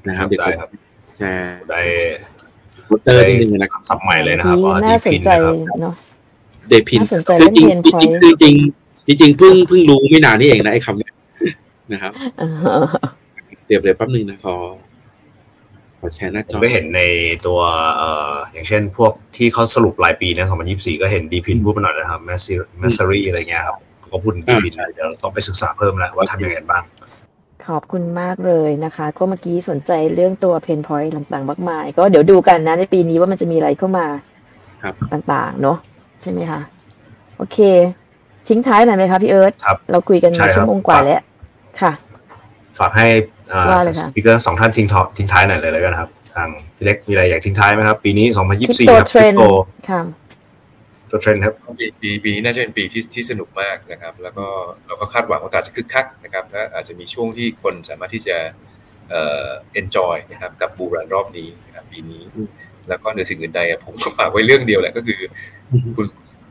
[0.08, 0.42] นะครับเดี๋ยว
[1.18, 1.80] แชร์ได้
[2.86, 5.28] โปสเตอร์นิดนึงนะครับสับใหม่เลยนะครับน่าสนใจ
[5.82, 5.94] เนาะ
[6.68, 8.54] เดพินน่าสนใจคือเรื่องจริงเพนจพริองยคือจริง
[9.06, 11.12] จริงจริงเพิ่งเพิ่งรู้ไม่นานนี่เองนะไอ้คำเนี้ย
[11.92, 12.12] นะครับ
[13.66, 14.56] เดี๋ยวเดี๋ยวแป๊บนึงนะขอ
[15.98, 17.02] ขอแชร์หน้าผจอมก็เห็นใน
[17.46, 17.60] ตัว
[17.98, 26.84] เอ่ออย่างเช่นพวกที่เขาสรุปรายปีนะ2024 ก็เห็นดีพินพูดมาหน่อยนะครับแมสซี่แมสซี่อะไรเงี้ยครับเขาก็พูดดีพินเดี๋ยวต้องไปศึกษาเพิ่มแล้วว่าทำยังไงบ้าง
[27.68, 34.06] ขอบคุณมากเลยนะคะ ก็เมื่อกี้สนใจเรื่องตัว pain point ต่างๆ มากมาย ก็เดี๋ยวดูกันนะในปีนี้ว่ามันจะมีอะไรเข้ามา
[34.82, 35.76] ครับต่างๆ เนาะ
[36.22, 36.60] ใช่ไหมคะ
[37.36, 37.58] โอเค
[38.48, 41.20] ทิ้งท้ายหน่อยไหมคะพี่เอิร์ธครับเราคุยกันใช่มาครับชั่วโมงกว่าแล้ว
[41.80, 41.92] ค่ะ
[42.78, 43.06] ฝากให้
[43.52, 49.44] อ่าว่าเลยค่ะ speaker สองท่านทิ้งท้ายทิ้งท้ายหน่อยเลยแล้วกันครับ ทางพี่เล็กมีอะไรอยากทิ้งท้ายไหมครับ ปีนี้คริปโต 2024 ครับเทรนด์คริปโต
[49.88, 50.00] ค่ะ
[51.10, 54.46] ตัวเทรนด์ครับปีปีปีนี้น่าจะเป็นปีที่ที่สนุกมากนะครับ แล้วก็
[54.86, 58.36] เราก็คาดหวังว่าอาจจะคึกคักนะครับและอาจจะมีช่วงที่คนสามารถที่จะ
[59.10, 59.46] เอ่อ
[59.80, 62.22] enjoy นะครับกับบูรันรอบนี้นะครับปีนี้
[62.88, 65.20] แล้วก็เหนือสิ่งอื่นใดอะผมก็ฝากไว้เรื่องเดียวแหละก็คือ
[65.96, 66.06] คุณ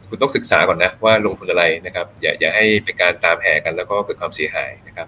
[0.09, 5.07] คุณต้องศึกษาก่อนนะว่าลงทุนอะไรนะครับ อย่าอย่าให้เป็นการตามแห่กันแล้วก็เกิดความเสียหายนะครับ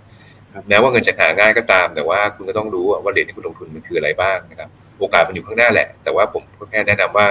[0.54, 4.70] ครับแม้ว่าเงินจะหาง่ายก็ตาม แต่ว่าคุณก็ต้องรู้ว่าเหรียญที่คุณลงทุนมันคืออะไรบ้างนะครับ
[5.00, 7.28] โอกาสมันอยู่ข้างหน้าแหละ แต่ว่าผมก็แค่แนะนำว่า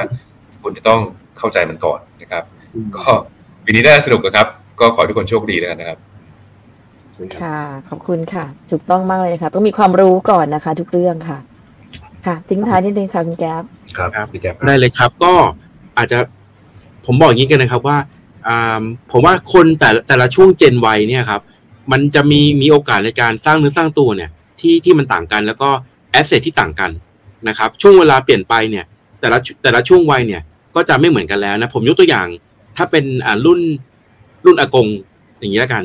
[0.63, 1.01] คุณจะต้อง
[1.39, 2.45] เข้าใจมันก่อนนะครับ
[2.97, 3.05] ก็
[3.65, 4.47] ปีนี้น่าสนุกนะครับ
[4.81, 5.99] ก็ขอให้ทุกคนโชคดีแล้วกันนะครับ
[7.41, 7.59] ค่ะ
[7.89, 11.39] ขอบคุณค่ะ ถูกต้องมากเลยค่ะ ต้องมีความรู้ก่อนนะคะ ทุกเรื่องค่ะ
[12.27, 13.63] ค่ะ ทิ้งท้ายนิดนึงค่ะคุณแก๊ป
[13.97, 15.33] ครับครับพี่แก๊ปได้เลยครับ ก็
[15.99, 16.19] อาจจะ
[17.09, 17.99] ผมบอกอย่างนี้กันนะครับว่า
[18.47, 18.83] อ่า
[19.13, 21.41] ผมว่าคนแต่แต่ละช่วงเจนวัยเนี่ยครับ
[21.93, 24.31] มันจะมีมีโอกาสในการสร้างเนื้อสร้างตัวเนี่ย
[24.61, 25.69] ที่ที่มันต่างกันแล้วก็
[26.11, 26.91] asset ที่ต่างกัน
[27.49, 28.85] นะครับช่วงเวลาเปลี่ยนไปเนี่ย
[29.21, 30.43] แต่ละแต่ละช่วงวัยเนี่ย
[30.75, 32.27] ก็จะไม่เหมือนกันแล้วนะผมยกตัวอย่าง
[32.77, 33.61] ถ้าเป็นอ่ารุ่น
[34.45, 34.89] รุ่นอากง
[35.39, 35.83] อย่างนี้แล้วกัน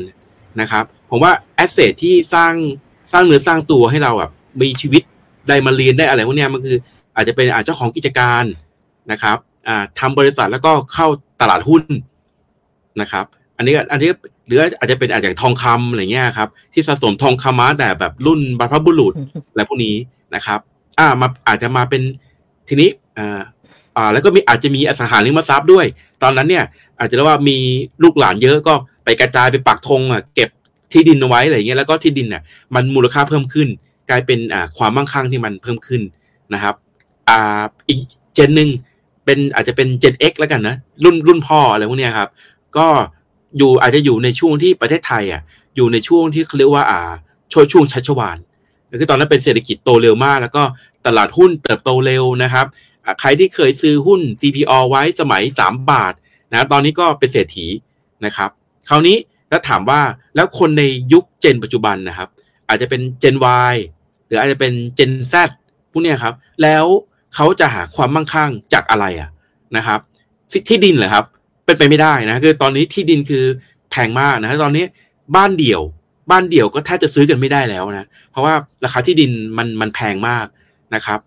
[0.60, 2.54] นะครับผมว่า asset ที่สร้าง
[3.12, 5.02] สร้างเนื้อสร้างตัวให้เราแบบมีชีวิต
[5.48, 6.76] ได้มาเรียนได้อะไรพวกนี้มันคือ
[7.16, 8.44] อาจจะเป็นอาเจ้าของกิจการ
[9.12, 9.36] นะครับ
[9.68, 11.06] อ่าทำบริษัทแล้วก็เข้า
[11.40, 11.82] ตลาดหุ้น
[13.00, 13.24] นะครับ
[13.56, 14.10] อันนี้ก็อันนี้
[14.46, 19.14] หรืออาจจะเป็นอาจจะทองคำอะไรเงี้ยครับ ที่สะสมทองคำมาแต่แบบรุ่นบรรพบุรุษ
[19.50, 19.94] อะไรพวกนี้
[20.34, 20.58] นะครับ
[20.98, 22.02] อ่ามาอาจจะมาเป็น
[22.68, 23.40] ทีนี้อ่า
[23.96, 25.86] อ่าแล้วก็มีอาจจะมีอสังหาริมทรัพย์ด้วย
[26.22, 26.64] ตอนนั้นเนี่ย
[26.98, 27.56] อาจจะเรียกว่ามี
[28.02, 30.50] ลูกหลานเยอะก็ไปกระจายไปปักธงอะเก็บ
[30.92, 32.42] ที่ดินเอาไว้อะไรเงี้ยแล้วก็ที่ดินเนี่ย
[32.74, 33.68] มันมูลค่าเพิ่มขึ้น
[34.10, 36.02] กลายเป็นอ่าความมั่งคั่งที่มันเพิ่มขึ้น
[36.54, 36.74] นะครับ
[37.28, 37.98] อ่าอีก
[38.34, 38.68] เจนหนึ่ง
[39.24, 42.28] เป็นอาจจะเป็นเจน X แล้วกันนะ รุ่นรุ่นพ่ออะไรพวกนี้ครับ
[42.76, 42.86] ก็
[43.58, 45.42] อยู่อาจจะอยู่ในช่วงที่ประเทศไทยอะ
[45.76, 47.00] อยู่ในช่วงที่เขาเรียกว่าอ่า
[47.52, 48.38] ช่วงช่วงชัชวาล
[49.00, 50.62] คือตอนนั้นเป็นเศรษฐกิจโตเร็วมาก แล้วก็
[51.06, 52.66] ตลาดหุ้นเติบโตเร็วนะครับ
[53.20, 56.14] ใครที่เคยซื้อหุ้น CPO ไว้สมัย 3 บาท
[56.50, 57.66] นะตอนนี้ก็เป็นเศรษฐี
[58.24, 58.50] นะครับ
[58.88, 59.16] คราวนี้
[59.48, 60.00] แล้วถามว่า
[60.34, 62.28] แล้วคนในยุคเจนปัจจุบันนะครับ
[62.68, 63.36] อาจจะเป็นเจน
[63.72, 63.74] Y
[64.26, 65.34] หรืออาจจะเป็นเจน Z
[65.92, 66.84] พวกนี้ครับ แล้ว
[67.34, 69.30] เขาจะหาความมั่งคั่งจากอะไรอะ
[69.76, 70.00] นะครับ
[70.50, 71.24] ที่ที่ดินเหรอครับ
[71.64, 73.44] เป็นไปไม่ได้นะคือตอนนี้ที่ดินคือ
[73.90, 74.84] แพงมากนะตอนนี้
[75.36, 75.82] บ้านเดี่ยว
[76.30, 78.54] บ้านเดี่ยวก็แทบจะซื้อกันไม่ได้แล้วนะ เพราะว่า
[78.84, 80.46] ราคาที่ดินมันมันแพงมาก
[80.94, 81.20] นะครับ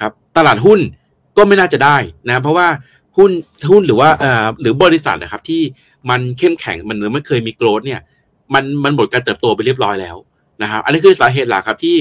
[0.00, 0.80] ครับ ตลาดหุ้น
[1.36, 1.96] ก็ไม่น่าจะได้
[2.28, 2.68] นะ เพราะว่า
[3.18, 3.30] หุ้น
[3.70, 5.62] หุ้นหรือว่าเอ่อหรือบริษัทนะครับที่
[6.10, 8.00] มันเข้มแข็งมันหรือไม่เคยมีโกรดเนี่ย
[8.54, 10.16] มันมันหมดการเติบโตไปเรียบร้อยแล้ว
[10.62, 11.96] นะครับ อันนี้คือสาเหตุหลักครับที่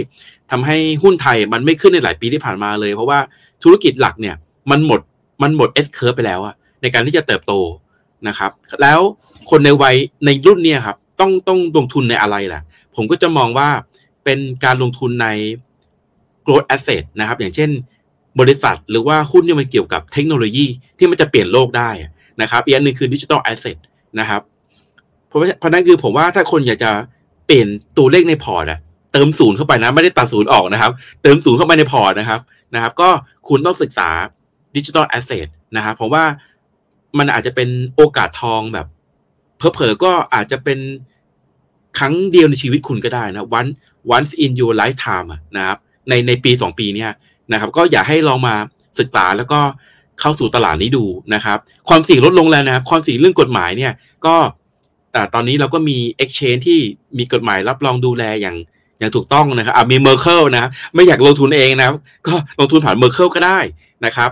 [0.52, 3.20] ทำให้หุ้นไทยมันไม่ขึ้นในหลายปีที่ผ่านมาเลย เพราะว่า
[3.64, 4.36] ธุรกิจหลักเนี่ย
[4.72, 5.00] มันหมด
[5.44, 7.54] มันหมด S curve ไปแล้วอะในการที่จะเติบโต
[8.28, 9.00] นะครับ แล้ว
[9.50, 9.96] คนในวัย
[10.26, 12.62] ในรุ่นเนี่ยครับต้องต้องลงทุนในอะไรล่ะ
[12.96, 13.70] ผมก็จะมองว่า
[14.24, 15.28] เป็นการลงทุนใน
[16.46, 17.70] growth asset นะครับ อย่างเช่น
[18.40, 20.66] บริษัทหรือว่าหุ้นที่มันเกี่ยวกับเทคโนโลยี
[20.98, 21.90] ที่มันจะเปลี่ยนโลกได้
[22.42, 23.78] นะครับอีกอันหนึ่งคือดิจิทัลแอสเซท
[24.20, 24.42] นะครับ
[25.28, 26.92] เพราะเพราะนั้นคือผมว่าถ้าคนอยากจะ
[27.46, 27.68] เปลี่ยน
[27.98, 28.80] ตัวเลขในพอร์ตอะ
[29.18, 30.92] เติมศูนย์เข้าไปนะ ไม่ได้ตัดศูนย์ออกนะครับ
[31.24, 32.40] เติมศูนย์เข้าไปในพอร์ตนะครับ
[32.76, 33.10] นะครับ ก็
[33.50, 34.10] คุณต้องศึกษา
[34.76, 36.26] digital asset นะครับผมว่า
[37.18, 38.88] มันอาจจะเป็นโอกาสทองแบบ
[39.58, 40.80] เพอๆก็อาจจะเป็น
[41.98, 43.70] ครั้งเดียวในชีวิตคุณก็ได้นะ one
[44.16, 45.78] once in your lifetime นะครับ
[46.10, 47.12] ในในปีสองปีเนี้ย
[47.52, 48.56] นะครับ ก็อยากให้ลองมา
[49.00, 49.60] ศึกษาแล้วก็
[50.20, 51.58] เข้าสู่ตลาดนี้ดูนะครับ
[51.90, 53.94] ความเสี่ยงลดลงแล้วนะครับ ความเสี่ยงเรื่องกฎหมายเนี่ย
[54.26, 54.36] ก็
[55.34, 56.80] ตอนนี้เราก็มี exchange ที่
[57.18, 58.58] มีกฎหมายรับรองดูแลอย่าง
[59.00, 61.96] อย่างถูกต้องนะครับมี Merkle นะไม่อยากลงทุนเองนะครับ
[62.28, 63.60] ก็ลงทุนผ่าน Merkle ก็ได้
[64.06, 64.30] นะครับ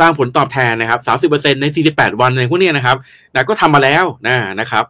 [0.00, 2.96] สร้างผลตอบแทนนะครับสามสิบเปอร์เซ็นในสี่สิบแปดวันในพวกนี้นะครับ
[3.34, 4.84] นะก็ทำมาแล้วนะนะครับ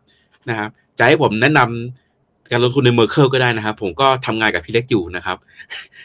[0.49, 5.37] นะครับจะให้ผมแนะนำการลงทุนใน Merkle ก็ได้นะครับ ผมก็ทำงานกับพี่เล็กอยู่นะครับ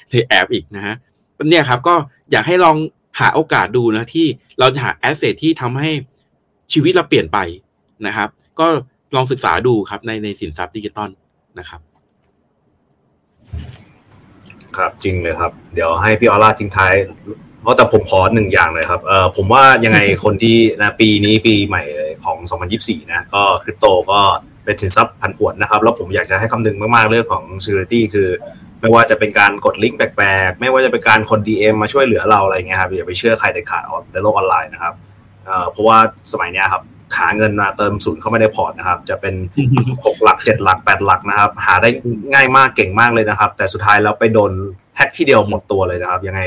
[0.10, 0.96] ในแอปอีกนะฮะ
[1.50, 1.96] เนี่ยครับก็
[2.32, 2.78] อยากให้ลอง
[3.20, 4.26] หาโอกาสดูนะที่
[4.60, 5.92] เราจะหาแอสเซทที่ทำให้
[6.74, 7.38] ชีวิตเราเปลี่ยนไป
[8.08, 8.30] นะครับ
[8.60, 8.68] ก็
[9.16, 11.10] ลองศึกษาดูครับในในสินทรัพย์ดิจิตอล
[11.60, 11.80] นะครับ
[14.78, 16.94] ครับจริงเลยครับ เดี๋ยวให้พี่ออร่าทิ้งท้าย
[17.62, 21.84] เพราะแต่ผมขอหนึ่งอย่างเลยครับเออผมว่ายังไงคนที่นะปีนี้ปีใหม่
[22.26, 22.38] ของ
[22.76, 24.20] 2024 นะ ก็คริปโตก็
[24.66, 28.30] เป็นสินทรัพย์พันผวนนะครับ แล้วผมอยากจะให้คำนึงมากๆเรื่องของ security คือ
[28.82, 34.94] ไม่ว่าจะเป็นการกดลิงก์แปลกๆ ไม่ว่าจะเป็นการคน DM มาช่วยเหลือเราอะไรเงี้ยครับอย่าไปเชื่อใครเด็ดขาดในโลกออนไลน์นะครับ
[35.46, 35.98] เอ่อเพราะว่า
[36.32, 36.84] สมัยนี้ครับ
[37.18, 39.36] หาเงินมาเติมศูนย์เข้าไม่ได้พอร์ตนะครับ จะเป็น
[40.06, 41.90] หกหลักเจ็ดหลักแปดหลักนะครับ หาได้
[42.34, 44.52] ง่ายมากเก่งมากเลยนะครับ แต่สุดท้ายแล้วไปโดน
[44.98, 46.42] แฮกที่เดียวหมดตัวเลยนะครับ ยังไง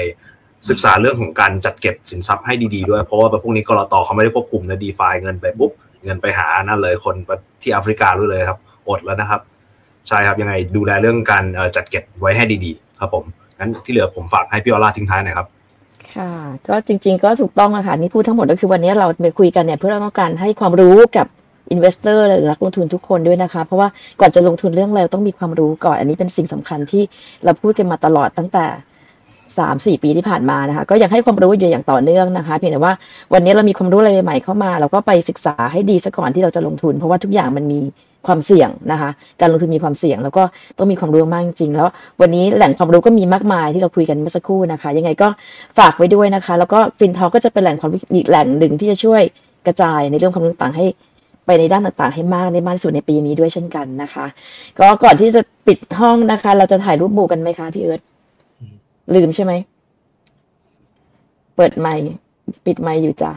[0.69, 5.73] ศึกษาเรื่องของการจัดเก็บสินทรัพย์ให้ดีๆด้วย เพราะว่าพวกนี้กรตเขาไม่ได้ควบคุมนะดีฟาเงินไปปุ๊บ
[6.05, 7.15] เงินไปหานั่นเลยคน
[7.63, 8.59] ที่แอฟริกาด้วยเลยครับ
[8.89, 9.41] อดแล้วนะครับ
[10.09, 11.45] ใช่ครับยังไงดูแลเรื่องการ
[11.77, 13.25] จัดเก็บไว้ให้ดีๆ ครับผม
[13.59, 15.49] งั้นที่เหลือผมฝากให้พี่ออร่าทิ้งท้ายหน่อยครับ
[16.17, 16.31] ค่ะ
[16.69, 21.27] ก็จริง ๆ ก็ถูกต้องอะค่ะนี่พูดทั้งหมดก็คือวันนี้เราไปคุยกันเนี่ยเพื่อเราต้องการให้ความรู้กับ
[21.71, 23.89] investor หรือนักลงทุนทุกคนด้วยนะคะ เพราะว่า
[24.21, 27.03] ก่อนจะลงทุนเรื่องอะไรต้องมีความรู้ก่อน อันนี้เป็นสิ่งสำคัญที่
[27.45, 28.67] เราพูดกันมาตลอดตั้งแต่
[29.59, 32.93] สามสี่ปีที่ผ่านมานะคะ ก็อยากให้ความรู้อยู่อย่างต่อเนื่องนะคะเพียงแต่ว่า
[33.33, 37.81] วันนี้เรามีความรู้อะไรใหม่เข้ามา เราก็ไปศึกษาให้ดีซะก่อนที่เราจะลงทุน เพราะว่าทุกอย่างมันมี
[38.27, 40.43] ความเสี่ยงนะคะ การลงทุนมีความเสี่ยง แล้วก็
[40.79, 41.89] ต้องมีความรู้มากจริงแล้ว
[42.21, 45.29] วันนี้แหล่งความรู้ก็มีมากมายที่เราคุยกันเมื่อสักครู่นะคะ ยังไงก็
[45.79, 49.23] ฝากไว้ด้วยนะคะ แล้วก็ฟินทอก็จะเป็นแหล่งความรู้อีกแหล่งหนึ่งที่จะช่วย
[49.67, 50.87] กระจายในเรื่องความรู้ต่างให้
[51.47, 54.27] ไปในด้านต่างๆ ให้มากในมากที่สุดในปีนี้ด้วยเช่นกันนะคะ
[54.79, 58.01] ก็ก่อนที่จะปิดห้องนะคะ เราจะถ่ายรูปหมู่กันไหมคะพี่เอิร์ธ
[59.15, 59.53] ลืมใช่ไหม
[61.57, 62.03] เปิดไมค์
[62.67, 63.33] ปิดไมค์อยู่จ้ะ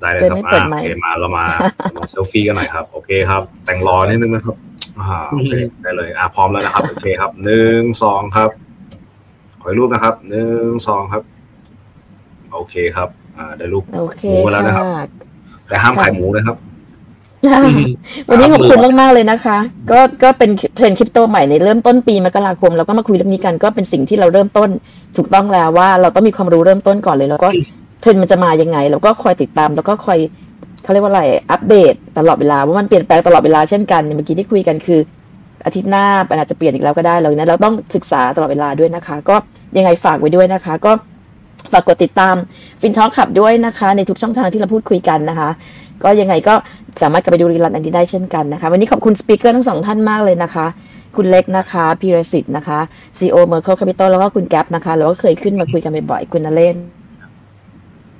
[0.00, 1.44] ได้เลยครับอ่าโอเคมาเรามา
[1.96, 4.56] มาเซลฟี่กันหน่อยครับ โอเคครับ แต่งรอนิดนึงนะครับ
[5.00, 8.50] อ่าโอเคได้เลย อ่าพร้อมแล้วนะครับ โอเคครับหนึ่งสองครับ
[9.62, 11.22] ขอรูปนะครับหนึ่งสองครับ
[12.52, 15.02] โอเคครับ อ่าได้รูปโอเคหมูมาแล้วนะครับค่ะ
[15.68, 16.56] แต่ห้ามขายหมูนะครับ
[18.28, 19.58] วันนี้ขอบคุณมาก ๆ เลยนะคะ
[19.90, 24.68] ก็ก็เป็นเทรนด์คริปโตใหม่ในเริ่มต้นปีมกราคมแล้วก็มาคุยเรื่องนี้กันก็เป็นสิ่งที่เราเริ่มต้น
[25.16, 27.48] ถูกต้องแล้วว่าเราต้องมีความรู้เริ่มต้นก่อนเลยแล้วก็
[28.00, 30.18] เทรนด์มันจะมายังไงเราก็คอยติดตามแล้วก็คอย
[30.82, 35.00] เขาเรียกว่าอะไรอัปเดตตลอดเวลาว่ามันเปลี่ยนแปลงตลอดเวลาเช่นกันเมื่อกี้ที่คุยกันคือ
[35.66, 39.36] อาทิตย์หน้ามันอาจจะเปลี่ยนอีกแล้วก็ได้เลยนะเราต้องศึกษาตลอดเวลาด้วยนะคะ ก็
[39.76, 40.92] ยังไงฝากไว้ด้วยนะคะ ก็
[41.72, 42.34] ฝากกดติดตาม
[42.80, 45.50] FinTalk Club ด้วยนะคะ ในทุกช่องทางที่เราพูดคุยกันนะคะ
[46.04, 46.54] ก็ยังไงก็
[47.02, 50.66] สามารถกลับไปดูรีลันอันนี้ได้เช่นกันนะคะ วันนี้ขอบคุณสปีกเกอร์ทั้งสองท่านมากเลยนะคะ
[51.16, 52.78] คุณเล็กนะคะพีรสิทธิ์นะคะ
[53.18, 56.76] CEO Merkle Capital แล้วก็คุณแก๊ปนะคะเราก็เคยขึ้นมาคุยกันบ่อยๆคุณนเล่น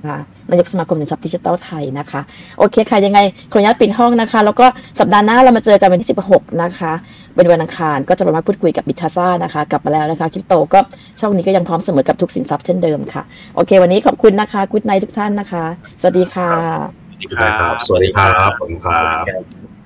[0.03, 2.21] นะคะนายกสมาคมสินทรัพย์ดิจิทัลไทยนะคะ
[2.59, 3.19] โอเคค่ะ ยังไง
[3.51, 4.65] ขออนุญาตปิดห้องนะคะ แล้วก็
[4.99, 6.93] สัปดาห์หน้าเรามาเจอกันวันที่ 16 นะคะ
[7.35, 10.79] เป็นวันอังคารก็จะมาพูดคุยกับบิทาซ่านะคะ กลับมาแล้วนะคะคริปโตก็
[11.19, 13.21] ช่องนี้ก็ยังพร้อมเสมอกับทุกสินทรัพย์เช่นเดิมค่ะ
[13.55, 15.65] โอเค วันนี้ขอบคุณนะคะกุ๊ดไนทุกท่านนะคะ
[16.01, 19.76] สวัสดีค่ะ สวัสดีครับ สวัสดีครับผมครับ